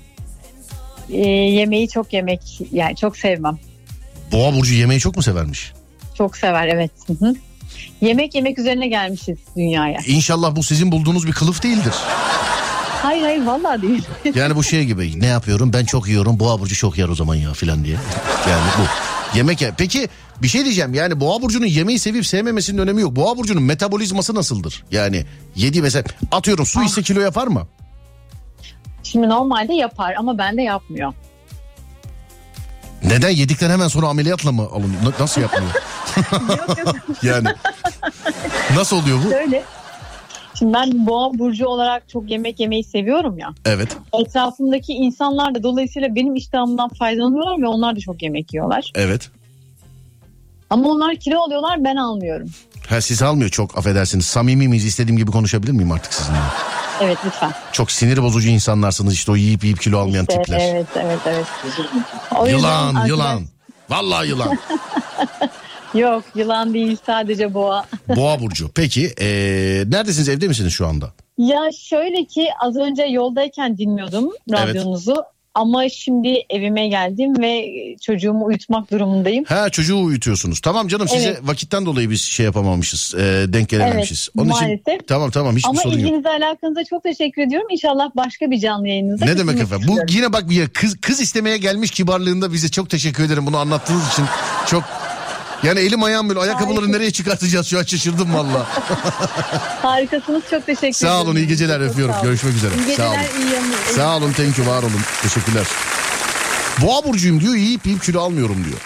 Ee, 1.10 1.18
yemeği 1.28 1.88
çok 1.88 2.12
yemek 2.12 2.60
yani 2.72 2.96
çok 2.96 3.16
sevmem. 3.16 3.58
Boğa 4.32 4.54
burcu 4.54 4.74
yemeği 4.74 5.00
çok 5.00 5.16
mu 5.16 5.22
severmiş? 5.22 5.72
Çok 6.18 6.36
sever 6.36 6.68
evet. 6.68 6.90
Hı 7.06 7.12
hı. 7.12 7.34
Yemek 8.00 8.34
yemek 8.34 8.58
üzerine 8.58 8.88
gelmişiz 8.88 9.38
dünyaya. 9.56 9.98
İnşallah 10.06 10.56
bu 10.56 10.62
sizin 10.62 10.92
bulduğunuz 10.92 11.26
bir 11.26 11.32
kılıf 11.32 11.62
değildir. 11.62 11.94
Hayır 13.02 13.22
hayır 13.22 13.46
vallahi 13.46 13.82
değil. 13.82 14.02
Yani 14.34 14.56
bu 14.56 14.64
şey 14.64 14.84
gibi 14.84 15.20
ne 15.20 15.26
yapıyorum 15.26 15.72
ben 15.72 15.84
çok 15.84 16.08
yiyorum 16.08 16.40
boğa 16.40 16.60
burcu 16.60 16.74
çok 16.76 16.98
yer 16.98 17.08
o 17.08 17.14
zaman 17.14 17.34
ya 17.34 17.52
filan 17.52 17.84
diye. 17.84 17.96
Yani 18.50 18.64
bu. 18.78 18.82
Yemek 19.38 19.62
ya. 19.62 19.74
Peki 19.78 20.08
bir 20.42 20.48
şey 20.48 20.64
diyeceğim 20.64 20.94
yani 20.94 21.20
boğa 21.20 21.42
burcunun 21.42 21.66
yemeği 21.66 21.98
sevip 21.98 22.26
sevmemesinin 22.26 22.78
önemi 22.78 23.00
yok. 23.00 23.16
Boğa 23.16 23.36
burcunun 23.36 23.62
metabolizması 23.62 24.34
nasıldır? 24.34 24.84
Yani 24.90 25.24
yedi 25.56 25.82
mesela 25.82 26.04
atıyorum 26.32 26.66
su 26.66 26.82
içse 26.82 27.02
kilo 27.02 27.20
yapar 27.20 27.46
mı? 27.46 27.66
Şimdi 29.02 29.28
normalde 29.28 29.74
yapar 29.74 30.14
ama 30.18 30.38
bende 30.38 30.62
yapmıyor. 30.62 31.12
Neden 33.04 33.30
yedikten 33.30 33.70
hemen 33.70 33.88
sonra 33.88 34.06
ameliyatla 34.08 34.52
mı 34.52 34.62
alınıyor? 34.62 35.02
Na- 35.04 35.12
Nasıl 35.24 35.40
yapmıyor? 35.40 35.70
yani 37.22 37.48
nasıl 38.76 39.02
oluyor 39.02 39.18
bu? 39.26 39.30
Şöyle. 39.30 39.62
Şimdi 40.58 40.72
ben 40.74 41.06
boğa 41.06 41.38
burcu 41.38 41.66
olarak 41.66 42.08
çok 42.08 42.30
yemek 42.30 42.60
yemeyi 42.60 42.84
seviyorum 42.84 43.38
ya. 43.38 43.48
Evet 43.64 43.96
Etrafımdaki 44.20 44.92
insanlar 44.92 45.54
da 45.54 45.62
dolayısıyla 45.62 46.14
benim 46.14 46.34
iştahımdan 46.36 46.88
faydalanıyorlar 46.88 47.62
ve 47.62 47.66
onlar 47.66 47.96
da 47.96 48.00
çok 48.00 48.22
yemek 48.22 48.54
yiyorlar. 48.54 48.90
evet. 48.94 49.30
Ama 50.70 50.88
onlar 50.88 51.16
kilo 51.16 51.38
alıyorlar 51.40 51.84
ben 51.84 51.96
almıyorum. 51.96 52.48
Ha 52.88 53.00
siz 53.00 53.22
almıyor 53.22 53.50
çok 53.50 53.78
affedersiniz. 53.78 54.26
Samimi 54.26 54.68
miyiz 54.68 54.84
istediğim 54.84 55.16
gibi 55.18 55.30
konuşabilir 55.30 55.72
miyim 55.72 55.92
artık 55.92 56.14
sizinle? 56.14 56.38
Evet 57.00 57.18
lütfen. 57.26 57.52
Çok 57.72 57.90
sinir 57.90 58.22
bozucu 58.22 58.48
insanlarsınız 58.48 59.14
işte 59.14 59.32
o 59.32 59.36
yiyip 59.36 59.64
yiyip 59.64 59.80
kilo 59.80 59.98
almayan 59.98 60.26
İşte, 60.30 60.42
tipler. 60.42 60.58
evet 60.74 60.86
evet 60.96 61.18
evet. 61.26 61.46
O 62.38 62.44
yüzden 62.46 62.58
Yılan 62.58 62.94
arkadaş- 62.94 63.08
yılan. 63.08 63.42
Vallahi 63.90 64.28
yılan. 64.28 64.58
Yok 65.94 66.24
yılan 66.34 66.74
değil 66.74 66.96
sadece 67.06 67.54
boğa. 67.54 67.86
Boğa 68.16 68.40
burcu. 68.40 68.70
Peki 68.74 69.14
ee, 69.20 69.26
neredesiniz 69.86 70.28
evde 70.28 70.48
misiniz 70.48 70.72
şu 70.72 70.86
anda? 70.86 71.12
Ya 71.38 71.60
şöyle 71.80 72.24
ki 72.24 72.48
az 72.60 72.76
önce 72.76 73.02
yoldayken 73.02 73.78
dinliyordum 73.78 74.30
radyonuzu. 74.52 75.24
Ama 75.54 75.88
şimdi 75.88 76.44
evime 76.50 76.88
geldim 76.88 77.32
ve 77.38 77.64
çocuğumu 78.02 78.44
uyutmak 78.44 78.90
durumundayım. 78.90 79.44
Ha 79.44 79.70
çocuğu 79.70 79.98
uyutuyorsunuz. 80.04 80.60
Tamam 80.60 80.88
canım 80.88 81.08
size 81.08 81.28
Evet. 81.28 81.38
vakitten 81.42 81.86
dolayı 81.86 82.10
biz 82.10 82.20
şey 82.22 82.46
yapamamışız. 82.46 83.14
e, 83.14 83.18
denk 83.52 83.68
gelememişiz. 83.68 84.28
Evet, 84.36 84.46
Onun 84.46 84.54
için 84.56 84.68
maalesef. 84.68 85.08
tamam 85.08 85.30
tamam 85.30 85.56
hiçbir 85.56 85.68
Ama 85.68 85.80
sorun 85.80 85.92
yok. 85.98 86.00
ilginize 86.08 86.28
alakanıza 86.28 86.84
çok 86.84 87.02
teşekkür 87.02 87.42
ediyorum. 87.42 87.68
İnşallah 87.70 88.10
başka 88.16 88.50
bir 88.50 88.58
canlı 88.60 88.88
yayınınızda. 88.88 89.24
Ne 89.24 89.38
demek 89.38 89.60
efendim? 89.60 89.88
Bu 89.88 89.98
yine 90.12 90.32
bak 90.32 90.50
bir 90.50 90.68
kız 90.68 90.96
kız 91.00 91.20
istemeye 91.20 91.58
gelmiş 91.58 91.90
kibarlığında 91.90 92.52
bize 92.52 92.68
çok 92.70 92.90
teşekkür 92.90 93.24
ederim. 93.24 93.46
Bunu 93.46 93.56
anlattığınız 93.58 94.12
için 94.12 94.24
çok 94.66 94.82
yani 95.64 95.80
elim 95.80 96.02
ayağım 96.02 96.28
böyle 96.28 96.40
ayakkabıları 96.40 96.92
nereye 96.92 97.10
çıkartacağız 97.10 97.66
şu 97.66 97.78
an 97.78 97.82
şaşırdım 97.84 98.34
valla. 98.34 98.66
Harikasınız 99.82 100.42
çok 100.50 100.66
teşekkür 100.66 100.78
ederim. 100.78 100.94
Sağ 100.94 101.22
olun 101.22 101.36
iyi 101.36 101.46
geceler 101.46 101.80
Çok 101.80 101.90
öpüyorum. 101.90 102.14
Görüşmek 102.22 102.54
üzere. 102.54 102.72
İyi 102.88 102.96
Sağ 102.96 103.08
olun. 103.08 103.16
geceler 103.20 103.38
iyi 103.40 103.52
yayınlar. 103.52 103.78
Sağ 103.96 104.16
olun 104.16 104.32
thank 104.32 104.58
you 104.58 104.66
var 104.66 104.82
olun. 104.82 105.00
Teşekkürler. 105.22 105.66
Boğa 106.82 107.04
burcuyum 107.04 107.40
diyor 107.40 107.54
yiyip 107.54 107.86
yiyip 107.86 108.02
kilo 108.02 108.22
almıyorum 108.22 108.64
diyor. 108.64 108.78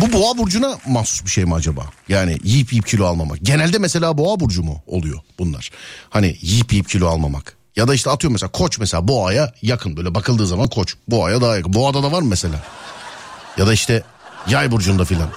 Bu 0.00 0.12
boğa 0.12 0.38
burcuna 0.38 0.78
mahsus 0.86 1.24
bir 1.24 1.30
şey 1.30 1.44
mi 1.44 1.54
acaba? 1.54 1.82
Yani 2.08 2.38
yiyip 2.42 2.72
yiyip 2.72 2.86
kilo 2.86 3.06
almamak. 3.06 3.38
Genelde 3.42 3.78
mesela 3.78 4.18
boğa 4.18 4.40
burcu 4.40 4.62
mu 4.62 4.82
oluyor 4.86 5.18
bunlar? 5.38 5.70
Hani 6.10 6.36
yiyip 6.40 6.72
yiyip 6.72 6.88
kilo 6.88 7.08
almamak. 7.08 7.56
Ya 7.76 7.88
da 7.88 7.94
işte 7.94 8.10
atıyorum 8.10 8.32
mesela 8.32 8.52
koç 8.52 8.78
mesela 8.78 9.08
boğaya 9.08 9.52
yakın 9.62 9.96
böyle 9.96 10.14
bakıldığı 10.14 10.46
zaman 10.46 10.68
koç 10.68 10.94
boğaya 11.08 11.40
daha 11.40 11.56
yakın. 11.56 11.72
Boğada 11.72 12.02
da 12.02 12.12
var 12.12 12.22
mı 12.22 12.28
mesela? 12.28 12.62
Ya 13.56 13.66
da 13.66 13.72
işte 13.72 14.02
yay 14.50 14.70
burcunda 14.70 15.04
filan. 15.04 15.28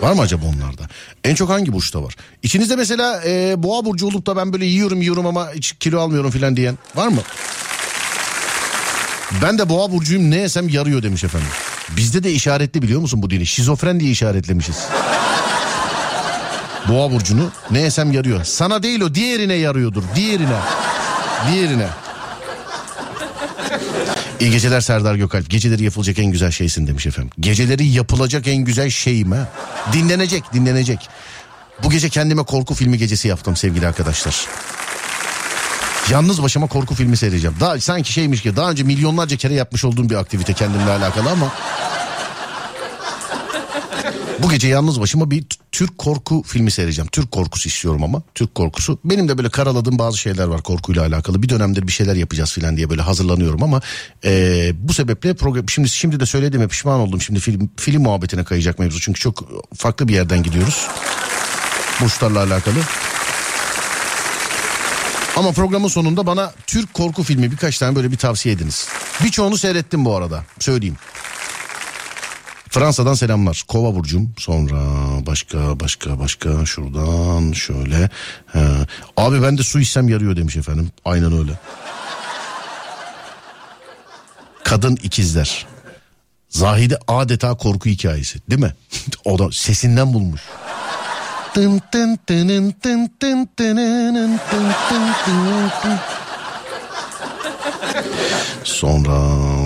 Var 0.00 0.12
mı 0.12 0.22
acaba 0.22 0.46
onlarda? 0.46 0.82
En 1.24 1.34
çok 1.34 1.50
hangi 1.50 1.72
burçta 1.72 2.02
var? 2.02 2.16
İçinizde 2.42 2.76
mesela 2.76 3.22
e, 3.26 3.62
boğa 3.62 3.84
burcu 3.84 4.06
olup 4.06 4.26
da 4.26 4.36
ben 4.36 4.52
böyle 4.52 4.64
yiyorum 4.66 5.00
yiyorum 5.00 5.26
ama 5.26 5.50
hiç 5.54 5.72
kilo 5.72 6.00
almıyorum 6.00 6.30
filan 6.30 6.56
diyen 6.56 6.78
var 6.94 7.08
mı? 7.08 7.20
Ben 9.42 9.58
de 9.58 9.68
boğa 9.68 9.92
burcuyum 9.92 10.30
ne 10.30 10.36
yesem 10.36 10.68
yarıyor 10.68 11.02
demiş 11.02 11.24
efendim. 11.24 11.48
Bizde 11.96 12.24
de 12.24 12.32
işaretli 12.32 12.82
biliyor 12.82 13.00
musun 13.00 13.22
bu 13.22 13.30
dili? 13.30 13.46
Şizofren 13.46 14.00
diye 14.00 14.10
işaretlemişiz. 14.10 14.76
Boğa 16.88 17.10
burcunu 17.12 17.50
ne 17.70 17.80
yesem 17.80 18.12
yarıyor. 18.12 18.44
Sana 18.44 18.82
değil 18.82 19.00
o 19.00 19.14
diğerine 19.14 19.54
yarıyordur. 19.54 20.02
Diğerine. 20.14 20.58
Diğerine. 21.52 21.88
İyi 24.40 24.50
geceler 24.50 24.80
Serdar 24.80 25.14
Gökalp. 25.14 25.50
Geceleri 25.50 25.84
yapılacak 25.84 26.18
en 26.18 26.26
güzel 26.26 26.50
şeysin 26.50 26.86
demiş 26.86 27.06
efendim. 27.06 27.30
Geceleri 27.40 27.86
yapılacak 27.86 28.46
en 28.46 28.56
güzel 28.56 28.90
şeyim 28.90 29.32
ha. 29.32 29.48
Dinlenecek, 29.92 30.52
dinlenecek. 30.52 31.08
Bu 31.82 31.90
gece 31.90 32.08
kendime 32.08 32.42
korku 32.42 32.74
filmi 32.74 32.98
gecesi 32.98 33.28
yaptım 33.28 33.56
sevgili 33.56 33.86
arkadaşlar. 33.86 34.46
Yalnız 36.10 36.42
başıma 36.42 36.66
korku 36.66 36.94
filmi 36.94 37.16
seyredeceğim. 37.16 37.56
Daha 37.60 37.80
sanki 37.80 38.12
şeymiş 38.12 38.42
ki 38.42 38.56
daha 38.56 38.70
önce 38.70 38.82
milyonlarca 38.82 39.36
kere 39.36 39.54
yapmış 39.54 39.84
olduğum 39.84 40.10
bir 40.10 40.14
aktivite 40.14 40.52
kendimle 40.52 40.90
alakalı 40.90 41.30
ama 41.30 41.52
bu 44.42 44.48
gece 44.50 44.68
yalnız 44.68 45.00
başıma 45.00 45.30
bir 45.30 45.44
Türk 45.72 45.98
korku 45.98 46.42
filmi 46.46 46.70
seyredeceğim. 46.70 47.08
Türk 47.12 47.32
korkusu 47.32 47.68
istiyorum 47.68 48.04
ama. 48.04 48.22
Türk 48.34 48.54
korkusu. 48.54 48.98
Benim 49.04 49.28
de 49.28 49.38
böyle 49.38 49.48
karaladığım 49.48 49.98
bazı 49.98 50.18
şeyler 50.18 50.44
var 50.44 50.62
korkuyla 50.62 51.02
alakalı. 51.02 51.42
Bir 51.42 51.48
dönemdir 51.48 51.86
bir 51.86 51.92
şeyler 51.92 52.16
yapacağız 52.16 52.52
filan 52.52 52.76
diye 52.76 52.90
böyle 52.90 53.02
hazırlanıyorum 53.02 53.62
ama 53.62 53.80
eee, 54.24 54.72
bu 54.78 54.92
sebeple 54.92 55.34
program 55.34 55.68
şimdi 55.68 55.88
şimdi 55.88 56.20
de 56.20 56.26
söylediğime 56.26 56.68
pişman 56.68 57.00
oldum. 57.00 57.20
Şimdi 57.20 57.40
film 57.40 57.70
film 57.76 58.02
muhabbetine 58.02 58.44
kayacak 58.44 58.78
mevzu. 58.78 59.00
Çünkü 59.00 59.20
çok 59.20 59.44
farklı 59.76 60.08
bir 60.08 60.14
yerden 60.14 60.42
gidiyoruz. 60.42 60.86
Burçlarla 62.00 62.42
alakalı. 62.42 62.78
Ama 65.36 65.52
programın 65.52 65.88
sonunda 65.88 66.26
bana 66.26 66.52
Türk 66.66 66.94
korku 66.94 67.22
filmi 67.22 67.50
birkaç 67.52 67.78
tane 67.78 67.96
böyle 67.96 68.10
bir 68.12 68.16
tavsiye 68.16 68.54
ediniz. 68.54 68.88
Birçoğunu 69.24 69.58
seyrettim 69.58 70.04
bu 70.04 70.16
arada. 70.16 70.44
Söyleyeyim. 70.58 70.96
Fransa'dan 72.74 73.14
selamlar. 73.14 73.64
Kova 73.68 73.94
burcum. 73.94 74.34
Sonra 74.38 74.76
başka 75.26 75.80
başka 75.80 76.18
başka 76.18 76.66
şuradan 76.66 77.52
şöyle. 77.52 78.10
He. 78.52 78.60
Abi 79.16 79.42
ben 79.42 79.58
de 79.58 79.62
su 79.62 79.80
içsem 79.80 80.08
yarıyor 80.08 80.36
demiş 80.36 80.56
efendim. 80.56 80.90
Aynen 81.04 81.38
öyle. 81.38 81.52
Kadın 84.64 84.96
ikizler. 85.02 85.66
Zahide 86.48 86.98
adeta 87.08 87.54
korku 87.54 87.88
hikayesi 87.88 88.38
değil 88.50 88.60
mi? 88.60 88.74
o 89.24 89.38
da 89.38 89.52
sesinden 89.52 90.14
bulmuş. 90.14 90.42
Sonra 98.64 99.20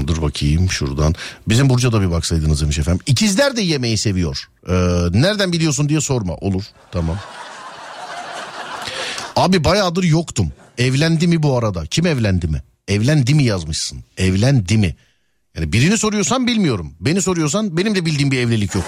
dur 0.09 0.23
bakayım 0.23 0.71
şuradan. 0.71 1.15
Bizim 1.49 1.69
Burcu'ya 1.71 1.93
da 1.93 2.01
bir 2.01 2.11
baksaydınız 2.11 2.63
demiş 2.63 2.79
efendim. 2.79 3.01
İkizler 3.07 3.57
de 3.57 3.63
yemeği 3.63 3.99
seviyor. 3.99 4.49
Ee, 4.69 4.73
nereden 5.13 5.53
biliyorsun 5.53 5.89
diye 5.89 6.01
sorma. 6.01 6.35
Olur 6.35 6.65
tamam. 6.93 7.17
Abi 9.37 9.65
bayağıdır 9.65 10.03
yoktum. 10.03 10.53
Evlendi 10.79 11.27
mi 11.27 11.43
bu 11.43 11.59
arada? 11.59 11.87
Kim 11.87 12.07
evlendi 12.07 12.49
mi? 12.49 12.63
Evlendi 12.89 13.35
mi 13.35 13.45
yazmışsın? 13.45 14.05
Evlendi 14.17 14.79
mi? 14.79 14.97
Yani 15.57 15.73
birini 15.73 15.99
soruyorsan 15.99 16.47
bilmiyorum. 16.47 16.93
Beni 17.01 17.23
soruyorsan 17.23 17.77
benim 17.77 17.95
de 17.95 18.07
bildiğim 18.07 18.31
bir 18.31 18.39
evlilik 18.39 18.75
yok. 18.75 18.85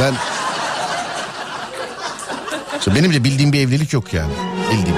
Ben 0.00 0.14
benim 2.94 3.12
de 3.12 3.24
bildiğim 3.24 3.52
bir 3.52 3.60
evlilik 3.60 3.92
yok 3.92 4.14
yani. 4.14 4.32
Bildiğim. 4.72 4.96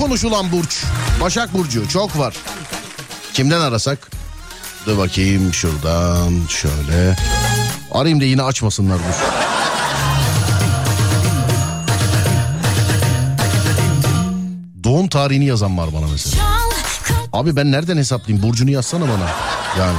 Konuşulan 0.00 0.52
burç. 0.52 0.84
Başak 1.20 1.54
Burcu 1.54 1.88
çok 1.88 2.18
var. 2.18 2.34
Kimden 3.34 3.60
arasak? 3.60 4.10
Dur 4.86 4.98
bakayım 4.98 5.54
şuradan 5.54 6.32
şöyle. 6.48 7.16
Arayayım 7.92 8.20
da 8.20 8.24
yine 8.24 8.42
açmasınlar 8.42 8.98
dur. 8.98 9.14
Doğum 14.84 15.08
tarihini 15.08 15.44
yazan 15.44 15.78
var 15.78 15.88
bana 15.94 16.06
mesela. 16.12 16.44
Abi 17.32 17.56
ben 17.56 17.72
nereden 17.72 17.96
hesaplayayım? 17.96 18.48
Burcunu 18.48 18.70
yazsana 18.70 19.04
bana. 19.04 19.30
Yani. 19.78 19.98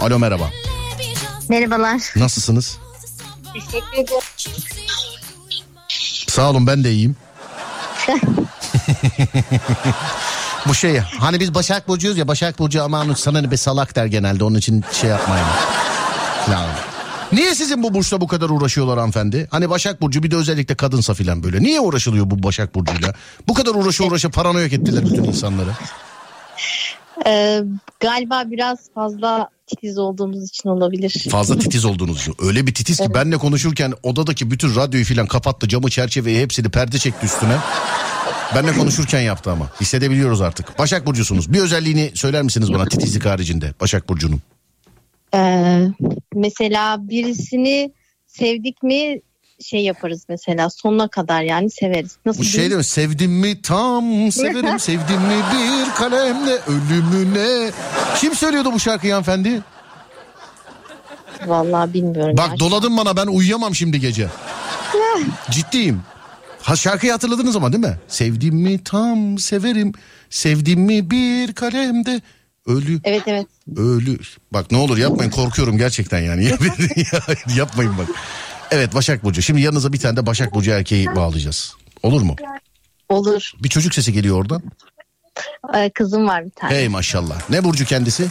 Alo 0.00 0.18
merhaba. 0.18 0.50
Merhabalar. 1.48 2.02
Nasılsınız? 2.16 2.78
Teşekkür 3.54 3.92
ederim. 3.92 4.75
Sağ 6.36 6.50
olun 6.50 6.66
ben 6.66 6.84
de 6.84 6.92
iyiyim. 6.92 7.16
Bu 10.68 10.74
şey 10.74 10.98
hani 10.98 11.40
biz 11.40 11.54
Başak 11.54 11.88
Burcu'yuz 11.88 12.18
ya 12.18 12.28
Başak 12.28 12.58
Burcu 12.58 12.82
aman 12.82 13.14
sana 13.14 13.40
ne 13.40 13.50
be 13.50 13.56
salak 13.56 13.96
der 13.96 14.06
genelde 14.06 14.44
onun 14.44 14.58
için 14.58 14.84
şey 14.92 15.10
yapmayın. 15.10 15.46
Falan. 16.46 16.66
Niye 17.32 17.54
sizin 17.54 17.82
bu 17.82 17.94
burçla 17.94 18.20
bu 18.20 18.26
kadar 18.26 18.50
uğraşıyorlar 18.50 18.98
hanımefendi? 18.98 19.48
Hani 19.50 19.70
Başak 19.70 20.02
Burcu 20.02 20.22
bir 20.22 20.30
de 20.30 20.36
özellikle 20.36 20.74
kadınsa 20.74 21.14
filan 21.14 21.42
böyle. 21.42 21.62
Niye 21.62 21.80
uğraşılıyor 21.80 22.30
bu 22.30 22.42
Başak 22.42 22.74
Burcu'yla? 22.74 23.14
Bu 23.48 23.54
kadar 23.54 23.74
uğraşı 23.74 24.04
uğraşı 24.04 24.30
paranoyak 24.30 24.72
ettiler 24.72 25.04
bütün 25.04 25.24
insanları. 25.24 25.70
Ee, 27.26 27.62
galiba 28.00 28.44
biraz 28.50 28.78
fazla 28.94 29.48
titiz 29.66 29.98
olduğumuz 29.98 30.48
için 30.48 30.68
olabilir. 30.68 31.26
Fazla 31.30 31.58
titiz 31.58 31.84
olduğunuz 31.84 32.20
için. 32.20 32.34
Öyle 32.40 32.66
bir 32.66 32.74
titiz 32.74 32.98
ki 32.98 33.14
benle 33.14 33.36
konuşurken 33.36 33.92
odadaki 34.02 34.50
bütün 34.50 34.76
radyoyu 34.76 35.04
filan 35.04 35.26
kapattı. 35.26 35.68
Camı 35.68 35.90
çerçeveyi 35.90 36.40
hepsini 36.40 36.68
perde 36.68 36.98
çekti 36.98 37.26
üstüne. 37.26 37.56
Benle 38.54 38.72
konuşurken 38.72 39.20
yaptı 39.20 39.50
ama. 39.50 39.70
Hissedebiliyoruz 39.80 40.40
artık. 40.40 40.78
Başak 40.78 41.06
Burcu'sunuz. 41.06 41.52
Bir 41.52 41.60
özelliğini 41.60 42.10
söyler 42.14 42.42
misiniz 42.42 42.72
bana 42.72 42.84
titizlik 42.84 43.26
haricinde 43.26 43.74
Başak 43.80 44.08
Burcu'nun? 44.08 44.40
Ee, 45.34 45.86
mesela 46.34 47.08
birisini 47.08 47.92
sevdik 48.26 48.82
mi 48.82 49.20
şey 49.64 49.84
yaparız 49.84 50.22
mesela 50.28 50.70
sonuna 50.70 51.08
kadar 51.08 51.42
yani 51.42 51.70
severiz. 51.70 52.16
Nasıl 52.26 52.40
Bu 52.40 52.44
şey 52.44 52.60
değil 52.60 52.76
mi? 52.76 52.84
Sevdim 52.84 53.32
mi 53.32 53.62
tam 53.62 54.32
severim 54.32 54.78
sevdim 54.80 55.20
mi 55.20 55.36
bir 55.52 55.94
kalemle 55.94 56.58
ölümüne. 56.66 57.70
Kim 58.16 58.34
söylüyordu 58.34 58.72
bu 58.72 58.80
şarkıyı 58.80 59.12
hanımefendi? 59.12 59.62
Vallahi 61.46 61.94
bilmiyorum. 61.94 62.36
Bak 62.36 62.58
doladın 62.58 62.96
bana 62.96 63.16
ben 63.16 63.26
uyuyamam 63.26 63.74
şimdi 63.74 64.00
gece. 64.00 64.28
Ciddiyim. 65.50 66.02
Ha 66.62 66.76
şarkıyı 66.76 67.12
hatırladınız 67.12 67.56
ama 67.56 67.72
değil 67.72 67.84
mi? 67.84 67.98
Sevdim 68.08 68.54
mi 68.54 68.84
tam 68.84 69.38
severim. 69.38 69.92
Sevdim 70.30 70.80
mi 70.80 71.10
bir 71.10 71.52
kalemde 71.52 72.20
ölü. 72.66 73.00
Evet 73.04 73.22
evet. 73.26 73.46
Ölü. 73.76 74.18
Bak 74.52 74.70
ne 74.70 74.78
olur 74.78 74.98
yapmayın 74.98 75.30
korkuyorum 75.30 75.78
gerçekten 75.78 76.18
yani. 76.18 76.44
Ya, 77.12 77.20
yapmayın 77.56 77.98
bak. 77.98 78.08
Evet 78.70 78.94
Başak 78.94 79.24
Burcu. 79.24 79.42
Şimdi 79.42 79.60
yanınıza 79.60 79.92
bir 79.92 79.98
tane 79.98 80.16
de 80.16 80.26
Başak 80.26 80.54
Burcu 80.54 80.70
erkeği 80.70 81.06
bağlayacağız. 81.16 81.74
Olur 82.02 82.22
mu? 82.22 82.36
Olur. 83.08 83.52
Bir 83.62 83.68
çocuk 83.68 83.94
sesi 83.94 84.12
geliyor 84.12 84.36
oradan. 84.40 84.62
Ee, 85.74 85.90
kızım 85.90 86.28
var 86.28 86.44
bir 86.44 86.50
tane. 86.50 86.74
Hey 86.74 86.88
maşallah. 86.88 87.50
Ne 87.50 87.64
Burcu 87.64 87.84
kendisi? 87.84 88.26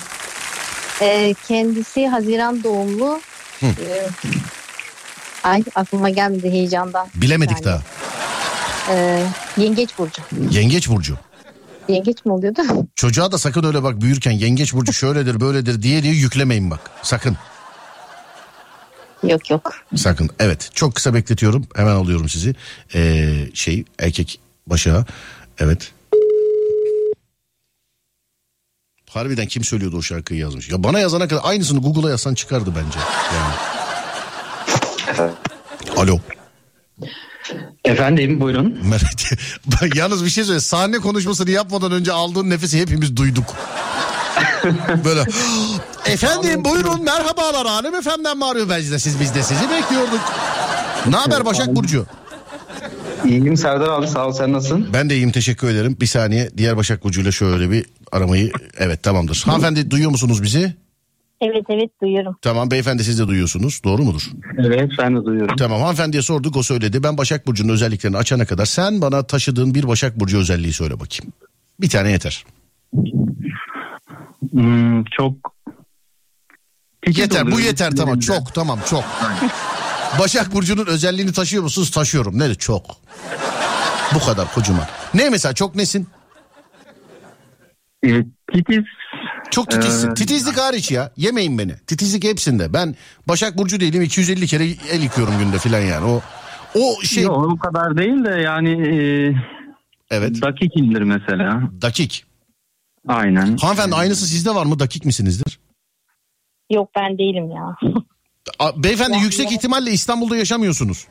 Ee, 1.01 1.35
kendisi 1.47 2.07
Haziran 2.07 2.63
doğumlu. 2.63 3.19
Hı. 3.59 3.65
Ee, 3.65 4.07
ay 5.43 5.63
aklıma 5.75 6.09
gelmedi 6.09 6.49
heyecandan. 6.51 7.07
Bilemedik 7.15 7.51
Yani, 7.51 7.65
daha. 7.65 7.81
Ee, 8.89 9.23
yengeç 9.57 9.97
burcu. 9.97 10.21
Yengeç 10.51 10.89
Burcu. 10.89 11.17
Yengeç 11.87 12.25
mi 12.25 12.31
oluyordu? 12.31 12.61
Çocuğa 12.95 13.31
da 13.31 13.37
sakın 13.37 13.63
öyle 13.63 13.83
bak 13.83 14.01
büyürken 14.01 14.31
yengeç 14.31 14.73
burcu 14.73 14.93
şöyledir 14.93 15.39
böyledir 15.39 15.81
diye 15.81 16.03
diye 16.03 16.13
yüklemeyin 16.13 16.71
bak. 16.71 16.79
Sakın. 17.01 17.37
Yok 19.29 19.49
yok. 19.49 19.73
Sakın. 19.95 20.29
Evet. 20.39 20.69
Çok 20.73 20.95
kısa 20.95 21.13
bekletiyorum. 21.13 21.67
Hemen 21.75 21.95
alıyorum 21.95 22.29
sizi. 22.29 22.55
Ee, 22.95 23.33
şey 23.53 23.83
erkek 23.99 24.39
başa. 24.67 25.05
Evet. 25.59 25.91
Harbiden 29.09 29.47
kim 29.47 29.63
söylüyordu 29.63 29.97
o 29.97 30.01
şarkıyı 30.01 30.39
yazmış. 30.39 30.69
Ya 30.69 30.83
bana 30.83 30.99
yazana 30.99 31.27
kadar 31.27 31.41
aynısını 31.43 31.81
Google'a 31.81 32.09
yazsan 32.09 32.33
çıkardı 32.33 32.73
bence. 32.75 32.99
Yani. 33.35 33.55
Alo. 35.97 36.19
Efendim 37.85 38.41
buyurun. 38.41 38.79
Yalnız 39.95 40.25
bir 40.25 40.29
şey 40.29 40.43
söyle. 40.43 40.59
Sahne 40.59 40.97
konuşmasını 40.97 41.51
yapmadan 41.51 41.91
önce 41.91 42.11
aldığın 42.11 42.49
nefesi 42.49 42.81
hepimiz 42.81 43.17
duyduk. 43.17 43.55
Böyle 45.05 45.23
efendim 46.05 46.65
buyurun 46.65 47.03
merhabalar 47.03 47.65
Alem 47.65 47.95
efendiden 47.95 48.37
mi 48.37 48.45
arıyor 48.45 48.79
siz 48.79 49.19
biz 49.19 49.35
de 49.35 49.43
sizi 49.43 49.69
bekliyorduk. 49.69 50.21
Ne 51.09 51.15
haber 51.15 51.45
Başak 51.45 51.75
Burcu? 51.75 52.05
İyiyim 53.25 53.57
Serdar 53.57 53.89
abi 53.89 54.07
sağ 54.07 54.27
ol 54.27 54.31
sen 54.31 54.53
nasılsın? 54.53 54.87
Ben 54.93 55.09
de 55.09 55.15
iyiyim 55.15 55.31
teşekkür 55.31 55.69
ederim. 55.69 55.97
Bir 56.01 56.05
saniye 56.05 56.49
diğer 56.57 56.77
Başak 56.77 57.03
Burcu'yla 57.03 57.31
şöyle 57.31 57.71
bir 57.71 57.85
aramayı 58.11 58.51
evet 58.77 59.03
tamamdır. 59.03 59.43
Hanımefendi 59.45 59.91
duyuyor 59.91 60.11
musunuz 60.11 60.43
bizi? 60.43 60.73
Evet 61.41 61.63
evet 61.69 61.89
duyuyorum. 62.01 62.35
Tamam 62.41 62.71
beyefendi 62.71 63.03
siz 63.03 63.19
de 63.19 63.27
duyuyorsunuz 63.27 63.81
doğru 63.83 64.03
mudur? 64.03 64.21
Evet 64.57 64.91
ben 64.99 65.15
de 65.15 65.25
duyuyorum. 65.25 65.55
Tamam 65.55 65.81
hanımefendiye 65.81 66.21
sorduk 66.23 66.57
o 66.57 66.63
söyledi. 66.63 67.03
Ben 67.03 67.17
Başak 67.17 67.47
Burcu'nun 67.47 67.73
özelliklerini 67.73 68.17
açana 68.17 68.45
kadar 68.45 68.65
sen 68.65 69.01
bana 69.01 69.23
taşıdığın 69.23 69.75
bir 69.75 69.87
Başak 69.87 70.19
Burcu 70.19 70.37
özelliği 70.37 70.73
söyle 70.73 70.93
bakayım. 70.93 71.33
Bir 71.81 71.89
tane 71.89 72.11
yeter. 72.11 72.45
Hmm, 74.51 75.03
çok 75.03 75.54
yeter 77.07 77.51
bu 77.51 77.59
yeter 77.59 77.91
tamam 77.95 78.21
sinirlerimden. 78.21 78.45
çok 78.45 78.53
tamam 78.55 78.79
çok. 78.89 79.03
Başak 80.19 80.53
Burcu'nun 80.53 80.85
özelliğini 80.85 81.33
taşıyor 81.33 81.63
musunuz? 81.63 81.91
Taşıyorum. 81.91 82.39
Ne? 82.39 82.55
Çok. 82.55 82.83
Bu 84.15 84.19
kadar 84.19 84.53
kocaman. 84.53 84.85
Ne 85.13 85.29
mesela 85.29 85.53
çok 85.53 85.75
nesin? 85.75 86.07
Ee, 88.05 88.23
titiz. 88.53 88.83
Çok 89.51 89.71
titizsin. 89.71 90.11
Ee, 90.11 90.13
Titizlik 90.13 90.57
hariç 90.57 90.91
ya. 90.91 91.11
Yemeyin 91.17 91.57
beni. 91.57 91.77
Titizlik 91.87 92.23
hepsinde. 92.23 92.73
Ben 92.73 92.95
Başak 93.27 93.57
Burcu 93.57 93.79
değilim 93.79 94.01
250 94.01 94.47
kere 94.47 94.63
el 94.65 95.01
yıkıyorum 95.03 95.39
günde 95.39 95.57
falan 95.57 95.79
yani. 95.79 96.05
O 96.05 96.21
o 96.75 97.01
şey. 97.03 97.23
Yok 97.23 97.45
o 97.53 97.57
kadar 97.57 97.97
değil 97.97 98.25
de 98.25 98.41
yani 98.41 98.71
e, 98.71 98.97
evet. 100.11 100.41
dakikimdir 100.41 101.01
mesela. 101.01 101.61
Dakik. 101.81 102.25
Aynen. 103.07 103.57
Hanımefendi 103.57 103.95
aynısı 103.95 104.27
sizde 104.27 104.55
var 104.55 104.65
mı? 104.65 104.79
Dakik 104.79 105.05
misinizdir? 105.05 105.59
Yok 106.71 106.89
ben 106.95 107.17
değilim 107.17 107.51
ya. 107.51 107.75
A- 108.59 108.83
Beyefendi 108.83 109.17
yüksek 109.17 109.51
ihtimalle 109.51 109.91
İstanbul'da 109.91 110.37
yaşamıyorsunuz. 110.37 111.07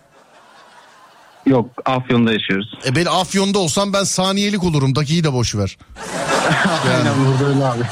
Yok 1.47 1.71
Afyon'da 1.85 2.33
yaşıyoruz. 2.33 2.75
E 2.87 2.97
ben 2.97 3.05
Afyon'da 3.05 3.59
olsam 3.59 3.93
ben 3.93 4.05
saniyelik 4.05 4.65
olurum. 4.65 4.95
Dakiyi 4.95 5.25
de 5.25 5.33
boş 5.33 5.55
ver. 5.55 5.79
Aynen 6.97 7.13
burada 7.27 7.49
öyle 7.49 7.65
abi. 7.65 7.83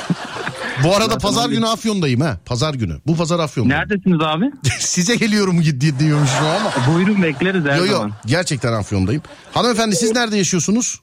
Bu 0.85 0.97
arada 0.97 1.19
pazar 1.19 1.49
günü 1.49 1.67
Afyon'dayım 1.67 2.21
ha. 2.21 2.37
Pazar 2.47 2.75
günü. 2.75 2.99
Bu 3.07 3.17
pazar 3.17 3.39
Afyon'dayım. 3.41 3.81
Neredesiniz 3.83 4.21
abi? 4.21 4.45
Size 4.79 5.17
geliyorum 5.17 5.63
di- 5.65 5.99
diyormuşum 5.99 6.47
ama. 6.47 6.95
Buyurun 6.95 7.23
bekleriz 7.23 7.65
her 7.65 7.77
Yo 7.77 7.85
yo 7.87 7.93
zaman. 7.93 8.13
gerçekten 8.27 8.73
Afyon'dayım. 8.73 9.23
Hanımefendi 9.55 9.97
siz 9.97 10.13
nerede 10.15 10.37
yaşıyorsunuz? 10.37 11.01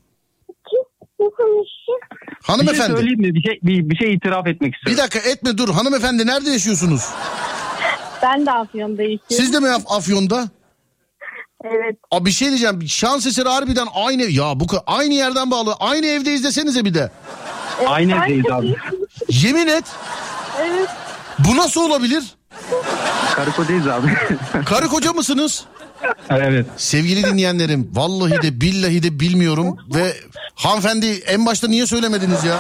Bir 2.50 2.56
şey 2.56 2.66
Hanımefendi. 2.66 2.98
söyleyeyim 2.98 3.22
mi? 3.22 3.34
Bir 3.34 3.42
şey, 3.42 3.60
bir, 3.64 3.90
bir 3.90 3.96
şey 3.96 4.14
itiraf 4.14 4.48
etmek 4.48 4.74
Bir 4.74 4.78
istiyorum. 4.78 5.04
dakika 5.04 5.30
etme 5.30 5.58
dur. 5.58 5.70
Hanımefendi 5.70 6.28
nerede 6.28 6.50
yaşıyorsunuz? 6.50 7.02
Ben 8.24 8.46
de 8.46 8.52
Afyon'da 8.52 9.02
yaşıyorum. 9.02 9.26
Siz 9.30 9.54
de 9.54 9.60
mi 9.60 9.68
Af- 9.70 9.98
Afyon'da? 9.98 10.50
Evet. 11.64 11.96
Abi 12.12 12.26
bir 12.26 12.32
şey 12.32 12.48
diyeceğim. 12.48 12.84
Şans 12.88 13.26
eseri 13.28 13.50
harbiden 13.50 13.88
aynı. 13.94 14.24
Ya 14.24 14.60
bu 14.60 14.64
ka- 14.64 14.84
aynı 14.88 15.14
yerden 15.14 15.52
bağlı. 15.52 15.74
Aynı 15.80 16.06
evde 16.06 16.34
izlesenize 16.34 16.86
bir 16.86 16.94
de. 16.94 17.12
Aynı 17.88 18.12
evdeyiz 18.26 18.46
abi. 18.52 18.76
Yemin 19.30 19.68
et. 19.68 19.84
Evet. 20.62 20.90
Bu 21.40 21.58
nasıl 21.58 21.82
olabilir? 21.90 22.24
Karı 23.36 23.52
kocayız 23.52 23.88
abi. 23.88 24.08
Karı 24.66 24.88
koca 24.88 25.14
mısınız? 25.14 25.66
Evet. 26.30 26.66
Sevgili 26.78 27.24
dinleyenlerim 27.24 27.92
vallahi 27.94 28.42
de 28.42 28.62
billahi 28.62 29.04
de 29.04 29.20
bilmiyorum 29.20 29.78
ve 29.96 30.14
hanımefendi 30.56 31.06
en 31.28 31.46
başta 31.46 31.68
niye 31.68 31.86
söylemediniz 31.86 32.44
ya? 32.44 32.60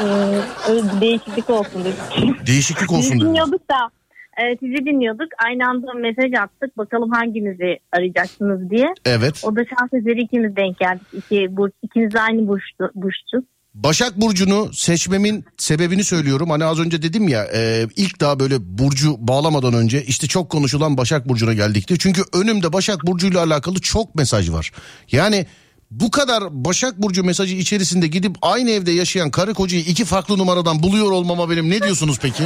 Ee, 0.00 1.00
değişiklik 1.00 1.50
olsun 1.50 1.84
dedik. 1.84 2.46
Değişiklik 2.46 2.92
olsun 2.92 3.10
dedim. 3.10 3.28
dinliyorduk 3.28 3.70
da 3.70 3.90
e, 4.36 4.56
sizi 4.60 4.86
dinliyorduk. 4.86 5.28
Aynı 5.44 5.68
anda 5.68 5.92
mesaj 5.92 6.34
attık. 6.34 6.78
Bakalım 6.78 7.10
hanginizi 7.10 7.78
arayacaksınız 7.92 8.70
diye. 8.70 8.86
Evet. 9.04 9.42
O 9.44 9.56
da 9.56 9.64
şans 9.64 9.92
eseri 9.92 10.20
ikimiz 10.20 10.56
denk 10.56 10.78
geldik. 10.78 11.06
İki, 11.12 11.56
burç, 11.56 11.72
ikimiz 11.82 12.14
de 12.14 12.20
aynı 12.20 12.48
burçtu, 12.48 12.90
burçtu. 12.94 13.42
Başak 13.74 14.20
Burcu'nu 14.20 14.70
seçmemin 14.72 15.44
sebebini 15.56 16.04
söylüyorum. 16.04 16.50
Hani 16.50 16.64
az 16.64 16.78
önce 16.80 17.02
dedim 17.02 17.28
ya 17.28 17.44
e, 17.54 17.86
ilk 17.96 18.20
daha 18.20 18.40
böyle 18.40 18.78
Burcu 18.78 19.16
bağlamadan 19.18 19.74
önce 19.74 20.04
işte 20.04 20.26
çok 20.26 20.50
konuşulan 20.50 20.96
Başak 20.96 21.28
Burcu'na 21.28 21.52
geldikti. 21.54 21.98
Çünkü 21.98 22.22
önümde 22.32 22.72
Başak 22.72 23.06
Burcu'yla 23.06 23.44
alakalı 23.44 23.80
çok 23.80 24.14
mesaj 24.14 24.50
var. 24.50 24.72
Yani 25.12 25.46
bu 25.90 26.10
kadar 26.10 26.64
Başak 26.64 27.02
Burcu 27.02 27.24
mesajı 27.24 27.56
içerisinde 27.56 28.06
gidip 28.06 28.36
aynı 28.42 28.70
evde 28.70 28.90
yaşayan 28.90 29.30
karı 29.30 29.54
kocayı 29.54 29.82
iki 29.82 30.04
farklı 30.04 30.38
numaradan 30.38 30.82
buluyor 30.82 31.10
olmama 31.10 31.50
benim 31.50 31.70
ne 31.70 31.82
diyorsunuz 31.82 32.18
peki? 32.22 32.42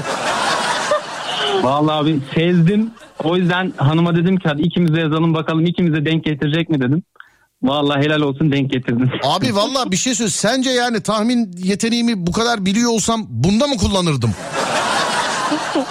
Vallahi 1.62 1.94
abi 1.94 2.20
sezdim. 2.34 2.90
O 3.24 3.36
yüzden 3.36 3.72
hanıma 3.76 4.16
dedim 4.16 4.36
ki 4.36 4.48
hadi 4.48 4.62
ikimiz 4.62 4.98
yazalım 4.98 5.34
bakalım 5.34 5.66
ikimiz 5.66 5.92
de 5.92 6.04
denk 6.04 6.24
getirecek 6.24 6.68
mi 6.68 6.80
dedim. 6.80 7.02
Vallahi 7.62 8.00
helal 8.00 8.20
olsun 8.20 8.52
denk 8.52 8.70
getirdin. 8.72 9.10
Abi 9.22 9.54
vallahi 9.54 9.90
bir 9.92 9.96
şey 9.96 10.14
söyle. 10.14 10.30
Sence 10.30 10.70
yani 10.70 11.00
tahmin 11.00 11.52
yeteneğimi 11.58 12.26
bu 12.26 12.32
kadar 12.32 12.66
biliyor 12.66 12.90
olsam 12.90 13.26
bunda 13.28 13.66
mı 13.66 13.76
kullanırdım? 13.76 14.34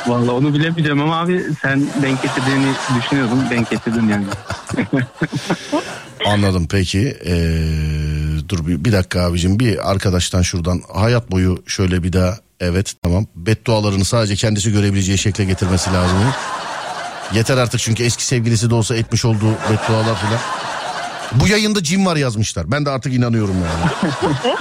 Vallahi 0.08 0.32
onu 0.32 0.54
bilemeyeceğim 0.54 1.02
ama 1.02 1.20
abi 1.20 1.44
sen 1.62 1.88
denk 2.02 2.24
getirdiğini 2.24 2.72
düşünüyordum. 2.98 3.44
Denk 3.50 3.70
getirdin 3.70 4.08
yani. 4.08 4.26
Anladım 6.26 6.68
peki. 6.72 7.18
Ee, 7.26 7.60
dur 8.50 8.68
bir, 8.68 8.86
bir 8.86 8.92
dakika 8.92 9.22
abicim 9.22 9.60
bir 9.60 9.92
arkadaştan 9.92 10.42
şuradan 10.42 10.82
hayat 10.94 11.32
boyu 11.32 11.64
şöyle 11.68 12.04
bir 12.04 12.14
daha 12.14 12.38
Evet 12.60 12.94
tamam. 13.04 13.26
Beddualarını 13.36 14.06
sadece 14.06 14.36
kendisi 14.36 14.72
görebileceği 14.72 15.18
şekle 15.18 15.44
getirmesi 15.46 15.94
lazım. 15.94 16.18
Yeter 17.34 17.58
artık 17.58 17.80
çünkü 17.80 18.04
eski 18.04 18.26
sevgilisi 18.26 18.70
de 18.70 18.76
olsa 18.76 18.96
etmiş 18.96 19.26
olduğu 19.26 19.52
beddualar 19.52 20.16
filan. 20.20 20.40
Bu 21.32 21.48
yayında 21.48 21.84
cin 21.84 22.06
var 22.06 22.16
yazmışlar. 22.16 22.72
Ben 22.72 22.86
de 22.86 22.90
artık 22.90 23.14
inanıyorum 23.14 23.56
yani. 23.56 24.14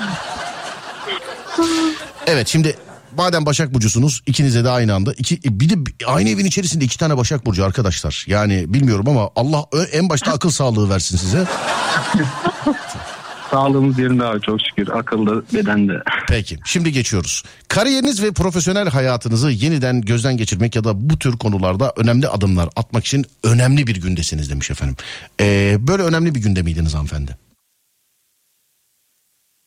Evet 2.26 2.48
şimdi 2.48 2.76
madem 3.16 3.46
Başak 3.46 3.74
Burcu'sunuz 3.74 4.22
ikinize 4.26 4.64
de 4.64 4.70
aynı 4.70 4.94
anda 4.94 5.12
iki 5.12 5.34
e, 5.34 5.60
bir 5.60 5.70
de 5.70 5.74
aynı 6.06 6.28
evin 6.28 6.44
içerisinde 6.44 6.84
iki 6.84 6.98
tane 6.98 7.16
Başak 7.16 7.46
Burcu 7.46 7.64
arkadaşlar. 7.64 8.24
Yani 8.28 8.74
bilmiyorum 8.74 9.08
ama 9.08 9.30
Allah 9.36 9.64
en 9.92 10.08
başta 10.08 10.32
akıl 10.32 10.50
sağlığı 10.50 10.90
versin 10.90 11.16
size. 11.16 11.46
Sağlığımız 13.56 13.98
yerinde 13.98 14.24
abi 14.24 14.40
çok 14.40 14.60
şükür. 14.60 14.88
Akılda, 14.88 15.42
bedende. 15.54 16.02
Peki 16.28 16.56
şimdi 16.64 16.92
geçiyoruz. 16.92 17.42
Kariyeriniz 17.68 18.22
ve 18.22 18.32
profesyonel 18.32 18.88
hayatınızı 18.88 19.50
yeniden 19.50 20.00
gözden 20.00 20.36
geçirmek 20.36 20.76
ya 20.76 20.84
da 20.84 21.10
bu 21.10 21.18
tür 21.18 21.38
konularda 21.38 21.92
önemli 21.96 22.28
adımlar 22.28 22.68
atmak 22.76 23.04
için 23.04 23.24
önemli 23.44 23.86
bir 23.86 24.00
gündesiniz 24.00 24.50
demiş 24.50 24.70
efendim. 24.70 24.96
Ee, 25.40 25.76
böyle 25.80 26.02
önemli 26.02 26.34
bir 26.34 26.42
günde 26.42 26.62
miydiniz 26.62 26.94
hanımefendi? 26.94 27.36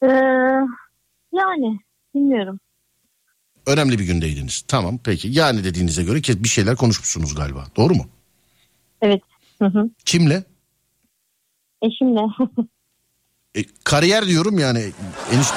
Ee, 0.03 0.07
yani 1.33 1.79
bilmiyorum. 2.15 2.59
Önemli 3.67 3.99
bir 3.99 4.05
gündeydiniz. 4.05 4.63
Tamam 4.67 4.99
peki 5.03 5.27
yani 5.27 5.63
dediğinize 5.63 6.03
göre 6.03 6.21
ki 6.21 6.43
bir 6.43 6.49
şeyler 6.49 6.75
konuşmuşsunuz 6.75 7.35
galiba 7.35 7.65
doğru 7.77 7.93
mu? 7.93 8.05
Evet. 9.01 9.21
Hı 9.61 9.65
hı. 9.65 9.89
Kimle? 10.05 10.43
Eşimle. 11.81 12.21
E, 13.59 13.65
kariyer 13.83 14.27
diyorum 14.27 14.59
yani 14.59 14.91
enişte. 15.33 15.55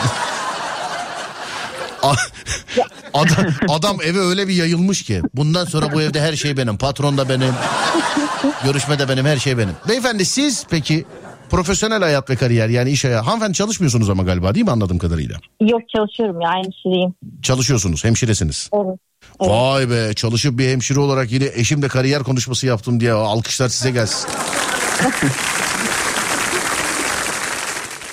Adam, 3.15 3.47
adam 3.69 3.97
eve 4.05 4.19
öyle 4.19 4.49
bir 4.49 4.55
yayılmış 4.55 5.03
ki 5.03 5.23
bundan 5.35 5.65
sonra 5.65 5.93
bu 5.93 6.03
evde 6.03 6.21
her 6.21 6.37
şey 6.37 6.57
benim 6.57 6.79
patron 6.79 7.19
da 7.19 7.29
benim 7.29 7.55
görüşme 8.65 8.99
de 8.99 9.09
benim 9.09 9.27
her 9.27 9.37
şey 9.37 9.59
benim. 9.59 9.75
Beyefendi 9.89 10.25
siz 10.25 10.67
peki 10.71 11.05
profesyonel 11.51 12.03
hayat 12.03 12.31
ve 12.31 12.37
kariyer 12.37 12.69
yani 12.69 12.91
iş 12.91 13.05
hayatı 13.05 13.25
hanımefendi 13.25 13.55
çalışmıyorsunuz 13.55 14.11
ama 14.11 14.23
galiba 14.23 14.55
değil 14.55 14.67
mi 14.67 14.73
anladığım 14.73 14.99
kadarıyla? 14.99 15.37
Yok 15.61 15.83
çalışıyorum 15.97 16.41
ya 16.41 16.51
hemşireyim. 16.55 17.15
Çalışıyorsunuz 17.43 18.05
hemşiresiniz. 18.05 18.71
Evet. 18.75 18.99
Vay 19.41 19.91
be 19.91 20.15
çalışıp 20.15 20.59
bir 20.59 20.69
hemşire 20.69 21.01
olarak 21.01 21.33
yine 21.33 21.45
eşimle 21.55 21.89
kariyer 21.89 22.23
konuşması 22.23 22.67
yaptım 22.67 23.01
diye 23.01 23.13
alkışlar 23.13 23.69
size 23.69 23.91
gelsin. 23.91 24.31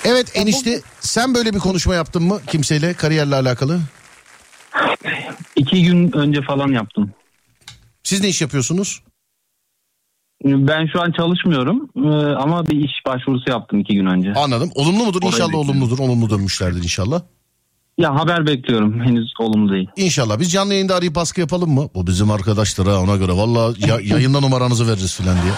Evet 0.04 0.32
enişte 0.34 0.80
sen 1.00 1.34
böyle 1.34 1.54
bir 1.54 1.58
konuşma 1.58 1.94
yaptın 1.94 2.22
mı 2.22 2.40
kimseyle 2.46 2.94
kariyerle 2.94 3.34
alakalı? 3.34 3.80
İki 5.56 5.82
gün 5.84 6.12
önce 6.12 6.42
falan 6.42 6.68
yaptım. 6.68 7.10
Siz 8.02 8.20
ne 8.20 8.28
iş 8.28 8.40
yapıyorsunuz? 8.40 9.02
Ben 10.44 10.86
şu 10.92 11.02
an 11.02 11.12
çalışmıyorum 11.12 11.90
ee, 11.96 12.34
ama 12.34 12.66
bir 12.66 12.76
iş 12.84 12.92
başvurusu 13.06 13.50
yaptım 13.50 13.80
iki 13.80 13.94
gün 13.94 14.06
önce. 14.06 14.32
Anladım. 14.32 14.70
Olumlu 14.74 15.04
mudur? 15.04 15.18
Orayı 15.22 15.32
İnşallah 15.32 15.48
bekliyorum. 15.48 15.70
olumludur. 15.70 15.98
Olumlu 15.98 16.30
dönmüşlerdir 16.30 16.82
inşallah. 16.82 17.22
Ya 17.98 18.14
haber 18.14 18.46
bekliyorum 18.46 19.00
henüz 19.00 19.32
olumlu 19.38 19.72
değil. 19.72 19.88
İnşallah. 19.96 20.40
Biz 20.40 20.52
canlı 20.52 20.72
yayında 20.74 20.94
arayıp 20.94 21.14
baskı 21.14 21.40
yapalım 21.40 21.70
mı? 21.70 21.88
Bu 21.94 22.06
bizim 22.06 22.30
arkadaşlar 22.30 22.88
ha 22.88 23.00
ona 23.00 23.16
göre. 23.16 23.32
Valla 23.32 23.74
ya, 23.78 24.00
yayında 24.02 24.40
numaranızı 24.40 24.88
veririz 24.88 25.16
filan 25.16 25.36
diye. 25.42 25.52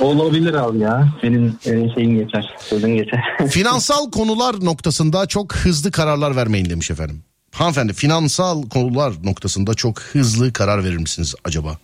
Olabilir 0.00 0.54
abi 0.54 0.78
ya. 0.78 1.08
Senin 1.20 1.58
e, 1.64 1.94
şeyin 1.94 2.18
geçer. 2.18 2.54
Sözün 2.58 2.96
geçer. 2.96 3.20
Finansal 3.48 4.10
konular 4.10 4.64
noktasında 4.64 5.26
çok 5.26 5.56
hızlı 5.56 5.90
kararlar 5.90 6.36
vermeyin 6.36 6.70
demiş 6.70 6.90
efendim. 6.90 7.22
Hanımefendi 7.52 7.92
finansal 7.92 8.68
konular 8.68 9.12
noktasında 9.24 9.74
çok 9.74 10.00
hızlı 10.00 10.52
karar 10.52 10.84
verir 10.84 10.96
misiniz 10.96 11.34
acaba? 11.44 11.78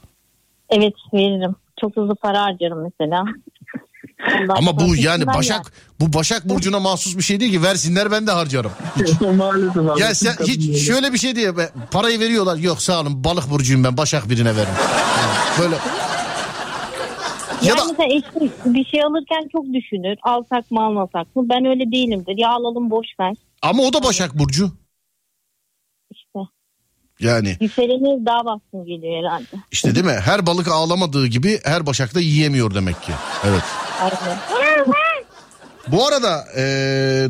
Evet 0.70 0.94
veririm. 1.14 1.54
Çok 1.80 1.96
hızlı 1.96 2.14
para 2.14 2.42
harcarım 2.42 2.82
mesela. 2.82 3.24
Ondan 4.40 4.56
Ama 4.56 4.80
bu 4.80 4.96
yani 4.96 5.26
Başak 5.26 5.72
bu 6.00 6.12
Başak 6.12 6.48
burcuna 6.48 6.80
mahsus 6.80 7.16
bir 7.16 7.22
şey 7.22 7.40
değil 7.40 7.52
ki 7.52 7.62
versinler 7.62 8.10
ben 8.10 8.26
de 8.26 8.30
harcarım. 8.30 8.70
Maalesef 9.36 9.76
abi. 9.76 10.00
Ya 10.00 10.14
sen 10.14 10.34
hiç 10.46 10.86
şöyle 10.86 11.12
bir 11.12 11.18
şey 11.18 11.36
diye 11.36 11.56
be, 11.56 11.70
parayı 11.90 12.20
veriyorlar 12.20 12.56
yok 12.56 12.82
sağ 12.82 13.00
olun 13.00 13.24
balık 13.24 13.50
burcuyum 13.50 13.84
ben 13.84 13.96
Başak 13.96 14.30
birine 14.30 14.56
verin. 14.56 14.74
Böyle 15.60 15.76
Ya 17.62 17.68
Ya 17.68 17.76
da- 17.78 17.84
mesela 17.90 18.08
eşim 18.14 18.52
bir 18.74 18.84
şey 18.84 19.02
alırken 19.04 19.48
çok 19.52 19.64
düşünür. 19.72 20.16
Alsak 20.22 20.70
mı 20.70 20.82
almasak 20.84 21.36
mı? 21.36 21.48
Ben 21.48 21.64
öyle 21.64 21.92
değilimdir. 21.92 22.34
Ya 22.38 22.48
alalım 22.50 22.90
boş 22.90 23.06
ver. 23.20 23.34
ama 23.62 23.82
o 23.82 23.92
da 23.92 24.02
Başak 24.02 24.38
burcu. 24.38 24.70
İşte 26.10 26.38
Yani 27.20 27.56
yükseleni 27.60 28.26
daha 28.26 28.44
baskın 28.44 28.84
geliyor 28.84 29.18
herhalde. 29.24 29.46
işte 29.72 29.94
değil 29.94 30.06
mi? 30.06 30.16
Her 30.24 30.46
balık 30.46 30.68
ağlamadığı 30.68 31.26
gibi 31.26 31.58
her 31.64 31.86
Başak 31.86 32.14
da 32.14 32.20
yiyemiyor 32.20 32.74
demek 32.74 33.02
ki. 33.02 33.12
Evet. 33.44 33.62
Aynen. 34.00 34.38
Bu 35.92 36.06
arada 36.06 36.44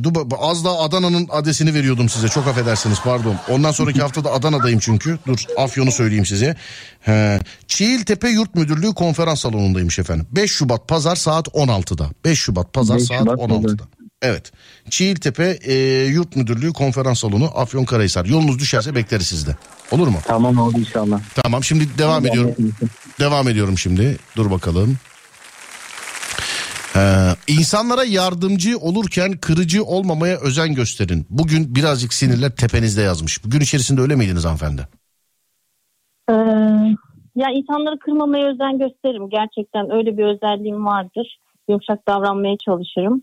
dur 0.05 0.15
bak- 0.15 0.39
az 0.43 0.65
daha 0.65 0.79
Adana'nın 0.79 1.29
adresini 1.31 1.75
veriyordum 1.75 2.09
size. 2.09 2.29
Çok 2.29 2.47
affedersiniz 2.47 2.99
pardon. 3.05 3.37
Ondan 3.49 3.73
sonraki 3.73 4.01
hafta 4.01 4.25
da 4.25 4.33
Adana'dayım 4.33 4.79
çünkü. 4.79 5.19
Dur 5.27 5.39
Afyon'u 5.59 5.93
söyleyeyim 5.93 6.27
size. 6.27 6.57
He, 7.01 7.41
Çiğiltepe 7.69 8.29
Yurt 8.29 8.55
Müdürlüğü 8.55 8.95
konferans 8.95 9.41
salonundaymış 9.41 9.99
efendim. 9.99 10.27
5 10.33 10.53
Şubat 10.53 10.89
pazar 10.89 11.17
saat 11.17 11.49
16'da. 11.49 12.11
5 12.25 12.39
Şubat 12.39 12.73
pazar 12.73 12.97
5 12.97 13.05
saat 13.05 13.19
Şubat 13.19 13.39
16'da. 13.39 13.83
Evet. 14.23 14.53
Çiğiltepe 14.91 15.59
eee, 15.67 16.05
Yurt 16.07 16.37
Müdürlüğü 16.37 16.73
konferans 16.73 17.19
salonu 17.21 17.51
Afyon 17.59 17.85
Karahisar. 17.85 18.25
Yolunuz 18.25 18.59
düşerse 18.59 18.95
bekleriz 18.95 19.27
sizde. 19.27 19.57
Olur 19.91 20.09
mu? 20.09 20.19
Tamam 20.27 20.59
oldu 20.59 20.79
inşallah. 20.79 21.21
Tamam 21.43 21.65
şimdi 21.65 21.99
devam 21.99 22.27
ediyorum. 22.27 22.55
Devam 23.21 23.49
ediyorum 23.49 23.79
şimdi. 23.79 24.17
Dur 24.37 24.51
bakalım. 24.51 24.99
Ee, 26.97 27.01
insanlara 27.49 28.05
yardımcı 28.05 28.79
olurken 28.79 29.33
kırıcı 29.33 29.85
olmamaya 29.85 30.37
özen 30.41 30.75
gösterin. 30.75 31.27
Bugün 31.31 31.75
birazcık 31.75 32.13
sinirler 32.13 32.51
tepenizde 32.57 33.03
yazmış. 33.03 33.45
Bugün 33.45 33.61
içerisinde 33.61 34.01
öyle 34.01 34.17
miydiniz 34.17 34.45
hanımefendi? 34.45 34.89
Ee, 36.31 36.35
ya 37.37 37.49
insanları 37.51 37.99
kırmamaya 37.99 38.53
özen 38.53 38.79
gösteririm. 38.79 39.29
Gerçekten 39.31 39.93
öyle 39.93 40.17
bir 40.19 40.25
özelliğim 40.25 40.87
vardır. 40.87 41.39
Yumuşak 41.69 42.09
davranmaya 42.09 42.57
çalışırım. 42.65 43.23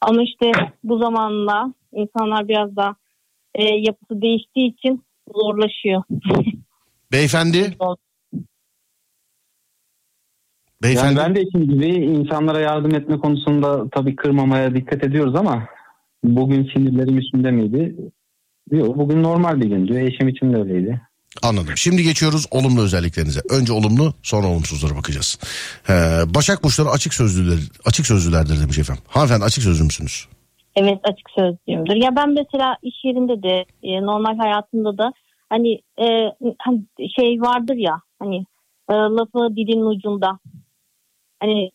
Ama 0.00 0.22
işte 0.22 0.52
bu 0.84 0.98
zamanla 0.98 1.74
insanlar 1.92 2.48
biraz 2.48 2.76
da 2.76 2.96
e, 3.54 3.64
yapısı 3.64 4.22
değiştiği 4.22 4.72
için 4.74 5.04
zorlaşıyor. 5.34 6.02
Beyefendi. 7.12 7.76
Beyefendi. 10.86 11.18
Yani 11.18 11.28
ben 11.28 11.34
de 11.34 11.42
işim 11.42 11.68
gibi 11.68 11.86
insanlara 11.86 12.60
yardım 12.60 12.94
etme 12.94 13.18
konusunda 13.18 13.88
tabii 13.90 14.16
kırmamaya 14.16 14.74
dikkat 14.74 15.04
ediyoruz 15.04 15.34
ama 15.36 15.68
bugün 16.24 16.70
sinirlerim 16.74 17.18
üstünde 17.18 17.50
miydi? 17.50 17.96
Yok 18.70 18.96
bugün 18.98 19.22
normal 19.22 19.60
bir 19.60 19.66
gündü. 19.66 20.00
Eşim 20.00 20.28
için 20.28 20.52
de 20.52 20.56
öyleydi. 20.56 21.00
Anladım. 21.42 21.76
Şimdi 21.76 22.02
geçiyoruz 22.02 22.46
olumlu 22.50 22.82
özelliklerinize. 22.82 23.40
Önce 23.50 23.72
olumlu 23.72 24.14
sonra 24.22 24.46
olumsuzlara 24.46 24.96
bakacağız. 24.96 25.38
Ee, 25.88 25.92
Başak 26.34 26.64
Burçları 26.64 26.88
açık 26.88 27.14
sözlüler, 27.14 27.58
açık 27.84 28.06
sözlülerdir 28.06 28.60
demiş 28.62 28.78
efendim. 28.78 29.04
Hanımefendi 29.08 29.44
açık 29.44 29.64
sözlü 29.64 29.84
müsünüz? 29.84 30.28
Evet 30.76 30.98
açık 31.04 31.30
sözlüyümdür. 31.36 31.94
Ya 31.94 32.16
ben 32.16 32.30
mesela 32.34 32.76
iş 32.82 32.94
yerinde 33.04 33.42
de 33.42 33.64
e, 33.82 34.02
normal 34.02 34.36
hayatımda 34.38 34.98
da 34.98 35.12
hani, 35.48 35.72
e, 35.98 36.06
hani 36.58 36.80
şey 37.16 37.40
vardır 37.40 37.76
ya 37.76 38.00
hani 38.18 38.36
e, 38.90 38.94
lafı 38.94 39.56
dilin 39.56 39.86
ucunda. 39.86 40.38
Hani 41.40 41.70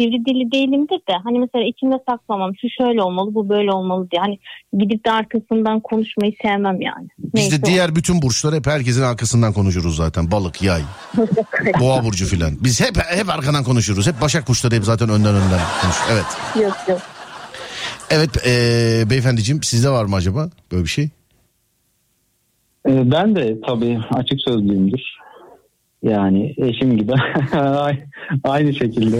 sivri 0.00 0.24
dili 0.24 0.52
değilimdir 0.52 0.98
de 1.08 1.12
hani 1.24 1.38
mesela 1.38 1.64
içimde 1.64 1.94
saklamam 2.08 2.52
şu 2.60 2.68
şöyle 2.78 3.02
olmalı 3.02 3.34
bu 3.34 3.48
böyle 3.48 3.72
olmalı 3.72 4.10
diye. 4.10 4.20
Hani 4.20 4.38
gidip 4.78 5.06
de 5.06 5.10
arkasından 5.10 5.80
konuşmayı 5.80 6.32
sevmem 6.42 6.80
yani. 6.80 7.08
Biz 7.18 7.52
de 7.52 7.66
diğer 7.66 7.96
bütün 7.96 8.22
burçlar 8.22 8.54
hep 8.54 8.66
herkesin 8.66 9.02
arkasından 9.02 9.52
konuşuruz 9.52 9.96
zaten. 9.96 10.30
Balık, 10.30 10.62
yay, 10.62 10.82
boğa 11.80 12.04
burcu 12.04 12.26
filan. 12.26 12.52
Biz 12.60 12.80
hep 12.80 12.96
hep 12.96 13.30
arkadan 13.30 13.64
konuşuruz. 13.64 14.06
Hep 14.06 14.20
Başak 14.20 14.48
Burçları 14.48 14.74
hep 14.74 14.84
zaten 14.84 15.08
önden 15.08 15.34
önden 15.34 15.60
konuş. 15.82 15.96
Evet. 16.12 16.26
Yok 16.64 16.76
yok. 16.88 17.00
Evet 18.10 18.30
ee, 18.46 19.10
beyefendiciğim 19.10 19.62
sizde 19.62 19.90
var 19.90 20.04
mı 20.04 20.16
acaba 20.16 20.50
böyle 20.72 20.84
bir 20.84 20.88
şey? 20.88 21.04
Ee, 22.88 23.10
Ben 23.10 23.36
de 23.36 23.60
tabii 23.66 24.00
açık 24.10 24.40
sözlüyümdür. 24.40 25.00
Yani 26.04 26.54
eşim 26.58 26.96
gibi 26.96 27.12
aynı 28.44 28.74
şekilde. 28.74 29.16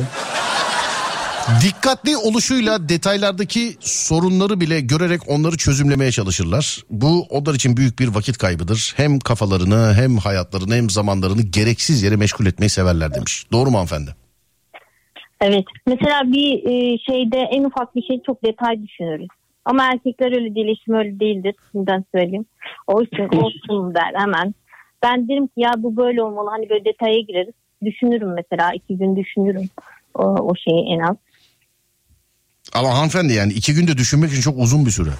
Dikkatli 1.64 2.16
oluşuyla 2.16 2.88
detaylardaki 2.88 3.60
sorunları 3.80 4.60
bile 4.60 4.80
görerek 4.80 5.20
onları 5.28 5.56
çözümlemeye 5.56 6.10
çalışırlar. 6.10 6.78
Bu 6.90 7.26
onlar 7.30 7.54
için 7.54 7.76
büyük 7.76 7.98
bir 7.98 8.08
vakit 8.08 8.38
kaybıdır. 8.38 8.94
Hem 8.96 9.18
kafalarını 9.18 9.94
hem 9.94 10.16
hayatlarını 10.16 10.74
hem 10.74 10.90
zamanlarını 10.90 11.42
gereksiz 11.42 12.02
yere 12.02 12.16
meşgul 12.16 12.46
etmeyi 12.46 12.70
severler 12.70 13.14
demiş. 13.14 13.44
Doğru 13.52 13.70
mu 13.70 13.76
hanımefendi? 13.76 14.10
Evet. 15.40 15.64
Mesela 15.86 16.22
bir 16.24 16.52
e, 16.52 16.98
şeyde 16.98 17.38
en 17.38 17.64
ufak 17.64 17.96
bir 17.96 18.02
şey 18.02 18.20
çok 18.26 18.44
detay 18.44 18.82
düşünürüz. 18.82 19.28
Ama 19.64 19.84
erkekler 19.84 20.26
öyle 20.26 20.54
değil, 20.54 20.68
eşim 20.68 20.94
öyle 20.94 21.20
değildir. 21.20 21.54
Şimdiden 21.72 22.04
söyleyeyim. 22.14 22.46
O 22.86 23.02
için 23.02 23.28
olsun 23.42 23.94
der 23.94 24.20
hemen. 24.20 24.54
Ben 25.04 25.28
derim 25.28 25.46
ki 25.46 25.52
ya 25.56 25.72
bu 25.76 25.96
böyle 25.96 26.22
olmalı. 26.22 26.50
Hani 26.50 26.70
böyle 26.70 26.84
detaya 26.84 27.20
gireriz. 27.20 27.54
Düşünürüm 27.84 28.34
mesela. 28.34 28.72
iki 28.74 28.98
gün 28.98 29.16
düşünürüm 29.16 29.68
o, 30.14 30.24
o 30.24 30.52
şeyi 30.56 30.94
en 30.94 30.98
az. 30.98 31.16
Ama 32.74 32.98
hanımefendi 32.98 33.32
yani 33.32 33.52
iki 33.52 33.74
günde 33.74 33.98
düşünmek 33.98 34.30
için 34.30 34.40
çok 34.40 34.58
uzun 34.58 34.86
bir 34.86 34.90
süre. 34.90 35.10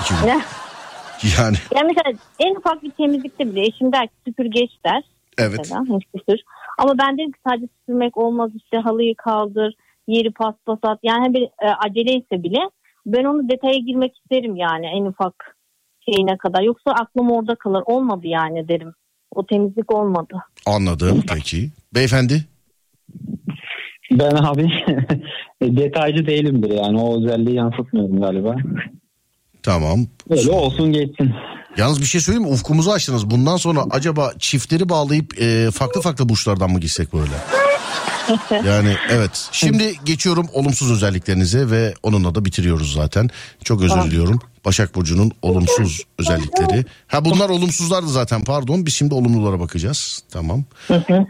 İki 0.00 0.14
gün. 0.14 0.28
Ya, 0.28 0.40
Yani 1.38 1.56
ya 1.74 1.82
mesela 1.82 2.18
en 2.38 2.54
ufak 2.54 2.82
bir 2.82 2.90
temizlikte 2.90 3.46
bile 3.46 3.66
eşim 3.66 3.92
der 3.92 4.06
ki 4.06 4.14
süpürgeç 4.26 4.70
der. 4.84 5.02
evet. 5.38 5.58
Mesela, 5.58 5.84
süpür. 6.16 6.38
Ama 6.78 6.98
ben 6.98 7.18
dedim 7.18 7.32
ki 7.32 7.38
sadece 7.48 7.66
süpürmek 7.80 8.16
olmaz 8.16 8.50
işte 8.56 8.76
halıyı 8.76 9.14
kaldır, 9.14 9.74
yeri 10.06 10.30
paspas 10.32 10.78
at. 10.82 10.98
Yani 11.02 11.34
bir 11.34 11.42
e, 11.42 11.68
aceleyse 11.86 12.42
bile 12.42 12.58
ben 13.06 13.24
onu 13.24 13.48
detaya 13.48 13.78
girmek 13.78 14.16
isterim 14.18 14.56
yani 14.56 14.86
en 14.86 15.04
ufak 15.04 15.56
şeyine 16.04 16.36
kadar. 16.36 16.62
Yoksa 16.62 16.90
aklım 16.90 17.30
orada 17.30 17.54
kalır. 17.54 17.82
Olmadı 17.86 18.26
yani 18.26 18.68
derim. 18.68 18.94
O 19.34 19.46
temizlik 19.46 19.94
olmadı. 19.94 20.34
Anladım 20.66 21.24
peki. 21.34 21.70
Beyefendi 21.94 22.44
Ben 24.10 24.30
abi 24.30 24.66
detaycı 25.62 26.26
değilimdir 26.26 26.70
yani 26.70 27.00
o 27.00 27.18
özelliği 27.18 27.56
yansıtmıyorum 27.56 28.20
galiba. 28.20 28.56
tamam. 29.62 30.06
Öyle 30.30 30.50
olsun 30.50 30.92
geçsin. 30.92 31.32
Yalnız 31.76 32.00
bir 32.00 32.06
şey 32.06 32.20
söyleyeyim 32.20 32.48
mi? 32.48 32.54
Ufkumuzu 32.54 32.90
açtınız. 32.90 33.30
Bundan 33.30 33.56
sonra 33.56 33.80
acaba 33.90 34.32
çiftleri 34.38 34.88
bağlayıp 34.88 35.40
e, 35.40 35.70
farklı 35.70 36.00
farklı 36.00 36.28
burçlardan 36.28 36.70
mı 36.70 36.80
gitsek 36.80 37.12
böyle? 37.12 37.32
Yani 38.64 38.96
evet. 39.08 39.48
Şimdi 39.52 39.94
geçiyorum 40.04 40.46
olumsuz 40.52 40.90
özelliklerinize 40.90 41.70
ve 41.70 41.94
onunla 42.02 42.34
da 42.34 42.44
bitiriyoruz 42.44 42.92
zaten. 42.92 43.30
Çok 43.64 43.82
özür 43.82 44.02
diliyorum. 44.02 44.40
Başak 44.64 44.94
Burcu'nun 44.94 45.32
olumsuz 45.42 46.02
özellikleri. 46.18 46.84
Ha 47.06 47.24
bunlar 47.24 47.48
olumsuzlardı 47.48 48.08
zaten 48.08 48.44
pardon. 48.44 48.86
Biz 48.86 48.94
şimdi 48.94 49.14
olumlulara 49.14 49.60
bakacağız. 49.60 50.22
Tamam. 50.30 50.64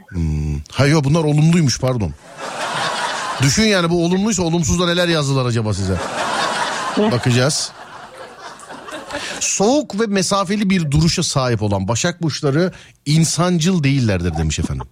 Hmm. 0.08 0.58
Ha 0.72 0.86
yok 0.86 1.04
bunlar 1.04 1.24
olumluymuş 1.24 1.80
pardon. 1.80 2.12
Düşün 3.42 3.62
yani 3.62 3.90
bu 3.90 4.04
olumluysa 4.04 4.42
olumsuzda 4.42 4.86
neler 4.86 5.08
yazdılar 5.08 5.46
acaba 5.46 5.74
size? 5.74 5.96
Bakacağız. 6.96 7.72
Soğuk 9.40 10.00
ve 10.00 10.06
mesafeli 10.06 10.70
bir 10.70 10.90
duruşa 10.90 11.22
sahip 11.22 11.62
olan 11.62 11.88
Başak 11.88 12.22
Burçları 12.22 12.72
insancıl 13.06 13.82
değillerdir 13.84 14.36
demiş 14.36 14.58
efendim. 14.58 14.86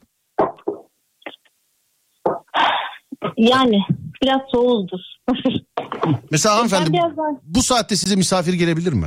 Yani 3.36 3.80
biraz 4.22 4.40
soğuzdur. 4.52 4.98
Mesela 6.30 6.54
hanımefendi 6.54 6.86
Ben 6.86 6.92
biraz 6.92 7.16
daha- 7.16 7.40
bu 7.44 7.62
saatte 7.62 7.96
size 7.96 8.16
misafir 8.16 8.52
gelebilir 8.54 8.92
mi? 8.92 9.06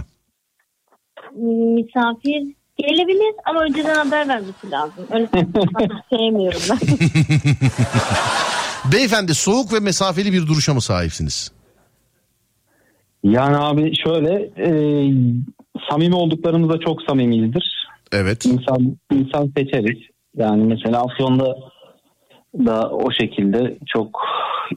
Misafir 1.75 2.55
gelebilir 2.77 3.35
ama 3.45 3.61
önceden 3.63 3.95
haber 3.95 4.27
vermesi 4.27 4.71
lazım. 4.71 5.05
Öyle 5.11 5.27
sevmiyorum 6.09 6.61
ben. 6.69 6.79
Beyefendi 8.91 9.35
soğuk 9.35 9.73
ve 9.73 9.79
mesafeli 9.79 10.33
bir 10.33 10.47
duruşa 10.47 10.73
mı 10.73 10.81
sahipsiniz? 10.81 11.51
Yani 13.23 13.57
abi 13.57 13.93
şöyle 14.05 14.33
e, 14.57 14.69
samimi 15.89 16.15
olduklarımızda 16.15 16.79
çok 16.79 17.01
samimiyizdir. 17.01 17.87
Evet. 18.11 18.45
İnsan, 18.45 18.97
insan 19.11 19.51
seçeriz. 19.57 19.97
Yani 20.35 20.63
mesela 20.63 21.01
Afyon'da 21.03 21.55
da 22.53 22.89
o 22.89 23.11
şekilde 23.11 23.77
çok 23.87 24.21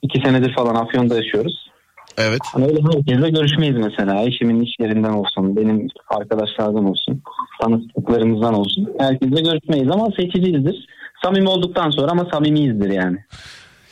iki 0.02 0.20
senedir 0.24 0.54
falan 0.54 0.74
Afyon'da 0.74 1.16
yaşıyoruz. 1.16 1.72
Evet. 2.18 2.40
Hani 2.52 2.64
öyle 2.64 2.80
herkesle 2.82 3.30
görüşmeyiz 3.30 3.76
mesela. 3.76 4.22
Eşimin 4.22 4.60
iş 4.62 4.70
yerinden 4.80 5.12
olsun, 5.12 5.56
benim 5.56 5.88
arkadaşlardan 6.08 6.84
olsun, 6.84 7.22
tanıştıklarımızdan 7.62 8.54
olsun. 8.54 8.88
Herkesle 8.98 9.40
görüşmeyiz 9.42 9.90
ama 9.90 10.08
seçiciyizdir. 10.16 10.86
Samimi 11.24 11.48
olduktan 11.48 11.90
sonra 11.90 12.10
ama 12.10 12.26
samimiyizdir 12.32 12.90
yani. 12.90 13.18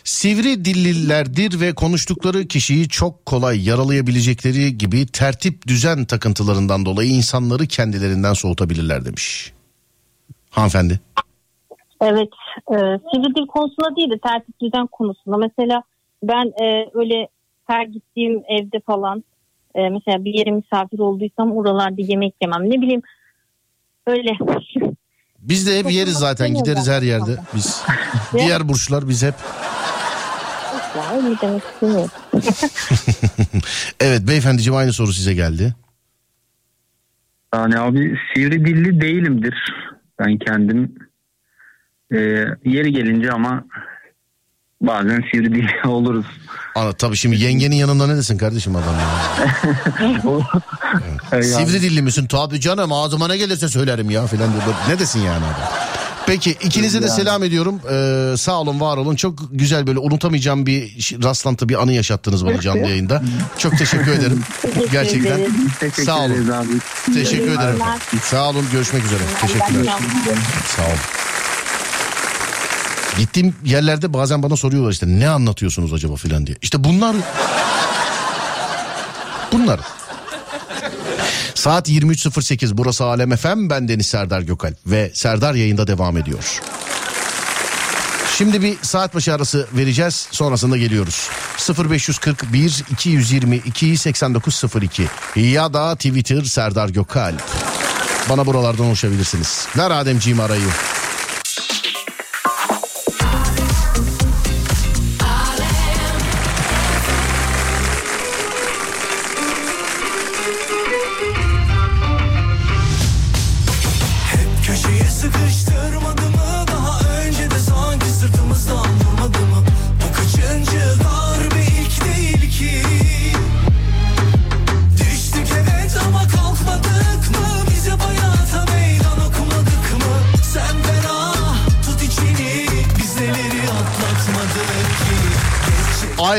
Sivri 0.04 0.64
dillilerdir 0.64 1.60
ve 1.60 1.74
konuştukları 1.74 2.46
kişiyi 2.46 2.88
çok 2.88 3.26
kolay 3.26 3.68
yaralayabilecekleri 3.68 4.78
gibi 4.78 5.06
tertip 5.06 5.66
düzen 5.66 6.04
takıntılarından 6.04 6.86
dolayı 6.86 7.10
insanları 7.10 7.66
kendilerinden 7.66 8.32
soğutabilirler 8.32 9.04
demiş. 9.04 9.52
Hanımefendi. 10.50 11.00
Evet. 12.00 12.28
E, 12.70 12.74
sivri 12.76 13.34
dil 13.34 13.46
konusunda 13.46 13.96
değil 13.96 14.10
de 14.10 14.18
tertip 14.18 14.60
düzen 14.60 14.86
konusunda. 14.86 15.36
Mesela 15.36 15.82
ben 16.22 16.52
e, 16.62 16.90
öyle 16.94 17.28
her 17.66 17.86
gittiğim 17.86 18.42
evde 18.48 18.80
falan 18.86 19.24
e, 19.74 19.88
mesela 19.88 20.24
bir 20.24 20.34
yere 20.34 20.50
misafir 20.50 20.98
olduysam 20.98 21.56
oralarda 21.56 22.02
yemek 22.02 22.34
yemem. 22.42 22.70
Ne 22.70 22.80
bileyim 22.80 23.02
öyle. 24.06 24.30
Biz 25.40 25.66
de 25.66 25.78
hep 25.78 25.90
yeriz 25.90 26.14
zaten 26.14 26.54
gideriz 26.54 26.88
her 26.88 27.02
yerde 27.02 27.36
biz. 27.54 27.84
Diğer 28.38 28.68
burçlar 28.68 29.08
biz 29.08 29.22
hep. 29.22 29.34
Evet 34.00 34.28
beyefendiciğim 34.28 34.76
aynı 34.76 34.92
soru 34.92 35.12
size 35.12 35.34
geldi. 35.34 35.74
Yani 37.54 37.78
abi 37.78 38.18
sivri 38.34 38.64
dilli 38.64 39.00
değilimdir. 39.00 39.54
Ben 40.18 40.38
kendim 40.38 40.94
e, 42.12 42.18
yeri 42.64 42.92
gelince 42.92 43.32
ama 43.32 43.64
bazen 44.80 45.24
sivri 45.32 45.54
dilli 45.54 45.70
oluruz. 45.88 46.26
Ana 46.74 46.92
tabii 46.92 47.16
şimdi 47.16 47.42
yengenin 47.42 47.76
yanında 47.76 48.06
ne 48.06 48.16
desin 48.16 48.38
kardeşim 48.38 48.76
adam 48.76 48.94
ya. 48.94 49.42
Sivri 51.42 51.82
dilli 51.82 52.02
misin? 52.02 52.26
Tabii 52.26 52.60
canım 52.60 52.92
ağzıma 52.92 53.28
ne 53.28 53.36
gelirse 53.36 53.68
söylerim 53.68 54.10
ya 54.10 54.26
filan 54.26 54.52
diyor. 54.52 54.62
Ne 54.88 54.98
desin 54.98 55.20
yani 55.20 55.44
adam? 55.44 55.70
Peki 56.26 56.50
ikinize 56.50 57.02
de 57.02 57.08
selam 57.08 57.42
ediyorum. 57.44 57.80
Ee, 57.90 58.36
sağ 58.36 58.60
olun 58.60 58.80
var 58.80 58.96
olun. 58.96 59.16
Çok 59.16 59.38
güzel 59.50 59.86
böyle 59.86 59.98
unutamayacağım 59.98 60.66
bir 60.66 60.82
rastlantı 61.24 61.68
bir 61.68 61.82
anı 61.82 61.92
yaşattınız 61.92 62.46
bana 62.46 62.60
canlı 62.60 62.80
yayında. 62.80 63.22
Çok 63.58 63.78
teşekkür 63.78 64.12
ederim. 64.12 64.42
Teşekkür 64.62 64.92
Gerçekten. 64.92 65.40
Teşekkür 65.80 66.02
Sağ 66.04 66.18
olun. 66.18 66.80
Teşekkür 67.14 67.50
ederim. 67.50 67.78
Sağ 68.22 68.50
olun 68.50 68.66
görüşmek 68.72 69.04
üzere. 69.04 69.22
Teşekkürler. 69.40 69.94
Sağ 70.76 70.82
olun. 70.82 71.29
Gittiğim 73.18 73.54
yerlerde 73.64 74.12
bazen 74.12 74.42
bana 74.42 74.56
soruyorlar 74.56 74.92
işte 74.92 75.06
ne 75.08 75.28
anlatıyorsunuz 75.28 75.92
acaba 75.92 76.16
filan 76.16 76.46
diye. 76.46 76.56
İşte 76.62 76.84
bunlar 76.84 77.16
bunlar. 79.52 79.80
Saat 81.54 81.88
23.08 81.88 82.70
burası 82.76 83.04
Alem 83.04 83.36
FM 83.36 83.70
ben 83.70 83.88
Deniz 83.88 84.06
Serdar 84.06 84.40
Gökal 84.40 84.74
ve 84.86 85.10
Serdar 85.14 85.54
yayında 85.54 85.86
devam 85.86 86.16
ediyor. 86.16 86.60
Şimdi 88.38 88.62
bir 88.62 88.76
saat 88.82 89.14
başı 89.14 89.34
arası 89.34 89.68
vereceğiz 89.72 90.28
sonrasında 90.30 90.76
geliyoruz. 90.76 91.28
0541 91.90 92.84
222 92.90 93.96
8902 93.96 95.06
ya 95.36 95.72
da 95.72 95.96
Twitter 95.96 96.42
Serdar 96.42 96.88
Gökal. 96.88 97.34
Bana 98.30 98.46
buralardan 98.46 98.86
ulaşabilirsiniz. 98.86 99.66
Ver 99.78 99.90
Ademciğim 99.90 100.40
arayı. 100.40 100.68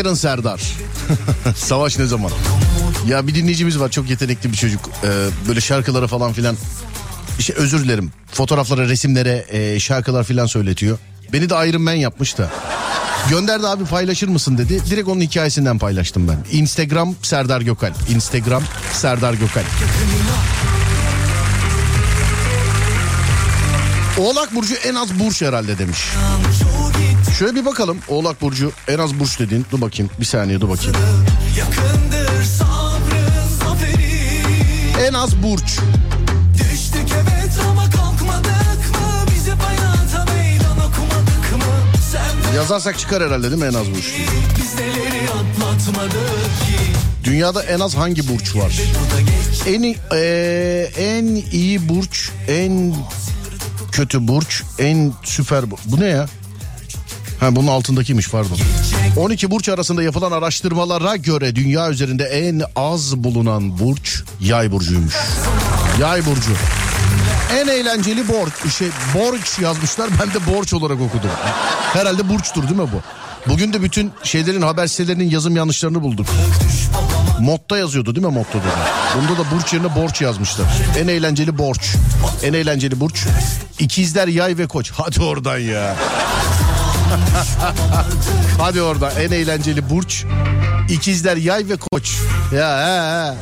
Iron 0.02 0.14
Serdar. 0.14 0.62
Savaş 1.56 1.99
ne 1.99 2.06
zaman? 2.06 2.32
Ya 3.08 3.28
bir 3.28 3.36
dinleyicimiz 3.36 3.80
var 3.80 3.89
çok 3.89 4.10
yetenekli 4.10 4.52
bir 4.52 4.58
çocuk. 4.58 4.89
Ee, 5.04 5.28
böyle 5.47 5.62
şarkılara 5.62 6.08
falan 6.08 6.34
filan. 6.34 6.58
İşte 7.39 7.54
özür 7.54 7.84
dilerim. 7.84 8.12
Fotoğraflara, 8.32 8.82
resimlere, 8.89 9.45
e, 9.49 9.80
şarkılar 9.80 10.24
filan 10.24 10.45
söyletiyor. 10.45 10.97
Beni 11.34 11.49
de 11.49 11.70
Iron 11.70 11.82
Man 11.82 11.93
yapmış 11.93 12.38
da. 12.38 12.49
Gönderdi 13.30 13.68
abi 13.68 13.86
paylaşır 13.86 14.28
mısın 14.28 14.58
dedi. 14.58 14.82
Direkt 14.89 15.08
onun 15.08 15.22
hikayesinden 15.22 15.80
paylaştım 15.80 16.28
ben. 16.28 16.58
Instagram 16.58 17.16
Serdar 17.22 17.62
Gökal. 17.62 17.93
Instagram 18.10 18.64
Serdar 18.93 19.34
Gökal. 19.34 19.64
Oğlak 24.18 24.56
Burcu 24.56 24.76
en 24.76 24.95
az 24.95 25.20
burç 25.20 25.41
herhalde 25.41 25.78
demiş. 25.78 25.99
Şöyle 27.40 27.56
bir 27.56 27.66
bakalım. 27.66 27.98
Oğlak 28.08 28.42
Burcu 28.42 28.72
en 28.88 28.98
az 28.98 29.20
burç 29.20 29.40
dediğin. 29.40 29.66
Dur 29.72 29.82
bakayım. 29.82 30.12
Bir 30.20 30.26
saniye 30.26 30.62
dur 30.62 30.70
bakayım. 30.70 30.96
Yakındır 31.58 32.44
sabrın 32.44 33.32
En 35.08 35.14
az 35.14 35.44
burç. 35.44 35.80
Düştük 36.54 37.10
evet 37.24 37.52
ama 37.72 37.90
kalkmadık 37.90 38.90
mı? 38.92 39.26
Biz 39.36 39.48
hep 39.48 39.62
hayata 39.62 40.34
meydan 40.34 40.78
okumadık 40.78 41.52
mı? 41.58 41.74
Sen 42.12 42.56
Yazarsak 42.56 43.00
çıkar 43.00 43.24
herhalde 43.24 43.52
değil 43.52 43.62
mi 43.62 43.68
en 43.68 43.74
az 43.74 43.92
burç? 43.92 44.14
biz 44.58 44.74
neleri 44.76 45.22
atlatmadık 45.30 46.14
ki? 46.66 46.78
Dünyada 47.24 47.64
en 47.64 47.80
az 47.80 47.96
hangi 47.96 48.28
burç 48.30 48.56
var? 48.56 48.82
En 49.68 49.82
i- 49.84 49.98
eee, 50.14 50.92
en 50.98 51.26
iyi 51.52 51.90
burç, 51.90 52.30
en 52.48 52.96
kötü 53.92 54.28
burç, 54.28 54.64
en 54.80 55.14
süper 55.24 55.72
burç. 55.72 55.80
Bu 55.86 56.00
ne 56.00 56.06
ya? 56.08 56.26
Ha 57.42 57.56
bunun 57.56 57.68
altındakiymiş 57.68 58.30
pardon. 58.30 58.58
12 59.18 59.52
burç 59.52 59.70
arasında 59.70 60.04
yapılan 60.04 60.32
araştırmalara 60.32 61.16
göre 61.16 61.56
dünya 61.56 61.89
üzerinde 61.89 62.24
en 62.24 62.62
az 62.76 63.18
bulunan 63.18 63.80
burç 63.80 64.24
yay 64.42 64.72
burcuymuş. 64.72 65.16
Yay 66.02 66.26
burcu. 66.26 66.52
En 67.54 67.68
eğlenceli 67.68 68.28
borç, 68.28 68.74
şey, 68.78 68.88
borç 69.16 69.60
yazmışlar 69.60 70.10
ben 70.22 70.34
de 70.34 70.56
borç 70.56 70.74
olarak 70.74 71.02
okudum. 71.02 71.30
Herhalde 71.94 72.30
burçtur 72.30 72.64
değil 72.64 72.82
mi 72.82 72.88
bu? 72.94 73.02
Bugün 73.52 73.74
de 73.74 73.82
bütün 73.82 74.12
şeylerin 74.24 74.62
haber 74.62 74.88
sitelerinin 74.88 75.30
yazım 75.30 75.56
yanlışlarını 75.56 76.02
bulduk. 76.02 76.28
Modda 77.39 77.78
yazıyordu 77.78 78.16
değil 78.16 78.28
mi 78.28 78.34
modda 78.34 78.54
da? 78.54 78.72
Bunda 79.18 79.39
da 79.39 79.52
burç 79.56 79.74
yerine 79.74 79.96
borç 79.96 80.22
yazmışlar. 80.22 80.68
En 81.00 81.08
eğlenceli 81.08 81.58
borç. 81.58 81.96
En 82.44 82.54
eğlenceli 82.54 83.00
burç. 83.00 83.26
İkizler 83.80 84.28
yay 84.28 84.58
ve 84.58 84.68
koç. 84.68 84.92
Hadi 84.92 85.22
oradan 85.22 85.58
ya. 85.58 85.96
Hadi 88.57 88.82
orada 88.82 89.12
en 89.12 89.32
eğlenceli 89.32 89.89
burç. 89.89 90.26
İkizler 90.89 91.38
yay 91.38 91.70
ve 91.70 91.78
koç. 91.78 92.18
Ya 92.55 92.78
he, 92.78 93.32
he. 93.32 93.38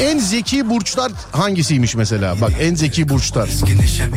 En 0.00 0.18
zeki 0.18 0.70
burçlar 0.70 1.12
hangisiymiş 1.32 1.94
mesela? 1.94 2.40
Bak 2.40 2.50
en 2.60 2.74
zeki 2.74 3.08
burçlar. 3.08 3.48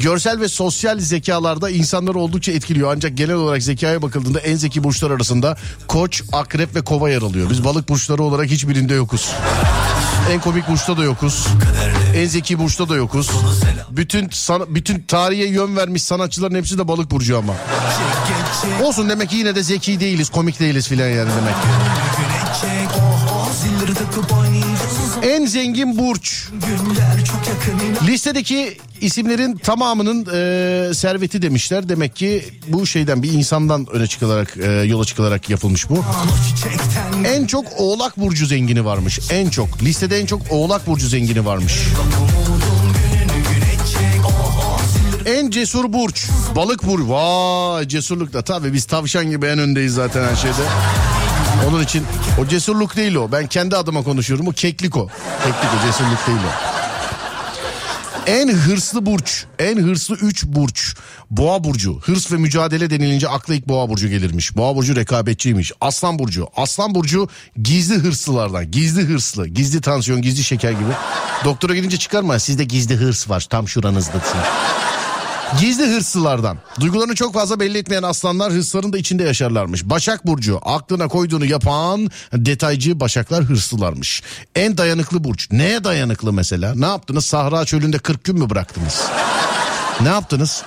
Görsel 0.01 0.39
ve 0.39 0.47
sosyal 0.47 0.99
zekalarda 0.99 1.69
insanları 1.69 2.19
oldukça 2.19 2.51
etkiliyor. 2.51 2.93
Ancak 2.95 3.17
genel 3.17 3.35
olarak 3.35 3.63
zekaya 3.63 4.01
bakıldığında 4.01 4.39
en 4.39 4.55
zeki 4.55 4.83
burçlar 4.83 5.11
arasında 5.11 5.57
koç, 5.87 6.23
akrep 6.33 6.75
ve 6.75 6.81
kova 6.81 7.09
yer 7.09 7.21
alıyor. 7.21 7.49
Biz 7.49 7.63
balık 7.63 7.89
burçları 7.89 8.23
olarak 8.23 8.47
hiçbirinde 8.47 8.93
yokuz. 8.93 9.31
En 10.29 10.39
komik 10.39 10.67
burçta 10.67 10.97
da 10.97 11.03
yokuz. 11.03 11.47
En 12.15 12.27
zeki 12.27 12.59
burçta 12.59 12.89
da 12.89 12.95
yokuz. 12.95 13.31
Bütün 13.89 14.29
sana, 14.29 14.75
bütün 14.75 14.99
tarihe 15.01 15.45
yön 15.45 15.75
vermiş 15.75 16.03
sanatçıların 16.03 16.55
hepsi 16.55 16.77
de 16.77 16.87
balık 16.87 17.11
burcu 17.11 17.37
ama. 17.37 17.53
Olsun 18.83 19.09
demek 19.09 19.29
ki 19.29 19.35
yine 19.35 19.55
de 19.55 19.63
zeki 19.63 19.99
değiliz, 19.99 20.29
komik 20.29 20.59
değiliz 20.59 20.87
filan 20.87 21.07
yani 21.07 21.29
demek 21.37 21.55
zilleri 23.61 23.95
En 25.23 25.45
zengin 25.45 25.97
burç. 25.97 26.49
Listedeki 28.07 28.77
isimlerin 29.01 29.57
tamamının 29.57 30.25
e, 30.25 30.93
serveti 30.93 31.41
demişler. 31.41 31.89
Demek 31.89 32.15
ki 32.15 32.45
bu 32.67 32.85
şeyden 32.85 33.23
bir 33.23 33.31
insandan 33.31 33.87
öne 33.91 34.07
çıkılarak 34.07 34.57
e, 34.57 34.71
yola 34.71 35.05
çıkılarak 35.05 35.49
yapılmış 35.49 35.89
bu. 35.89 36.03
En 37.25 37.45
çok 37.45 37.65
Oğlak 37.77 38.17
burcu 38.17 38.45
zengini 38.45 38.85
varmış. 38.85 39.19
En 39.29 39.49
çok 39.49 39.83
listede 39.83 40.19
en 40.19 40.25
çok 40.25 40.41
Oğlak 40.49 40.87
burcu 40.87 41.07
zengini 41.07 41.45
varmış. 41.45 41.73
En 45.25 45.49
cesur 45.49 45.93
burç 45.93 46.27
balık 46.55 46.83
burcu. 46.87 47.09
Vay 47.09 47.87
cesurlukta 47.87 48.41
tabii 48.41 48.73
biz 48.73 48.85
tavşan 48.85 49.29
gibi 49.29 49.45
en 49.45 49.59
öndeyiz 49.59 49.93
zaten 49.93 50.23
her 50.23 50.35
şeyde. 50.35 50.61
Onun 51.69 51.83
için 51.83 52.03
o 52.39 52.47
cesurluk 52.47 52.95
değil 52.95 53.15
o. 53.15 53.31
Ben 53.31 53.47
kendi 53.47 53.75
adıma 53.75 54.03
konuşuyorum. 54.03 54.47
O 54.47 54.51
keklik 54.51 54.97
o. 54.97 55.07
Keklik 55.43 55.71
o 55.81 55.85
cesurluk 55.87 56.27
değil 56.27 56.39
o. 56.39 56.71
En 58.27 58.47
hırslı 58.47 59.05
burç, 59.05 59.45
en 59.59 59.77
hırslı 59.77 60.15
3 60.15 60.43
burç. 60.45 60.95
Boğa 61.31 61.63
burcu. 61.63 61.99
Hırs 61.99 62.31
ve 62.31 62.37
mücadele 62.37 62.89
denilince 62.89 63.29
akla 63.29 63.55
ilk 63.55 63.67
boğa 63.67 63.89
burcu 63.89 64.07
gelirmiş. 64.07 64.57
Boğa 64.57 64.75
burcu 64.75 64.95
rekabetçiymiş. 64.95 65.71
Aslan 65.81 66.19
burcu. 66.19 66.47
Aslan 66.55 66.95
burcu 66.95 67.29
gizli 67.61 67.95
hırslılardan. 67.95 68.71
Gizli 68.71 69.01
hırslı. 69.01 69.47
Gizli 69.47 69.81
tansiyon, 69.81 70.21
gizli 70.21 70.43
şeker 70.43 70.71
gibi. 70.71 70.91
Doktora 71.45 71.75
gidince 71.75 71.97
çıkarma. 71.97 72.39
Sizde 72.39 72.63
gizli 72.63 72.95
hırs 72.95 73.29
var. 73.29 73.47
Tam 73.49 73.67
şuranızdasın. 73.67 74.39
Gizli 75.59 75.85
hırslılardan. 75.85 76.57
Duygularını 76.79 77.15
çok 77.15 77.33
fazla 77.33 77.59
belli 77.59 77.77
etmeyen 77.77 78.03
aslanlar 78.03 78.53
hırsların 78.53 78.93
da 78.93 78.97
içinde 78.97 79.23
yaşarlarmış. 79.23 79.83
Başak 79.83 80.27
Burcu 80.27 80.59
aklına 80.65 81.07
koyduğunu 81.07 81.45
yapan 81.45 82.09
detaycı 82.33 82.99
başaklar 82.99 83.43
hırslılarmış. 83.43 84.23
En 84.55 84.77
dayanıklı 84.77 85.23
burç. 85.23 85.51
Neye 85.51 85.83
dayanıklı 85.83 86.33
mesela? 86.33 86.75
Ne 86.75 86.85
yaptınız? 86.85 87.25
Sahra 87.25 87.65
çölünde 87.65 87.99
40 87.99 88.23
gün 88.23 88.39
mü 88.39 88.49
bıraktınız? 88.49 89.01
ne 90.01 90.07
yaptınız? 90.07 90.63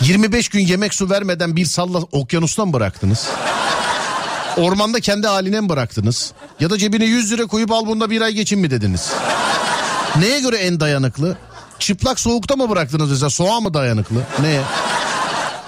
25 0.00 0.48
gün 0.48 0.60
yemek 0.60 0.94
su 0.94 1.10
vermeden 1.10 1.56
bir 1.56 1.64
salla 1.64 1.98
okyanustan 1.98 2.66
mı 2.66 2.72
bıraktınız? 2.72 3.28
Ormanda 4.56 5.00
kendi 5.00 5.26
haline 5.26 5.60
mi 5.60 5.68
bıraktınız? 5.68 6.32
Ya 6.60 6.70
da 6.70 6.78
cebine 6.78 7.04
100 7.04 7.32
lira 7.32 7.46
koyup 7.46 7.72
al 7.72 7.86
bunda 7.86 8.10
bir 8.10 8.20
ay 8.20 8.32
geçin 8.32 8.58
mi 8.60 8.70
dediniz? 8.70 9.12
Neye 10.16 10.40
göre 10.40 10.56
en 10.56 10.80
dayanıklı? 10.80 11.36
Çıplak 11.80 12.20
soğukta 12.20 12.56
mı 12.56 12.70
bıraktınız 12.70 13.10
mesela? 13.10 13.30
Soğuğa 13.30 13.60
mı 13.60 13.74
dayanıklı? 13.74 14.22
Neye? 14.40 14.62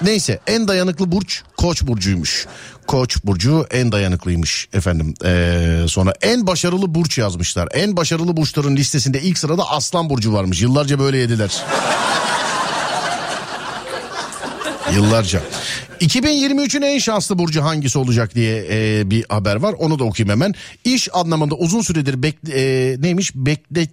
Neyse 0.02 0.40
en 0.46 0.68
dayanıklı 0.68 1.12
burç 1.12 1.42
Koç 1.56 1.82
burcuymuş. 1.82 2.46
Koç 2.86 3.24
burcu 3.24 3.66
en 3.70 3.92
dayanıklıymış 3.92 4.68
efendim. 4.72 5.14
Ee, 5.24 5.84
sonra 5.88 6.12
en 6.22 6.46
başarılı 6.46 6.94
burç 6.94 7.18
yazmışlar. 7.18 7.68
En 7.74 7.96
başarılı 7.96 8.36
burçların 8.36 8.76
listesinde 8.76 9.22
ilk 9.22 9.38
sırada 9.38 9.70
Aslan 9.70 10.10
burcu 10.10 10.32
varmış. 10.32 10.62
Yıllarca 10.62 10.98
böyle 10.98 11.18
yediler. 11.18 11.62
Yıllarca. 14.94 15.42
2023'ün 16.00 16.82
en 16.82 16.98
şanslı 16.98 17.38
burcu 17.38 17.62
hangisi 17.62 17.98
olacak 17.98 18.34
diye 18.34 18.66
e, 18.70 19.10
bir 19.10 19.24
haber 19.28 19.56
var. 19.56 19.72
Onu 19.78 19.98
da 19.98 20.04
okuyayım 20.04 20.30
hemen. 20.30 20.54
İş 20.84 21.08
anlamında 21.12 21.54
uzun 21.54 21.82
süredir 21.82 22.22
bek, 22.22 22.36
e, 22.54 22.96
neymiş 22.98 23.34
bekle 23.34 23.86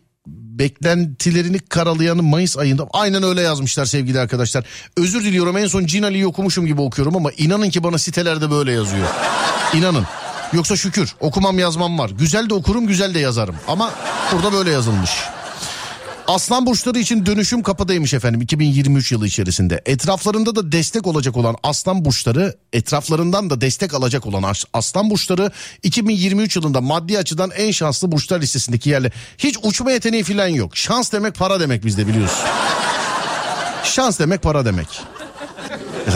beklentilerini 0.60 1.60
karalayan 1.60 2.24
Mayıs 2.24 2.58
ayında 2.58 2.88
aynen 2.94 3.24
öyle 3.24 3.42
yazmışlar 3.42 3.86
sevgili 3.86 4.20
arkadaşlar. 4.20 4.66
Özür 4.98 5.24
diliyorum 5.24 5.58
en 5.58 5.68
son 5.68 5.86
Cinali'yi 5.86 6.28
okumuşum 6.28 6.66
gibi 6.66 6.82
okuyorum 6.82 7.16
ama 7.16 7.32
inanın 7.32 7.70
ki 7.70 7.84
bana 7.84 7.98
sitelerde 7.98 8.52
böyle 8.52 8.72
yazıyor. 8.72 9.08
İnanın. 9.74 10.06
Yoksa 10.54 10.76
şükür 10.76 11.16
okumam 11.20 11.60
yazmam 11.60 12.00
var. 12.00 12.10
Güzel 12.10 12.50
de 12.50 12.54
okurum 12.54 12.88
güzel 12.88 13.14
de 13.14 13.20
yazarım 13.20 13.56
ama 13.68 13.92
burada 14.32 14.54
böyle 14.54 14.72
yazılmış. 14.72 15.12
Aslan 16.30 16.66
burçları 16.66 17.00
için 17.00 17.26
dönüşüm 17.26 17.64
kapıdaymış 17.64 18.14
efendim 18.14 18.42
2023 18.42 19.12
yılı 19.12 19.28
içerisinde. 19.28 19.82
Etraflarında 19.86 20.56
da 20.56 20.72
destek 20.72 21.08
olacak 21.08 21.38
olan 21.38 21.56
aslan 21.64 22.06
burçları, 22.06 22.56
etraflarından 22.74 23.50
da 23.50 23.62
destek 23.62 23.94
alacak 23.94 24.26
olan 24.26 24.44
as- 24.44 24.66
aslan 24.74 25.10
burçları 25.10 25.52
2023 25.84 26.56
yılında 26.56 26.82
maddi 26.82 27.18
açıdan 27.18 27.52
en 27.58 27.72
şanslı 27.72 28.12
burçlar 28.12 28.42
listesindeki 28.42 28.90
yerle. 28.90 29.12
Hiç 29.38 29.58
uçma 29.64 29.92
yeteneği 29.92 30.24
falan 30.24 30.48
yok. 30.48 30.78
Şans 30.78 31.12
demek 31.12 31.36
para 31.36 31.60
demek 31.60 31.86
bizde 31.86 32.08
biliyorsun. 32.08 32.46
Şans 33.84 34.20
demek 34.20 34.42
para 34.42 34.66
demek. 34.66 34.88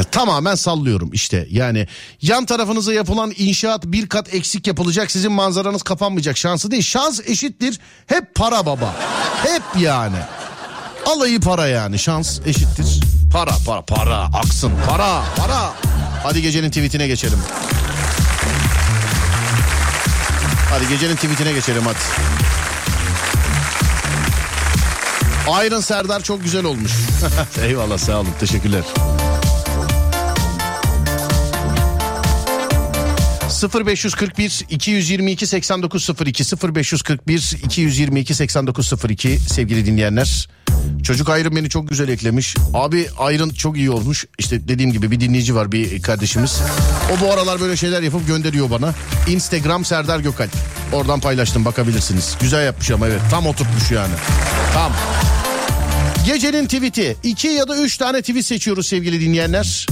Tamamen 0.04 0.56
sallıyorum 0.56 1.10
işte. 1.14 1.48
Yani 1.52 1.88
yan 2.22 2.46
tarafınıza 2.46 2.94
yapılan 2.94 3.34
inşaat 3.38 3.86
bir 3.86 4.10
kat 4.10 4.34
eksik 4.34 4.68
yapılacak 4.68 5.12
sizin 5.12 5.32
manzaranız 5.32 5.84
kapanmayacak. 5.84 6.38
Şansı 6.38 6.72
değil. 6.72 6.84
Şans 6.84 7.20
eşittir. 7.26 7.80
Hep 8.08 8.36
para 8.36 8.66
baba. 8.66 8.96
Hep 9.44 9.64
yani. 9.82 10.18
Alayı 11.06 11.40
para 11.40 11.68
yani. 11.68 12.00
Şans 12.00 12.40
eşittir. 12.46 13.00
Para 13.32 13.52
para 13.66 13.82
para. 13.82 14.18
Aksın. 14.20 14.72
Para 14.90 15.24
para. 15.38 15.74
Hadi 16.24 16.42
gecenin 16.42 16.70
tweetine 16.70 17.08
geçelim. 17.08 17.40
Hadi 20.70 20.88
gecenin 20.88 21.16
tweetine 21.16 21.54
geçelim 21.54 21.84
hadi. 21.86 21.98
Iron 25.68 25.82
Serdar 25.82 26.22
çok 26.24 26.44
güzel 26.44 26.66
olmuş. 26.66 26.92
Eyvallah 27.64 27.98
sağ 27.98 28.20
olun. 28.20 28.30
Teşekkürler. 28.40 28.84
0541 33.64 34.66
222 34.70 35.48
8902 35.48 36.44
0541 36.76 37.58
222 37.64 38.34
8902 38.34 39.40
sevgili 39.40 39.86
dinleyenler. 39.86 40.48
Çocuk 41.04 41.30
Ayrın 41.30 41.56
beni 41.56 41.70
çok 41.70 41.90
güzel 41.90 42.10
eklemiş. 42.10 42.56
Abi 42.74 43.08
Ayrın 43.18 43.50
çok 43.50 43.78
iyi 43.78 43.92
olmuş. 43.92 44.26
İşte 44.40 44.68
dediğim 44.68 44.92
gibi 44.92 45.12
bir 45.12 45.20
dinleyici 45.20 45.56
var 45.56 45.72
bir 45.72 46.02
kardeşimiz. 46.02 46.62
O 47.12 47.26
bu 47.26 47.34
aralar 47.34 47.62
böyle 47.62 47.78
şeyler 47.78 48.02
yapıp 48.02 48.28
gönderiyor 48.28 48.70
bana. 48.70 48.94
Instagram 49.28 49.86
Serdar 49.86 50.20
Gökalp. 50.20 50.52
Oradan 50.94 51.20
paylaştım 51.20 51.66
bakabilirsiniz. 51.66 52.38
Güzel 52.42 52.66
yapmış 52.66 52.92
ama 52.92 53.08
evet 53.08 53.22
tam 53.32 53.48
oturtmuş 53.48 53.92
yani. 53.92 54.14
Tam. 54.74 54.94
Gecenin 56.26 56.66
tweet'i. 56.66 57.18
iki 57.24 57.48
ya 57.48 57.68
da 57.68 57.78
üç 57.78 57.98
tane 57.98 58.22
tweet 58.22 58.46
seçiyoruz 58.46 58.88
sevgili 58.88 59.22
dinleyenler. 59.22 59.88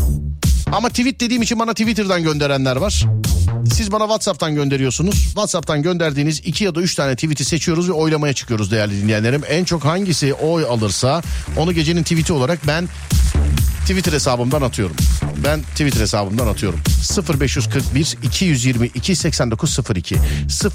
Ama 0.72 0.90
tweet 0.90 1.20
dediğim 1.20 1.42
için 1.42 1.60
bana 1.60 1.74
Twitter'dan 1.74 2.24
gönderenler 2.24 2.76
var. 2.76 3.06
Siz 3.74 3.92
bana 3.92 4.04
WhatsApp'tan 4.04 4.56
gönderiyorsunuz. 4.56 5.16
WhatsApp'tan 5.16 5.82
gönderdiğiniz 5.84 6.40
iki 6.46 6.64
ya 6.64 6.76
da 6.76 6.82
üç 6.82 6.96
tane 6.96 7.16
tweet'i 7.16 7.46
seçiyoruz 7.46 7.90
ve 7.90 7.94
oylamaya 7.94 8.34
çıkıyoruz 8.34 8.72
değerli 8.72 9.02
dinleyenlerim. 9.02 9.42
En 9.50 9.64
çok 9.64 9.86
hangisi 9.86 10.34
oy 10.34 10.66
alırsa 10.66 11.22
onu 11.58 11.74
gecenin 11.74 12.04
tweet'i 12.04 12.34
olarak 12.34 12.68
ben 12.68 12.90
Twitter 13.82 14.14
hesabımdan 14.14 14.62
atıyorum. 14.62 14.96
Ben 15.44 15.62
Twitter 15.62 16.02
hesabımdan 16.02 16.48
atıyorum. 16.48 16.80
0541 17.40 18.18
222 18.24 19.16
8902 19.16 20.16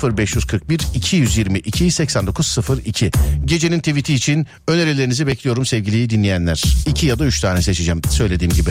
0541 0.03 0.81
222 0.95 1.91
8902 1.91 3.11
Gecenin 3.45 3.79
tweet'i 3.79 4.15
için 4.15 4.47
önerilerinizi 4.69 5.27
bekliyorum 5.27 5.67
sevgili 5.67 6.11
dinleyenler. 6.11 6.63
İki 6.87 7.07
ya 7.07 7.19
da 7.19 7.25
üç 7.25 7.41
tane 7.41 7.63
seçeceğim 7.63 8.01
söylediğim 8.11 8.53
gibi. 8.53 8.71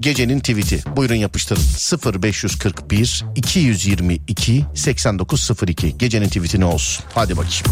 Gecenin 0.00 0.40
tweet'i. 0.40 0.82
Buyurun 0.96 1.14
yapıştırın. 1.14 2.22
0541 2.22 3.24
222 3.36 4.64
8902 4.74 5.98
Gecenin 5.98 6.28
tweet'i 6.28 6.60
ne 6.60 6.64
olsun? 6.64 7.04
Hadi 7.14 7.36
bakayım. 7.36 7.64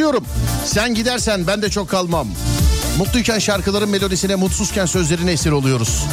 Başlıyorum. 0.00 0.24
Sen 0.64 0.94
gidersen 0.94 1.46
ben 1.46 1.62
de 1.62 1.70
çok 1.70 1.88
kalmam. 1.88 2.26
Mutluyken 2.98 3.38
şarkıların 3.38 3.88
melodisine, 3.88 4.34
mutsuzken 4.34 4.86
sözlerine 4.86 5.32
esir 5.32 5.50
oluyoruz. 5.52 6.04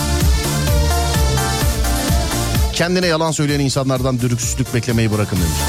Kendine 2.73 3.07
yalan 3.07 3.31
söyleyen 3.31 3.59
insanlardan 3.59 4.19
dürüstlük 4.19 4.73
beklemeyi 4.73 5.11
bırakın 5.11 5.37
demiş. 5.37 5.59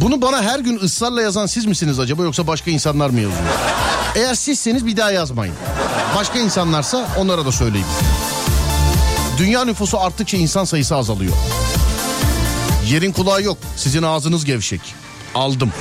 Bunu 0.00 0.22
bana 0.22 0.42
her 0.42 0.58
gün 0.60 0.78
ısrarla 0.78 1.22
yazan 1.22 1.46
siz 1.46 1.66
misiniz 1.66 1.98
acaba 1.98 2.22
yoksa 2.22 2.46
başka 2.46 2.70
insanlar 2.70 3.10
mı 3.10 3.20
yazıyor? 3.20 3.42
Eğer 4.14 4.34
sizseniz 4.34 4.86
bir 4.86 4.96
daha 4.96 5.10
yazmayın. 5.10 5.54
Başka 6.16 6.38
insanlarsa 6.38 7.08
onlara 7.18 7.46
da 7.46 7.52
söyleyin. 7.52 7.86
Dünya 9.38 9.64
nüfusu 9.64 10.00
arttıkça 10.00 10.36
insan 10.36 10.64
sayısı 10.64 10.96
azalıyor. 10.96 11.34
Yerin 12.86 13.12
kulağı 13.12 13.42
yok. 13.42 13.58
Sizin 13.76 14.02
ağzınız 14.02 14.44
gevşek. 14.44 14.80
Aldım. 15.34 15.72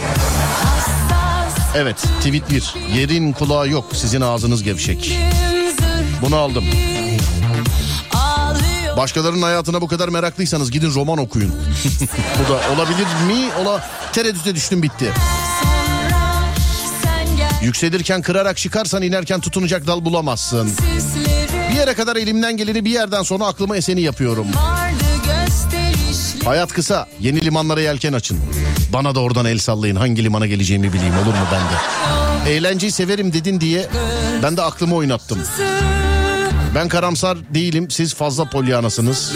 Evet 1.76 1.98
tweet 1.98 2.50
1. 2.50 2.74
Yerin 2.96 3.34
kulağı 3.34 3.70
yok. 3.70 3.86
Sizin 3.94 4.22
ağzınız 4.22 4.64
gevşek. 4.64 5.20
Bunu 6.22 6.36
aldım. 6.36 6.66
Başkalarının 8.98 9.42
hayatına 9.42 9.82
bu 9.82 9.88
kadar 9.88 10.10
meraklıysanız 10.10 10.72
gidin 10.72 10.94
roman 10.94 11.18
okuyun. 11.18 11.52
bu 12.40 12.54
da 12.54 12.74
olabilir 12.76 13.06
mi? 13.28 13.50
Ola 13.62 13.84
tereddüte 14.14 14.56
düştüm 14.56 14.84
bitti. 14.84 15.14
Yükselirken 17.62 18.22
kırarak 18.22 18.58
çıkarsan 18.58 19.02
inerken 19.02 19.40
tutunacak 19.40 19.88
dal 19.88 20.06
bulamazsın. 20.06 20.72
Bir 21.72 21.76
yere 21.76 21.94
kadar 21.94 22.16
elimden 22.16 22.58
geleni 22.58 22.86
bir 22.86 22.92
yerden 22.92 23.24
sonra 23.24 23.46
aklıma 23.46 23.78
eseni 23.78 24.02
yapıyorum. 24.02 24.48
Hayat 26.46 26.74
kısa. 26.74 27.08
Yeni 27.20 27.46
limanlara 27.46 27.82
yelken 27.82 28.14
açın. 28.14 28.40
Bana 28.94 29.16
da 29.16 29.20
oradan 29.20 29.46
el 29.46 29.58
sallayın. 29.60 29.96
Hangi 29.96 30.24
limana 30.24 30.48
geleceğimi 30.48 30.94
bileyim 30.94 31.14
olur 31.14 31.34
mu 31.34 31.48
ben 31.52 31.62
de? 31.62 32.52
Eğlenceyi 32.52 32.92
severim 32.92 33.34
dedin 33.34 33.62
diye 33.62 33.88
ben 34.44 34.58
de 34.58 34.62
aklımı 34.62 34.96
oynattım. 34.96 35.40
Ben 36.76 36.88
karamsar 36.88 37.38
değilim. 37.54 37.90
Siz 37.92 38.14
fazla 38.14 38.46
polyanasınız. 38.46 39.34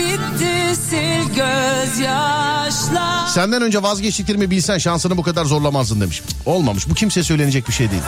Senden 3.28 3.62
önce 3.62 3.84
vazgeçtiklerimi 3.84 4.52
bilsen 4.52 4.78
şansını 4.78 5.18
bu 5.18 5.24
kadar 5.24 5.46
zorlamazdın 5.46 6.02
demiş. 6.02 6.22
Olmamış. 6.46 6.90
Bu 6.90 6.94
kimseye 6.94 7.24
söylenecek 7.24 7.68
bir 7.68 7.74
şey 7.74 7.92
değil. 7.92 8.02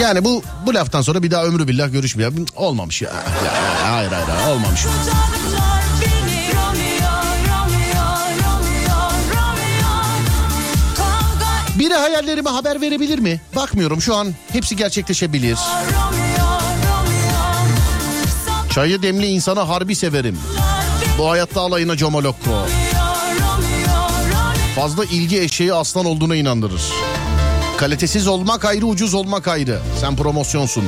Yani 0.00 0.24
bu 0.24 0.42
bu 0.66 0.74
laftan 0.74 1.02
sonra 1.02 1.22
bir 1.22 1.30
daha 1.30 1.44
ömrü 1.44 1.68
billah 1.68 1.92
görüşmüyor. 1.92 2.32
Olmamış 2.56 3.02
ya. 3.02 3.10
ya, 3.10 3.52
ya 3.52 3.92
hayır 3.92 4.12
hayır 4.12 4.26
hayır, 4.28 4.56
olmamış. 4.56 4.80
Biri 11.80 11.94
hayallerime 11.94 12.50
haber 12.50 12.80
verebilir 12.80 13.18
mi? 13.18 13.40
Bakmıyorum 13.56 14.00
şu 14.00 14.16
an 14.16 14.34
hepsi 14.52 14.76
gerçekleşebilir. 14.76 15.58
Çayı 18.70 19.02
demli 19.02 19.26
insana 19.26 19.68
harbi 19.68 19.96
severim. 19.96 20.38
Bu 21.18 21.30
hayatta 21.30 21.60
alayına 21.60 21.96
comolokko. 21.96 22.66
Fazla 24.76 25.04
ilgi 25.04 25.40
eşeği 25.40 25.74
aslan 25.74 26.06
olduğuna 26.06 26.36
inandırır. 26.36 26.82
Kalitesiz 27.76 28.26
olmak 28.26 28.64
ayrı 28.64 28.86
ucuz 28.86 29.14
olmak 29.14 29.48
ayrı. 29.48 29.78
Sen 30.00 30.16
promosyonsun. 30.16 30.84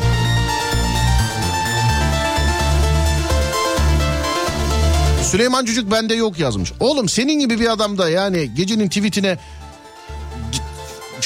Süleyman 5.31 5.65
Cücük 5.65 5.91
bende 5.91 6.15
yok 6.15 6.39
yazmış. 6.39 6.73
Oğlum 6.81 7.09
senin 7.09 7.41
gibi 7.41 7.61
bir 7.61 7.73
adam 7.73 7.99
da 7.99 8.11
yani 8.11 8.55
gecenin 8.55 8.89
tweetine 8.89 9.39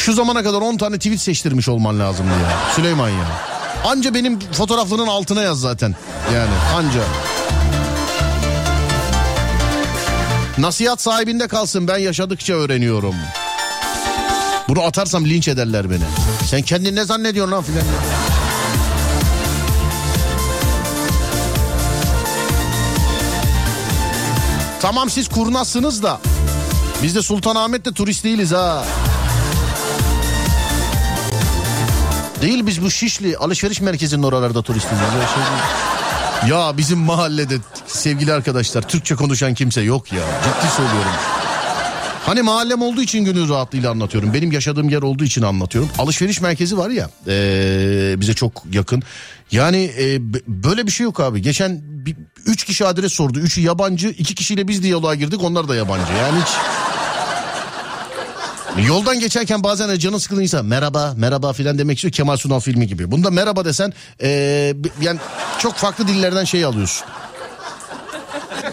şu 0.07 0.13
zamana 0.13 0.43
kadar 0.43 0.61
10 0.61 0.77
tane 0.77 0.99
tweet 0.99 1.21
seçtirmiş 1.21 1.69
olman 1.69 2.01
lazım 2.01 2.27
ya. 2.27 2.73
Süleyman 2.77 3.09
ya. 3.09 3.27
Anca 3.85 4.15
benim 4.15 4.41
fotoğraflarının 4.41 5.07
altına 5.07 5.43
yaz 5.43 5.61
zaten. 5.61 5.95
Yani 6.35 6.51
anca. 6.77 7.01
Nasihat 10.59 11.01
sahibinde 11.03 11.49
kalsın 11.49 11.89
ben 11.89 11.99
yaşadıkça 11.99 12.55
öğreniyorum. 12.55 13.15
Bunu 14.69 14.83
atarsam 14.83 15.25
linç 15.25 15.49
ederler 15.49 15.91
beni. 15.91 16.05
Sen 16.51 16.63
kendini 16.63 16.97
ne 16.97 17.05
zannediyorsun 17.05 17.53
lan 17.53 17.63
filan. 17.63 17.85
Tamam 24.81 25.11
siz 25.11 25.29
kurnazsınız 25.29 26.03
da 26.03 26.21
biz 27.03 27.15
de 27.15 27.23
Sultanahmet'te 27.23 27.93
turist 27.93 28.25
değiliz 28.25 28.53
ha. 28.53 28.85
Değil 32.43 32.67
biz 32.67 32.83
bu 32.83 32.91
Şişli 32.91 33.37
alışveriş 33.37 33.81
merkezinin 33.81 34.23
oralarda 34.23 34.63
turistiz. 34.63 34.99
Şey 34.99 36.49
ya 36.51 36.77
bizim 36.77 36.99
mahallede 36.99 37.55
sevgili 37.87 38.33
arkadaşlar 38.33 38.83
Türkçe 38.83 39.15
konuşan 39.15 39.55
kimse 39.55 39.81
yok 39.81 40.13
ya. 40.13 40.23
Ciddi 40.45 40.73
söylüyorum. 40.77 41.11
Hani 42.27 42.43
mahallem 42.43 42.83
olduğu 42.83 43.03
için 43.03 43.25
gönül 43.25 43.49
rahatlığıyla 43.49 43.91
anlatıyorum. 43.91 44.35
Benim 44.35 44.53
yaşadığım 44.53 44.89
yer 44.89 45.03
olduğu 45.03 45.25
için 45.25 45.43
anlatıyorum. 45.43 45.91
Alışveriş 45.99 46.41
merkezi 46.41 46.79
var 46.79 46.91
ya 46.91 47.11
ee, 47.27 48.15
bize 48.21 48.35
çok 48.35 48.63
yakın. 48.73 49.03
Yani 49.53 49.91
b- 50.21 50.39
böyle 50.47 50.87
bir 50.87 50.93
şey 50.93 51.05
yok 51.05 51.21
abi. 51.21 51.43
Geçen 51.43 51.81
bir, 51.83 52.17
üç 52.47 52.65
kişi 52.65 52.87
adres 52.87 53.13
sordu. 53.13 53.39
Üçü 53.39 53.61
yabancı. 53.61 54.09
iki 54.09 54.35
kişiyle 54.35 54.69
biz 54.69 54.83
diyaloğa 54.83 55.15
girdik. 55.15 55.43
Onlar 55.43 55.69
da 55.69 55.77
yabancı. 55.77 56.13
Yani 56.13 56.41
hiç... 56.41 56.49
Yoldan 58.85 59.21
geçerken 59.21 59.63
bazen 59.63 59.99
canın 59.99 60.19
sıkıldığında 60.19 60.43
insan 60.43 60.67
merhaba 60.67 61.15
merhaba 61.17 61.53
filan 61.53 61.79
demek 61.79 61.99
istiyor 61.99 62.13
Kemal 62.13 62.37
Sunal 62.37 62.61
filmi 62.61 62.87
gibi. 62.87 63.11
Bunda 63.11 63.31
merhaba 63.31 63.65
desen 63.65 63.93
ee, 64.23 64.75
yani 65.01 65.21
çok 65.59 65.75
farklı 65.75 66.09
dillerden 66.09 66.45
şey 66.45 66.65
alıyorsun. 66.65 67.07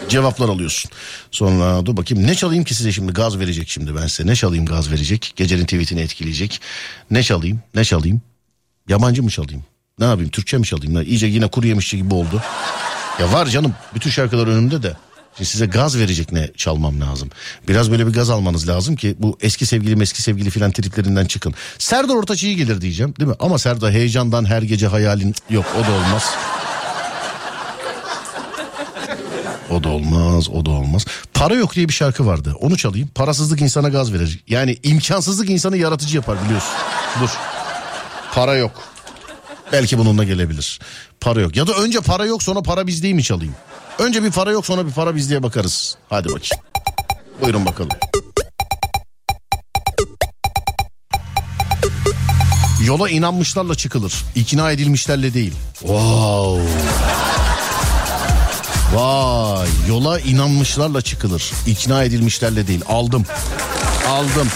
Cevaplar 0.08 0.48
alıyorsun. 0.48 0.90
Sonra 1.30 1.86
dur 1.86 1.96
bakayım 1.96 2.26
ne 2.26 2.34
çalayım 2.34 2.64
ki 2.64 2.74
size 2.74 2.92
şimdi 2.92 3.12
gaz 3.12 3.38
verecek 3.38 3.68
şimdi 3.68 3.96
ben 3.96 4.06
size. 4.06 4.26
Ne 4.28 4.36
çalayım 4.36 4.66
gaz 4.66 4.90
verecek? 4.90 5.32
Gecenin 5.36 5.64
tweetini 5.64 6.00
etkileyecek. 6.00 6.60
Ne 7.10 7.22
çalayım? 7.22 7.60
Ne 7.74 7.84
çalayım? 7.84 8.22
Yabancı 8.88 9.22
mı 9.22 9.30
çalayım? 9.30 9.64
Ne 9.98 10.04
yapayım? 10.04 10.30
Türkçe 10.30 10.58
mi 10.58 10.66
çalayım? 10.66 11.02
İyice 11.02 11.26
yine 11.26 11.46
kuru 11.46 11.66
yemişçi 11.66 11.96
gibi 11.96 12.14
oldu. 12.14 12.42
Ya 13.20 13.32
var 13.32 13.46
canım 13.46 13.74
bütün 13.94 14.10
şarkılar 14.10 14.46
önümde 14.46 14.82
de. 14.82 14.96
Şimdi 15.36 15.50
size 15.50 15.66
gaz 15.66 15.98
verecek 15.98 16.32
ne 16.32 16.50
çalmam 16.56 17.00
lazım. 17.00 17.30
Biraz 17.68 17.90
böyle 17.90 18.06
bir 18.06 18.12
gaz 18.12 18.30
almanız 18.30 18.68
lazım 18.68 18.96
ki 18.96 19.16
bu 19.18 19.38
eski 19.40 19.66
sevgili 19.66 20.02
eski 20.02 20.22
sevgili 20.22 20.50
filan 20.50 20.72
triplerinden 20.72 21.26
çıkın. 21.26 21.54
Serdar 21.78 22.14
Ortaç 22.14 22.42
iyi 22.42 22.56
gelir 22.56 22.80
diyeceğim 22.80 23.14
değil 23.18 23.30
mi? 23.30 23.36
Ama 23.40 23.58
Serdar 23.58 23.92
heyecandan 23.92 24.44
her 24.44 24.62
gece 24.62 24.86
hayalin 24.86 25.34
yok 25.50 25.66
o 25.80 25.86
da 25.86 25.92
olmaz. 25.92 26.24
O 29.70 29.84
da 29.84 29.88
olmaz, 29.88 30.48
o 30.48 30.66
da 30.66 30.70
olmaz. 30.70 31.04
Para 31.34 31.54
yok 31.54 31.74
diye 31.74 31.88
bir 31.88 31.92
şarkı 31.92 32.26
vardı. 32.26 32.54
Onu 32.60 32.76
çalayım. 32.76 33.08
Parasızlık 33.14 33.60
insana 33.60 33.88
gaz 33.88 34.12
verir. 34.12 34.44
Yani 34.48 34.78
imkansızlık 34.82 35.50
insanı 35.50 35.76
yaratıcı 35.76 36.16
yapar 36.16 36.44
biliyorsun. 36.44 36.70
Dur. 37.20 37.30
Para 38.34 38.56
yok. 38.56 38.93
Belki 39.74 39.98
bununla 39.98 40.24
gelebilir. 40.24 40.80
Para 41.20 41.40
yok. 41.40 41.56
Ya 41.56 41.66
da 41.66 41.72
önce 41.72 42.00
para 42.00 42.24
yok 42.26 42.42
sonra 42.42 42.62
para 42.62 42.86
bizdeyi 42.86 43.14
mi 43.14 43.22
çalayım? 43.22 43.54
Önce 43.98 44.22
bir 44.22 44.30
para 44.30 44.50
yok 44.50 44.66
sonra 44.66 44.86
bir 44.86 44.92
para 44.92 45.16
bizliğe 45.16 45.42
bakarız. 45.42 45.96
Hadi 46.10 46.28
bakayım. 46.28 46.64
Buyurun 47.42 47.66
bakalım. 47.66 47.90
Yola 52.86 53.10
inanmışlarla 53.10 53.74
çıkılır. 53.74 54.14
İkna 54.34 54.72
edilmişlerle 54.72 55.34
değil. 55.34 55.52
Wow. 55.78 56.62
Vay 58.94 59.68
yola 59.88 60.20
inanmışlarla 60.20 61.02
çıkılır. 61.02 61.52
İkna 61.66 62.04
edilmişlerle 62.04 62.66
değil. 62.66 62.80
Aldım. 62.88 63.24
Aldım. 64.08 64.48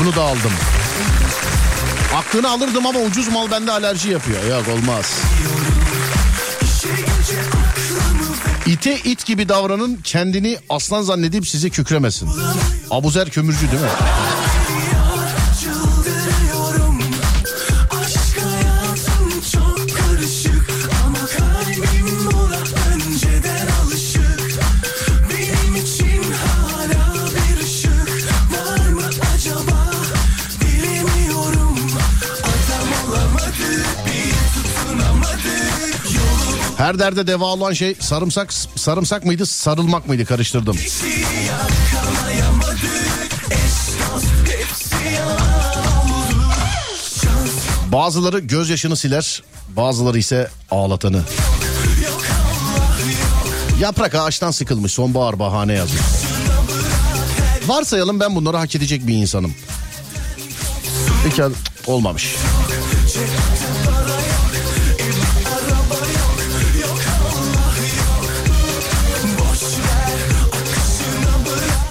Bunu 0.00 0.14
da 0.14 0.22
aldım. 0.22 0.52
Aklını 2.16 2.50
alırdım 2.50 2.86
ama 2.86 2.98
ucuz 3.00 3.28
mal 3.28 3.50
bende 3.50 3.72
alerji 3.72 4.10
yapıyor. 4.10 4.44
Yok 4.44 4.68
olmaz. 4.68 5.20
İte 8.66 8.96
it 8.98 9.26
gibi 9.26 9.48
davranın 9.48 10.00
kendini 10.04 10.58
aslan 10.68 11.02
zannedip 11.02 11.48
size 11.48 11.70
kükremesin. 11.70 12.28
Abuzer 12.90 13.30
kömürcü 13.30 13.70
değil 13.70 13.82
mi? 13.82 13.88
Her 36.92 36.98
derde 36.98 37.26
deva 37.26 37.44
olan 37.44 37.72
şey 37.72 37.94
sarımsak 38.00 38.52
sarımsak 38.76 39.24
mıydı 39.24 39.46
sarılmak 39.46 40.08
mıydı 40.08 40.24
karıştırdım. 40.24 40.76
Bazıları 47.92 48.38
gözyaşını 48.38 48.96
siler 48.96 49.42
bazıları 49.76 50.18
ise 50.18 50.50
ağlatanı. 50.70 51.22
Yaprak 53.80 54.14
ağaçtan 54.14 54.50
sıkılmış 54.50 54.92
sonbahar 54.92 55.38
bahane 55.38 55.72
yazmış. 55.72 56.02
Varsayalım 57.66 58.20
ben 58.20 58.36
bunları 58.36 58.56
hak 58.56 58.74
edecek 58.74 59.06
bir 59.06 59.14
insanım. 59.14 59.54
Peki 61.24 61.36
cık, 61.36 61.52
olmamış. 61.86 62.36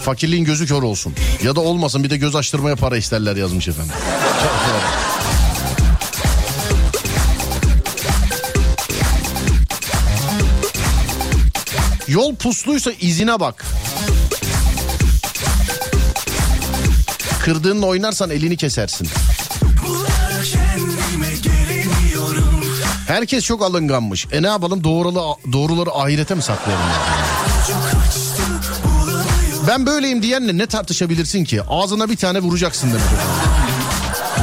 Fakirliğin 0.01 0.45
gözü 0.45 0.67
kör 0.67 0.83
olsun. 0.83 1.13
Ya 1.43 1.55
da 1.55 1.61
olmasın 1.61 2.03
bir 2.03 2.09
de 2.09 2.17
göz 2.17 2.35
açtırmaya 2.35 2.75
para 2.75 2.97
isterler 2.97 3.35
yazmış 3.35 3.67
efendim. 3.67 3.93
Yol 12.07 12.35
pusluysa 12.35 12.91
izine 12.91 13.39
bak. 13.39 13.65
Kırdığınla 17.43 17.85
oynarsan 17.85 18.29
elini 18.29 18.57
kesersin. 18.57 19.07
Herkes 23.07 23.45
çok 23.45 23.63
alınganmış. 23.63 24.27
E 24.31 24.41
ne 24.41 24.47
yapalım 24.47 24.83
doğruları, 24.83 25.53
doğruları 25.53 25.91
ahirete 25.91 26.35
mi 26.35 26.41
saklayalım? 26.41 26.85
Ben 29.71 29.85
böyleyim 29.85 30.23
diyenle 30.23 30.57
ne 30.57 30.65
tartışabilirsin 30.65 31.43
ki? 31.43 31.61
Ağzına 31.69 32.09
bir 32.09 32.15
tane 32.15 32.39
vuracaksın 32.39 32.89
demek. 32.89 33.03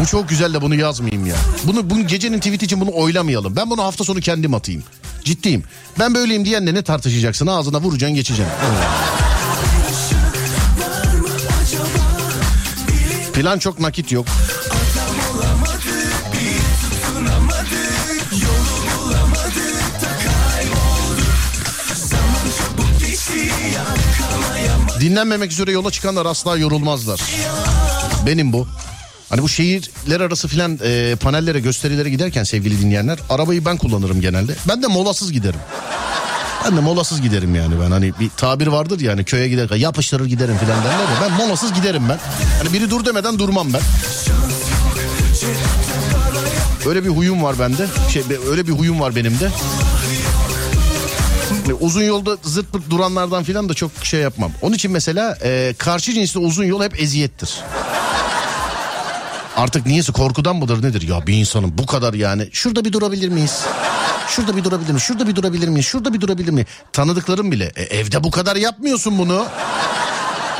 Bu 0.00 0.06
çok 0.06 0.28
güzel 0.28 0.54
de 0.54 0.62
bunu 0.62 0.74
yazmayayım 0.74 1.26
ya. 1.26 1.34
Bunu, 1.64 1.90
bunu 1.90 2.06
gecenin 2.06 2.38
tweet 2.38 2.62
için 2.62 2.80
bunu 2.80 2.90
oylamayalım. 2.94 3.56
Ben 3.56 3.70
bunu 3.70 3.82
hafta 3.82 4.04
sonu 4.04 4.20
kendim 4.20 4.54
atayım. 4.54 4.82
Ciddiyim. 5.24 5.64
Ben 5.98 6.14
böyleyim 6.14 6.44
diyenle 6.44 6.74
ne 6.74 6.82
tartışacaksın? 6.82 7.46
Ağzına 7.46 7.80
vuracaksın 7.80 8.14
geçeceksin. 8.16 8.54
Plan 13.32 13.58
çok 13.58 13.80
nakit 13.80 14.12
yok. 14.12 14.26
Dinlenmemek 25.00 25.52
üzere 25.52 25.72
yola 25.72 25.90
çıkanlar 25.90 26.26
asla 26.26 26.56
yorulmazlar. 26.56 27.20
Benim 28.26 28.52
bu. 28.52 28.68
Hani 29.28 29.42
bu 29.42 29.48
şehirler 29.48 30.20
arası 30.20 30.48
filan 30.48 30.78
e, 30.84 31.16
panellere 31.20 31.60
gösterilere 31.60 32.10
giderken 32.10 32.44
sevgili 32.44 32.80
dinleyenler 32.80 33.18
arabayı 33.30 33.64
ben 33.64 33.76
kullanırım 33.76 34.20
genelde. 34.20 34.54
Ben 34.68 34.82
de 34.82 34.86
molasız 34.86 35.32
giderim. 35.32 35.60
Ben 36.64 36.76
de 36.76 36.80
molasız 36.80 37.22
giderim 37.22 37.54
yani 37.54 37.74
ben 37.80 37.90
hani 37.90 38.12
bir 38.20 38.30
tabir 38.36 38.66
vardır 38.66 39.00
yani 39.00 39.24
köye 39.24 39.48
giderken 39.48 39.76
yapıştırır 39.76 40.26
giderim 40.26 40.58
filan 40.58 40.84
derler 40.84 40.98
ya 40.98 41.16
ben 41.22 41.32
molasız 41.32 41.74
giderim 41.74 42.08
ben. 42.08 42.18
Hani 42.58 42.72
biri 42.72 42.90
dur 42.90 43.04
demeden 43.04 43.38
durmam 43.38 43.72
ben. 43.72 43.80
Öyle 46.86 47.04
bir 47.04 47.08
huyum 47.08 47.42
var 47.42 47.58
bende. 47.58 47.86
Şey 48.12 48.22
öyle 48.50 48.66
bir 48.66 48.72
huyum 48.72 49.00
var 49.00 49.16
benim 49.16 49.40
de. 49.40 49.50
Hani 51.50 51.74
Uzun 51.74 52.02
yolda 52.02 52.36
zırt 52.42 52.72
pırt 52.72 52.90
duranlardan 52.90 53.44
filan 53.44 53.68
da 53.68 53.74
çok 53.74 53.90
şey 54.02 54.20
yapmam. 54.20 54.52
Onun 54.62 54.74
için 54.74 54.90
mesela 54.92 55.38
e, 55.42 55.74
karşı 55.78 56.12
cinsli 56.12 56.40
uzun 56.40 56.64
yol 56.64 56.82
hep 56.82 57.00
eziyettir. 57.00 57.60
Artık 59.56 59.86
niyeyse 59.86 60.12
korkudan 60.12 60.56
mıdır 60.56 60.82
nedir? 60.82 61.08
Ya 61.08 61.26
bir 61.26 61.34
insanın 61.34 61.78
bu 61.78 61.86
kadar 61.86 62.14
yani 62.14 62.48
şurada 62.52 62.84
bir 62.84 62.92
durabilir 62.92 63.28
miyiz? 63.28 63.64
Şurada 64.28 64.56
bir 64.56 64.64
durabilir 64.64 64.88
miyiz? 64.90 65.02
Şurada 65.02 65.28
bir 65.28 65.36
durabilir 65.36 65.68
miyiz? 65.68 65.86
Şurada 65.86 66.12
bir 66.14 66.20
durabilir 66.20 66.50
miyiz? 66.50 66.68
Tanıdıklarım 66.92 67.52
bile. 67.52 67.72
E, 67.76 67.82
evde 67.82 68.24
bu 68.24 68.30
kadar 68.30 68.56
yapmıyorsun 68.56 69.18
bunu. 69.18 69.46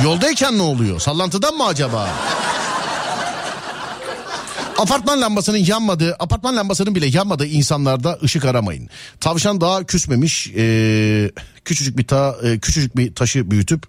Yoldayken 0.05 0.59
ne 0.59 0.62
oluyor? 0.62 1.01
Sallantıdan 1.01 1.55
mı 1.55 1.66
acaba? 1.66 2.09
Apartman 4.78 5.20
lambasının 5.20 5.59
yanmadığı, 5.59 6.16
apartman 6.18 6.56
lambasının 6.56 6.94
bile 6.94 7.06
yanmadığı 7.06 7.46
insanlarda 7.46 8.18
ışık 8.22 8.44
aramayın. 8.44 8.88
Tavşan 9.20 9.60
daha 9.60 9.84
küsmemiş, 9.84 10.52
e, 10.56 11.30
küçücük 11.64 11.98
bir 11.98 12.06
ta, 12.06 12.36
e, 12.42 12.59
küçücük 12.59 12.96
bir 12.96 13.14
taşı 13.14 13.50
büyütüp 13.50 13.86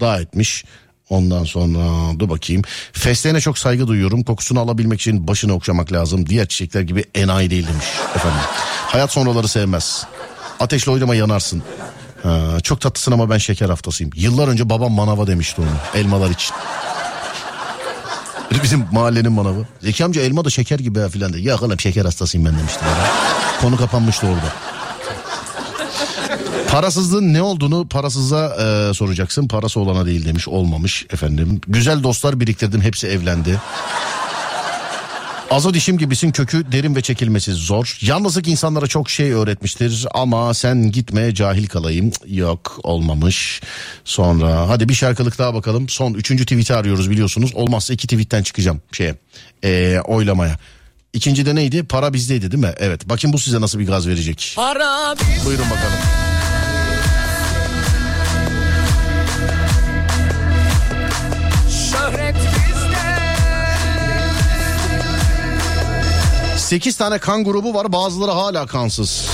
dağ 0.00 0.20
etmiş. 0.20 0.64
Ondan 1.10 1.44
sonra 1.44 1.80
dur 2.18 2.28
bakayım. 2.28 2.62
Fesleğene 2.92 3.40
çok 3.40 3.58
saygı 3.58 3.88
duyuyorum. 3.88 4.22
Kokusunu 4.22 4.60
alabilmek 4.60 5.00
için 5.00 5.28
başını 5.28 5.54
okşamak 5.54 5.92
lazım. 5.92 6.26
Diğer 6.26 6.46
çiçekler 6.46 6.80
gibi 6.80 7.04
enayi 7.14 7.50
değil 7.50 7.66
demiş 7.68 7.86
efendim. 8.14 8.40
Hayat 8.86 9.12
sonraları 9.12 9.48
sevmez. 9.48 10.06
Ateşle 10.60 10.92
oynama 10.92 11.14
yanarsın. 11.14 11.62
Ha, 12.22 12.56
çok 12.62 12.80
tatlısın 12.80 13.12
ama 13.12 13.30
ben 13.30 13.38
şeker 13.38 13.68
haftasıyım. 13.68 14.12
Yıllar 14.16 14.48
önce 14.48 14.70
babam 14.70 14.92
manava 14.92 15.26
demişti 15.26 15.60
onu 15.60 16.00
elmalar 16.00 16.30
için. 16.30 16.54
Bizim 18.62 18.84
mahallenin 18.92 19.32
manavı. 19.32 19.66
Zeki 19.80 20.04
amca 20.04 20.22
elma 20.22 20.44
da 20.44 20.50
şeker 20.50 20.78
gibi 20.78 21.00
ha 21.00 21.08
filan 21.08 21.32
de. 21.32 21.40
Ya 21.40 21.58
oğlum 21.58 21.80
şeker 21.80 22.04
hastasıyım 22.04 22.46
ben 22.46 22.58
demişti. 22.58 22.80
bana. 22.84 23.06
Konu 23.60 23.76
kapanmıştı 23.76 24.26
orada. 24.26 24.52
Parasızlığın 26.68 27.34
ne 27.34 27.42
olduğunu 27.42 27.88
parasıza 27.88 28.46
e, 28.46 28.94
soracaksın. 28.94 29.48
Parası 29.48 29.80
olana 29.80 30.06
değil 30.06 30.26
demiş. 30.26 30.48
Olmamış 30.48 31.06
efendim. 31.12 31.60
Güzel 31.68 32.02
dostlar 32.02 32.40
biriktirdim. 32.40 32.80
Hepsi 32.80 33.06
evlendi. 33.06 33.60
Azo 35.52 35.74
dişim 35.74 35.98
gibisin 35.98 36.30
kökü 36.30 36.72
derin 36.72 36.96
ve 36.96 37.02
çekilmesi 37.02 37.52
zor. 37.52 37.98
Yalnızlık 38.00 38.48
insanlara 38.48 38.86
çok 38.86 39.10
şey 39.10 39.32
öğretmiştir 39.32 40.06
ama 40.14 40.54
sen 40.54 40.90
gitme 40.92 41.34
cahil 41.34 41.66
kalayım. 41.66 42.12
Yok 42.26 42.80
olmamış. 42.82 43.60
Sonra 44.04 44.68
hadi 44.68 44.88
bir 44.88 44.94
şarkılık 44.94 45.38
daha 45.38 45.54
bakalım. 45.54 45.88
Son 45.88 46.14
üçüncü 46.14 46.44
tweet'i 46.44 46.74
arıyoruz 46.74 47.10
biliyorsunuz. 47.10 47.54
Olmazsa 47.54 47.94
iki 47.94 48.06
tweetten 48.06 48.42
çıkacağım 48.42 48.82
şeye 48.92 49.14
e, 49.64 50.00
oylamaya. 50.04 50.56
İkinci 51.12 51.46
de 51.46 51.54
neydi? 51.54 51.82
Para 51.84 52.12
bizdeydi 52.12 52.50
değil 52.52 52.62
mi? 52.62 52.74
Evet. 52.78 53.08
Bakın 53.08 53.32
bu 53.32 53.38
size 53.38 53.60
nasıl 53.60 53.78
bir 53.78 53.86
gaz 53.86 54.08
verecek. 54.08 54.52
Para 54.56 55.14
Buyurun 55.44 55.70
bakalım. 55.70 56.31
8 66.72 66.96
tane 66.96 67.18
kan 67.18 67.44
grubu 67.44 67.74
var 67.74 67.92
bazıları 67.92 68.30
hala 68.30 68.66
kansız. 68.66 69.26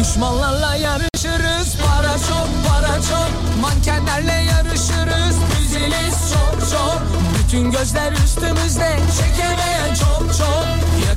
Düşmanlarla 0.00 0.74
yarışırız 0.76 1.76
para 1.86 2.12
çok 2.12 2.48
para 2.68 2.94
çok 2.94 3.60
Mankenlerle 3.60 4.32
yarışırız 4.32 5.36
Düzeliz 5.58 6.14
çok 6.32 6.70
çok 6.70 7.02
Bütün 7.38 7.70
gözler 7.70 8.12
üstümüzde 8.12 8.98
Çekemeyen 9.18 9.94
çok 9.94 10.34
çok 10.38 10.66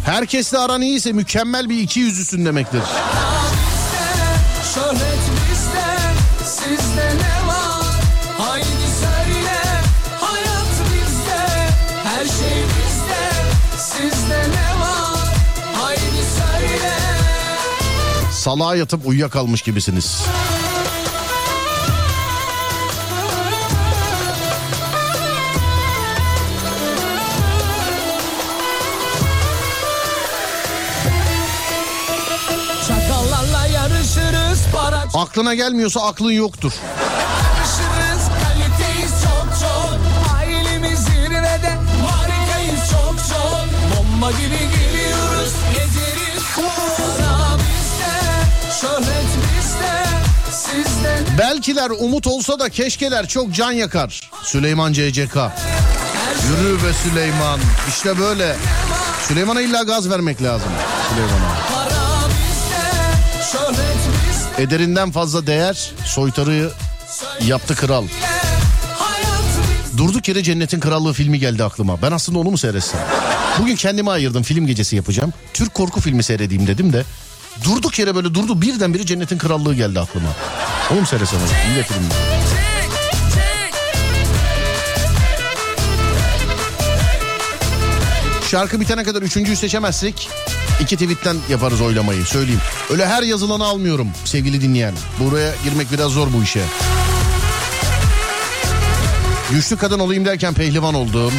Herkesle 0.05 0.57
aran 0.57 0.81
iyiyse 0.81 1.11
mükemmel 1.11 1.69
bir 1.69 1.79
iki 1.79 1.99
yüzlüsün 1.99 2.45
demektir. 2.45 2.81
Şöhret 4.73 5.44
Salağa 18.45 18.75
yatıp 18.75 19.07
uyuyakalmış 19.07 19.61
gibisiniz. 19.61 20.23
Aklına 35.13 35.55
gelmiyorsa 35.55 36.01
aklın 36.01 36.31
yoktur. 36.31 36.73
çok 39.23 39.59
çok 42.91 43.17
çok 43.29 43.67
Bomba 43.97 44.31
gibi 44.31 44.74
Belkiler 51.37 51.89
umut 51.89 52.27
olsa 52.27 52.59
da 52.59 52.69
keşkeler 52.69 53.27
çok 53.27 53.53
can 53.53 53.71
yakar. 53.71 54.29
Süleyman 54.43 54.93
CCK. 54.93 55.35
Yürü 56.49 56.83
be 56.83 56.93
Süleyman. 57.03 57.59
İşte 57.89 58.19
böyle. 58.19 58.55
Süleyman'a 59.27 59.61
illa 59.61 59.83
gaz 59.83 60.09
vermek 60.09 60.43
lazım. 60.43 60.69
Süleyman'a. 61.09 61.55
Ederinden 64.57 65.11
fazla 65.11 65.47
değer 65.47 65.91
soytarıyı 66.05 66.71
yaptı 67.45 67.75
kral. 67.75 68.05
Durduk 69.97 70.27
yere 70.27 70.43
Cennetin 70.43 70.79
Krallığı 70.79 71.13
filmi 71.13 71.39
geldi 71.39 71.63
aklıma. 71.63 72.01
Ben 72.01 72.11
aslında 72.11 72.39
onu 72.39 72.51
mu 72.51 72.57
seyretsem? 72.57 72.99
Bugün 73.59 73.75
kendime 73.75 74.11
ayırdım 74.11 74.43
film 74.43 74.67
gecesi 74.67 74.95
yapacağım. 74.95 75.33
Türk 75.53 75.73
korku 75.73 76.01
filmi 76.01 76.23
seyredeyim 76.23 76.67
dedim 76.67 76.93
de. 76.93 77.03
Durduk 77.63 77.99
yere 77.99 78.15
böyle 78.15 78.33
durdu 78.33 78.61
birdenbire 78.61 79.05
Cennetin 79.05 79.37
Krallığı 79.37 79.73
geldi 79.75 79.99
aklıma. 79.99 80.29
Onu 80.91 80.99
mu 80.99 81.05
seyretsem? 81.05 81.39
acaba? 81.43 81.59
İyi 81.69 81.75
de 81.75 81.83
film. 81.83 82.03
Şarkı 88.51 88.79
bitene 88.79 89.03
kadar 89.03 89.21
üçüncüyü 89.21 89.57
seçemezsek 89.57 90.29
iki 90.81 90.95
tweetten 90.97 91.37
yaparız 91.49 91.81
oylamayı 91.81 92.25
söyleyeyim. 92.25 92.61
Öyle 92.91 93.05
her 93.07 93.23
yazılanı 93.23 93.65
almıyorum 93.65 94.07
sevgili 94.25 94.61
dinleyen. 94.61 94.93
Buraya 95.19 95.53
girmek 95.63 95.91
biraz 95.91 96.11
zor 96.11 96.27
bu 96.33 96.43
işe. 96.43 96.61
Güçlü 99.51 99.77
kadın 99.77 99.99
olayım 99.99 100.25
derken 100.25 100.53
pehlivan 100.53 100.93
oldum. 100.93 101.33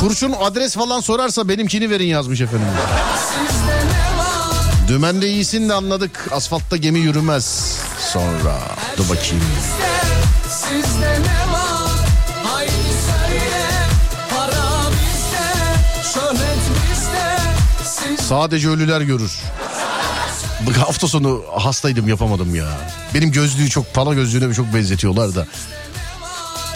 Kurşun 0.00 0.34
adres 0.40 0.74
falan 0.74 1.00
sorarsa 1.00 1.48
benimkini 1.48 1.90
verin 1.90 2.06
yazmış 2.06 2.40
efendim. 2.40 2.66
Dümende 4.88 5.28
iyisin 5.28 5.68
de 5.68 5.74
anladık. 5.74 6.28
Asfaltta 6.32 6.76
gemi 6.76 6.98
yürümez. 6.98 7.78
Sonra 8.12 8.58
dur 8.96 9.04
bakayım. 9.08 9.44
Sadece 18.28 18.68
ölüler 18.68 19.00
görür. 19.00 19.38
Bu 20.60 20.72
hafta 20.80 21.08
sonu 21.08 21.42
hastaydım 21.58 22.08
yapamadım 22.08 22.54
ya. 22.54 22.66
Benim 23.14 23.32
gözlüğü 23.32 23.70
çok 23.70 23.94
pala 23.94 24.14
gözlüğüne 24.14 24.54
çok 24.54 24.74
benzetiyorlar 24.74 25.34
da. 25.34 25.46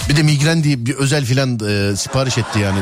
Bir 0.09 0.17
de 0.17 0.23
migren 0.23 0.65
diye 0.65 0.87
bir 0.87 0.95
özel 0.95 1.25
filan 1.25 1.61
e, 1.69 1.97
sipariş 1.97 2.39
etti 2.39 2.59
yani 2.59 2.79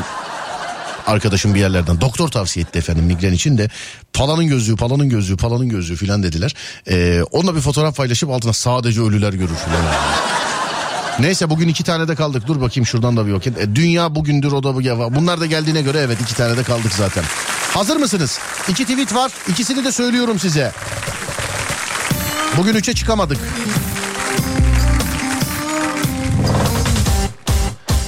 arkadaşım 1.09 1.55
bir 1.55 1.59
yerlerden. 1.59 2.01
Doktor 2.01 2.27
tavsiye 2.27 2.65
etti 2.65 2.79
efendim 2.79 3.05
migren 3.05 3.33
için 3.33 3.57
de. 3.57 3.69
Palanın 4.13 4.47
gözlüğü, 4.47 4.75
palanın 4.75 5.09
gözlüğü, 5.09 5.37
palanın 5.37 5.69
gözlüğü 5.69 5.95
filan 5.95 6.23
dediler. 6.23 6.55
E, 6.89 7.21
onunla 7.31 7.55
bir 7.55 7.61
fotoğraf 7.61 7.97
paylaşıp 7.97 8.29
altına 8.29 8.53
sadece 8.53 9.01
ölüler 9.01 9.33
görür 9.33 9.55
filan. 9.55 9.81
Neyse 11.19 11.49
bugün 11.49 11.67
iki 11.67 11.83
tane 11.83 12.07
de 12.07 12.15
kaldık. 12.15 12.47
Dur 12.47 12.61
bakayım 12.61 12.85
şuradan 12.85 13.17
da 13.17 13.27
bir 13.27 13.33
bakayım. 13.33 13.59
E, 13.59 13.75
dünya 13.75 14.15
bugündür 14.15 14.51
o 14.51 14.63
da 14.63 14.75
bu. 14.75 15.15
Bunlar 15.15 15.41
da 15.41 15.45
geldiğine 15.45 15.81
göre 15.81 15.99
evet 15.99 16.21
iki 16.21 16.35
tane 16.35 16.57
de 16.57 16.63
kaldık 16.63 16.91
zaten. 16.97 17.23
Hazır 17.73 17.97
mısınız? 17.97 18.39
İki 18.69 18.83
tweet 18.85 19.15
var. 19.15 19.31
İkisini 19.49 19.85
de 19.85 19.91
söylüyorum 19.91 20.39
size. 20.39 20.71
Bugün 22.57 22.75
üçe 22.75 22.93
çıkamadık. 22.93 23.37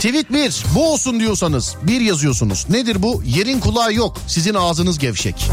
Tweet 0.02 0.34
1 0.34 0.64
bu 0.76 0.94
olsun 0.94 1.20
diyorsanız 1.20 1.76
bir 1.84 2.02
yazıyorsunuz. 2.02 2.66
Nedir 2.70 3.04
bu? 3.04 3.24
Yerin 3.26 3.60
kulağı 3.60 3.94
yok 3.94 4.18
sizin 4.28 4.54
ağzınız 4.54 5.00
gevşek. 5.00 5.50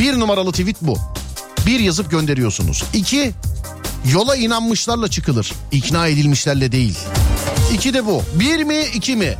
Bir 0.00 0.20
numaralı 0.20 0.50
tweet 0.52 0.76
bu. 0.82 0.98
Bir 1.66 1.80
yazıp 1.80 2.10
gönderiyorsunuz. 2.10 2.84
İki 2.94 3.32
yola 4.12 4.36
inanmışlarla 4.36 5.08
çıkılır. 5.08 5.52
İkna 5.72 6.06
edilmişlerle 6.06 6.72
değil. 6.72 6.98
İki 7.74 7.94
de 7.94 8.06
bu. 8.06 8.22
Bir 8.34 8.62
mi 8.62 8.84
iki 8.94 9.16
mi? 9.16 9.34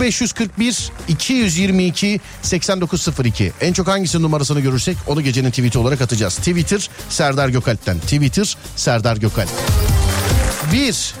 0541 0.00 0.90
222 1.08 2.20
8902. 2.42 3.52
En 3.60 3.72
çok 3.72 3.88
hangisi 3.88 4.22
numarasını 4.22 4.60
görürsek 4.60 4.96
onu 5.06 5.22
gecenin 5.22 5.50
tweeti 5.50 5.78
olarak 5.78 6.00
atacağız. 6.00 6.36
Twitter 6.36 6.90
Serdar 7.08 7.48
Gökalp'ten. 7.48 7.98
Twitter 7.98 8.56
Serdar 8.76 9.16
Gökalp. 9.16 9.48
Bir. 10.72 11.14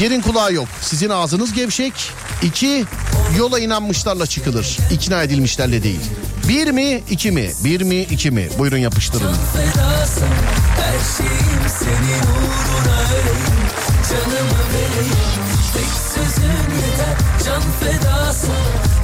Yerin 0.00 0.20
kulağı 0.20 0.52
yok. 0.52 0.68
Sizin 0.80 1.08
ağzınız 1.10 1.52
gevşek. 1.52 1.92
İki, 2.42 2.84
Yola 3.38 3.58
inanmışlarla 3.60 4.26
çıkılır. 4.26 4.78
ikna 4.90 5.22
edilmişlerle 5.22 5.82
değil. 5.82 6.00
Bir 6.48 6.70
mi 6.70 7.02
iki 7.10 7.30
mi? 7.30 7.50
Bir 7.64 7.80
mi 7.82 8.00
iki 8.00 8.30
mi? 8.30 8.48
Buyurun 8.58 8.76
yapıştırın. 8.78 9.34
fedasın 9.56 10.28
Her 10.76 10.98
şeyim 11.16 11.62
senin 11.78 12.22
uğruna 12.32 12.98
öleyim 13.12 13.62
Canımı 14.08 14.60
vereyim 14.74 15.42
Tek 15.74 15.90
sözün 16.14 16.50
yeter 16.82 17.16
Can 17.46 17.62
fedasın 17.80 18.50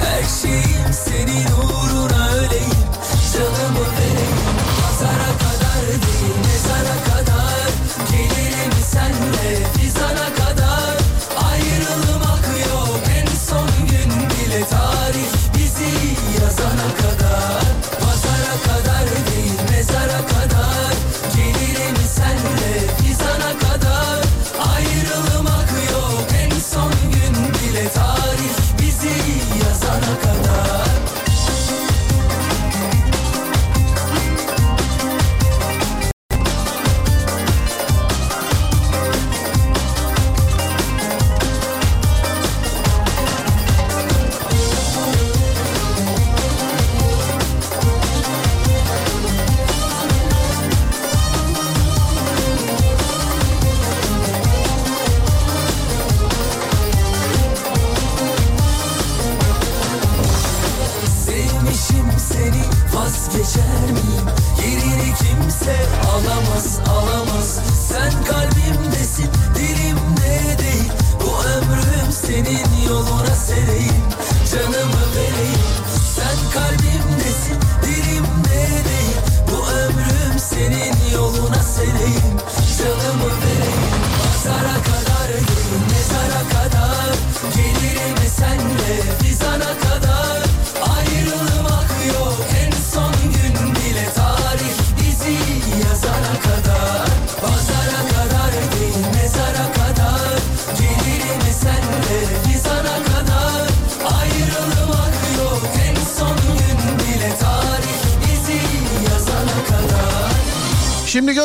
Her 0.05 0.23
şeyim 0.41 0.93
senin 1.05 1.45
uğruna 1.45 2.29
öleyim 2.29 2.89
Canımı 3.33 3.85
vereyim 3.97 4.39
Pazara 4.81 5.31
kadar 5.43 5.87
değil 5.87 6.35
mezara 6.45 6.97
kadar 7.09 7.69
Gelirim 8.11 8.73
senle 8.91 9.59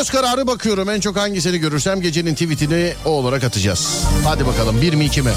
göz 0.05 0.11
kararı 0.11 0.47
bakıyorum. 0.47 0.91
En 0.91 1.01
çok 1.01 1.17
hangisini 1.17 1.59
görürsem 1.59 2.01
gecenin 2.01 2.35
tweetini 2.35 2.93
o 3.05 3.11
olarak 3.11 3.45
atacağız. 3.45 4.05
Hadi 4.25 4.47
bakalım 4.47 4.81
bir 4.83 4.95
mi 4.95 5.05
iki 5.05 5.23
mi? 5.23 5.31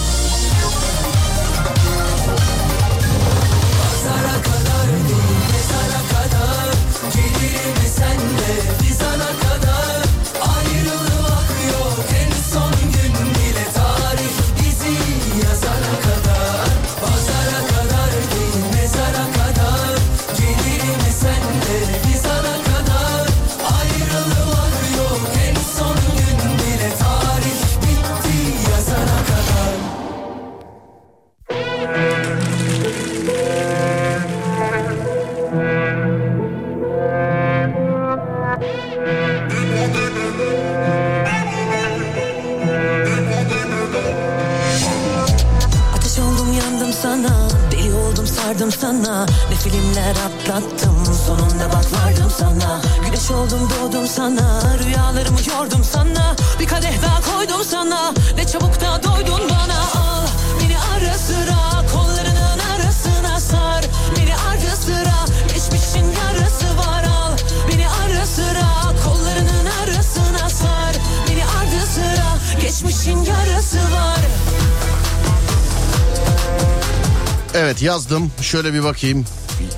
Yazdım. 77.97 78.31
Şöyle 78.41 78.73
bir 78.73 78.83
bakayım. 78.83 79.25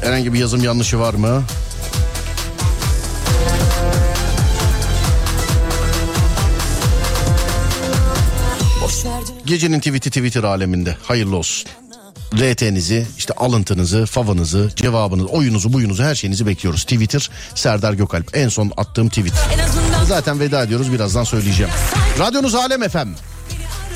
Herhangi 0.01 0.33
bir 0.33 0.39
yazım 0.39 0.63
yanlışı 0.63 0.99
var 0.99 1.13
mı? 1.13 1.43
Gecenin 9.45 9.79
tweet'i 9.79 10.09
Twitter 10.09 10.43
aleminde. 10.43 10.97
Hayırlı 11.03 11.35
olsun. 11.35 11.69
RT'nizi, 12.33 13.07
işte 13.17 13.33
alıntınızı, 13.33 14.05
favınızı, 14.05 14.71
cevabınızı, 14.75 15.27
oyunuzu, 15.27 15.73
buyunuzu 15.73 16.03
her 16.03 16.15
şeyinizi 16.15 16.47
bekliyoruz. 16.47 16.83
Twitter 16.83 17.29
Serdar 17.55 17.93
Gökalp. 17.93 18.37
En 18.37 18.49
son 18.49 18.71
attığım 18.77 19.09
tweet. 19.09 19.33
Zaten 20.07 20.39
veda 20.39 20.63
ediyoruz 20.63 20.91
birazdan 20.91 21.23
söyleyeceğim. 21.23 21.71
Radyonuz 22.19 22.55
Alem 22.55 22.89
FM. 22.89 23.09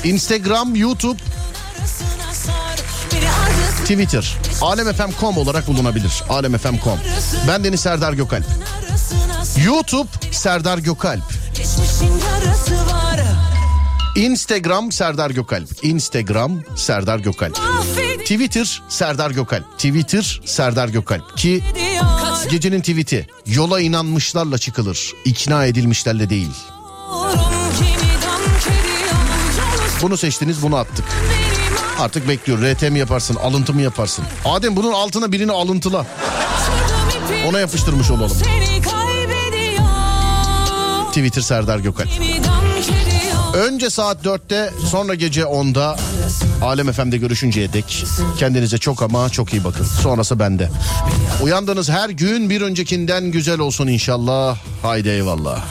Instagram, 0.04 0.74
YouTube, 0.76 1.18
Twitter. 3.84 4.36
alemfm.com 4.62 5.38
olarak 5.38 5.66
bulunabilir. 5.66 6.22
alemfm.com. 6.28 6.98
Ben 7.48 7.64
Deniz 7.64 7.80
Serdar 7.80 8.12
Gökalp. 8.12 8.44
YouTube 9.66 10.08
Serdar 10.30 10.78
Gökalp. 10.78 11.22
Instagram 14.16 14.92
Serdar 14.92 15.30
Gökalp. 15.30 15.68
Instagram 15.82 16.62
Serdar 16.76 17.18
Gökalp. 17.18 17.56
Twitter 18.18 18.82
Serdar 18.88 19.30
Gökalp. 19.30 19.72
Twitter 19.78 20.40
Serdar 20.44 20.88
Gökalp. 20.88 21.36
Ki 21.36 21.64
gecenin 22.50 22.80
tweet'i 22.80 23.26
yola 23.46 23.80
inanmışlarla 23.80 24.58
çıkılır. 24.58 25.12
ikna 25.24 25.64
edilmişlerle 25.66 26.30
değil. 26.30 26.50
Bunu 30.02 30.16
seçtiniz 30.16 30.62
bunu 30.62 30.76
attık. 30.76 31.04
Artık 32.00 32.28
bekliyor. 32.28 32.58
RT 32.74 32.82
mi 32.90 32.98
yaparsın 32.98 33.34
alıntı 33.36 33.74
mı 33.74 33.82
yaparsın? 33.82 34.24
Adem 34.44 34.76
bunun 34.76 34.92
altına 34.92 35.32
birini 35.32 35.52
alıntıla. 35.52 36.06
Ona 37.48 37.60
yapıştırmış 37.60 38.10
olalım. 38.10 38.38
Twitter 41.08 41.42
Serdar 41.42 41.78
kediyor 41.78 41.94
Önce 43.54 43.90
saat 43.90 44.24
4'te 44.24 44.70
sonra 44.90 45.14
gece 45.14 45.42
10'da 45.42 45.96
Alem 46.62 46.92
FM'de 46.92 47.16
görüşünceye 47.16 47.72
dek 47.72 48.04
kendinize 48.38 48.78
çok 48.78 49.02
ama 49.02 49.30
çok 49.30 49.52
iyi 49.52 49.64
bakın. 49.64 49.84
Sonrası 49.84 50.38
bende. 50.38 50.70
Uyandığınız 51.42 51.90
her 51.90 52.10
gün 52.10 52.50
bir 52.50 52.60
öncekinden 52.60 53.24
güzel 53.24 53.58
olsun 53.58 53.86
inşallah. 53.86 54.56
Haydi 54.82 55.08
eyvallah. 55.08 55.64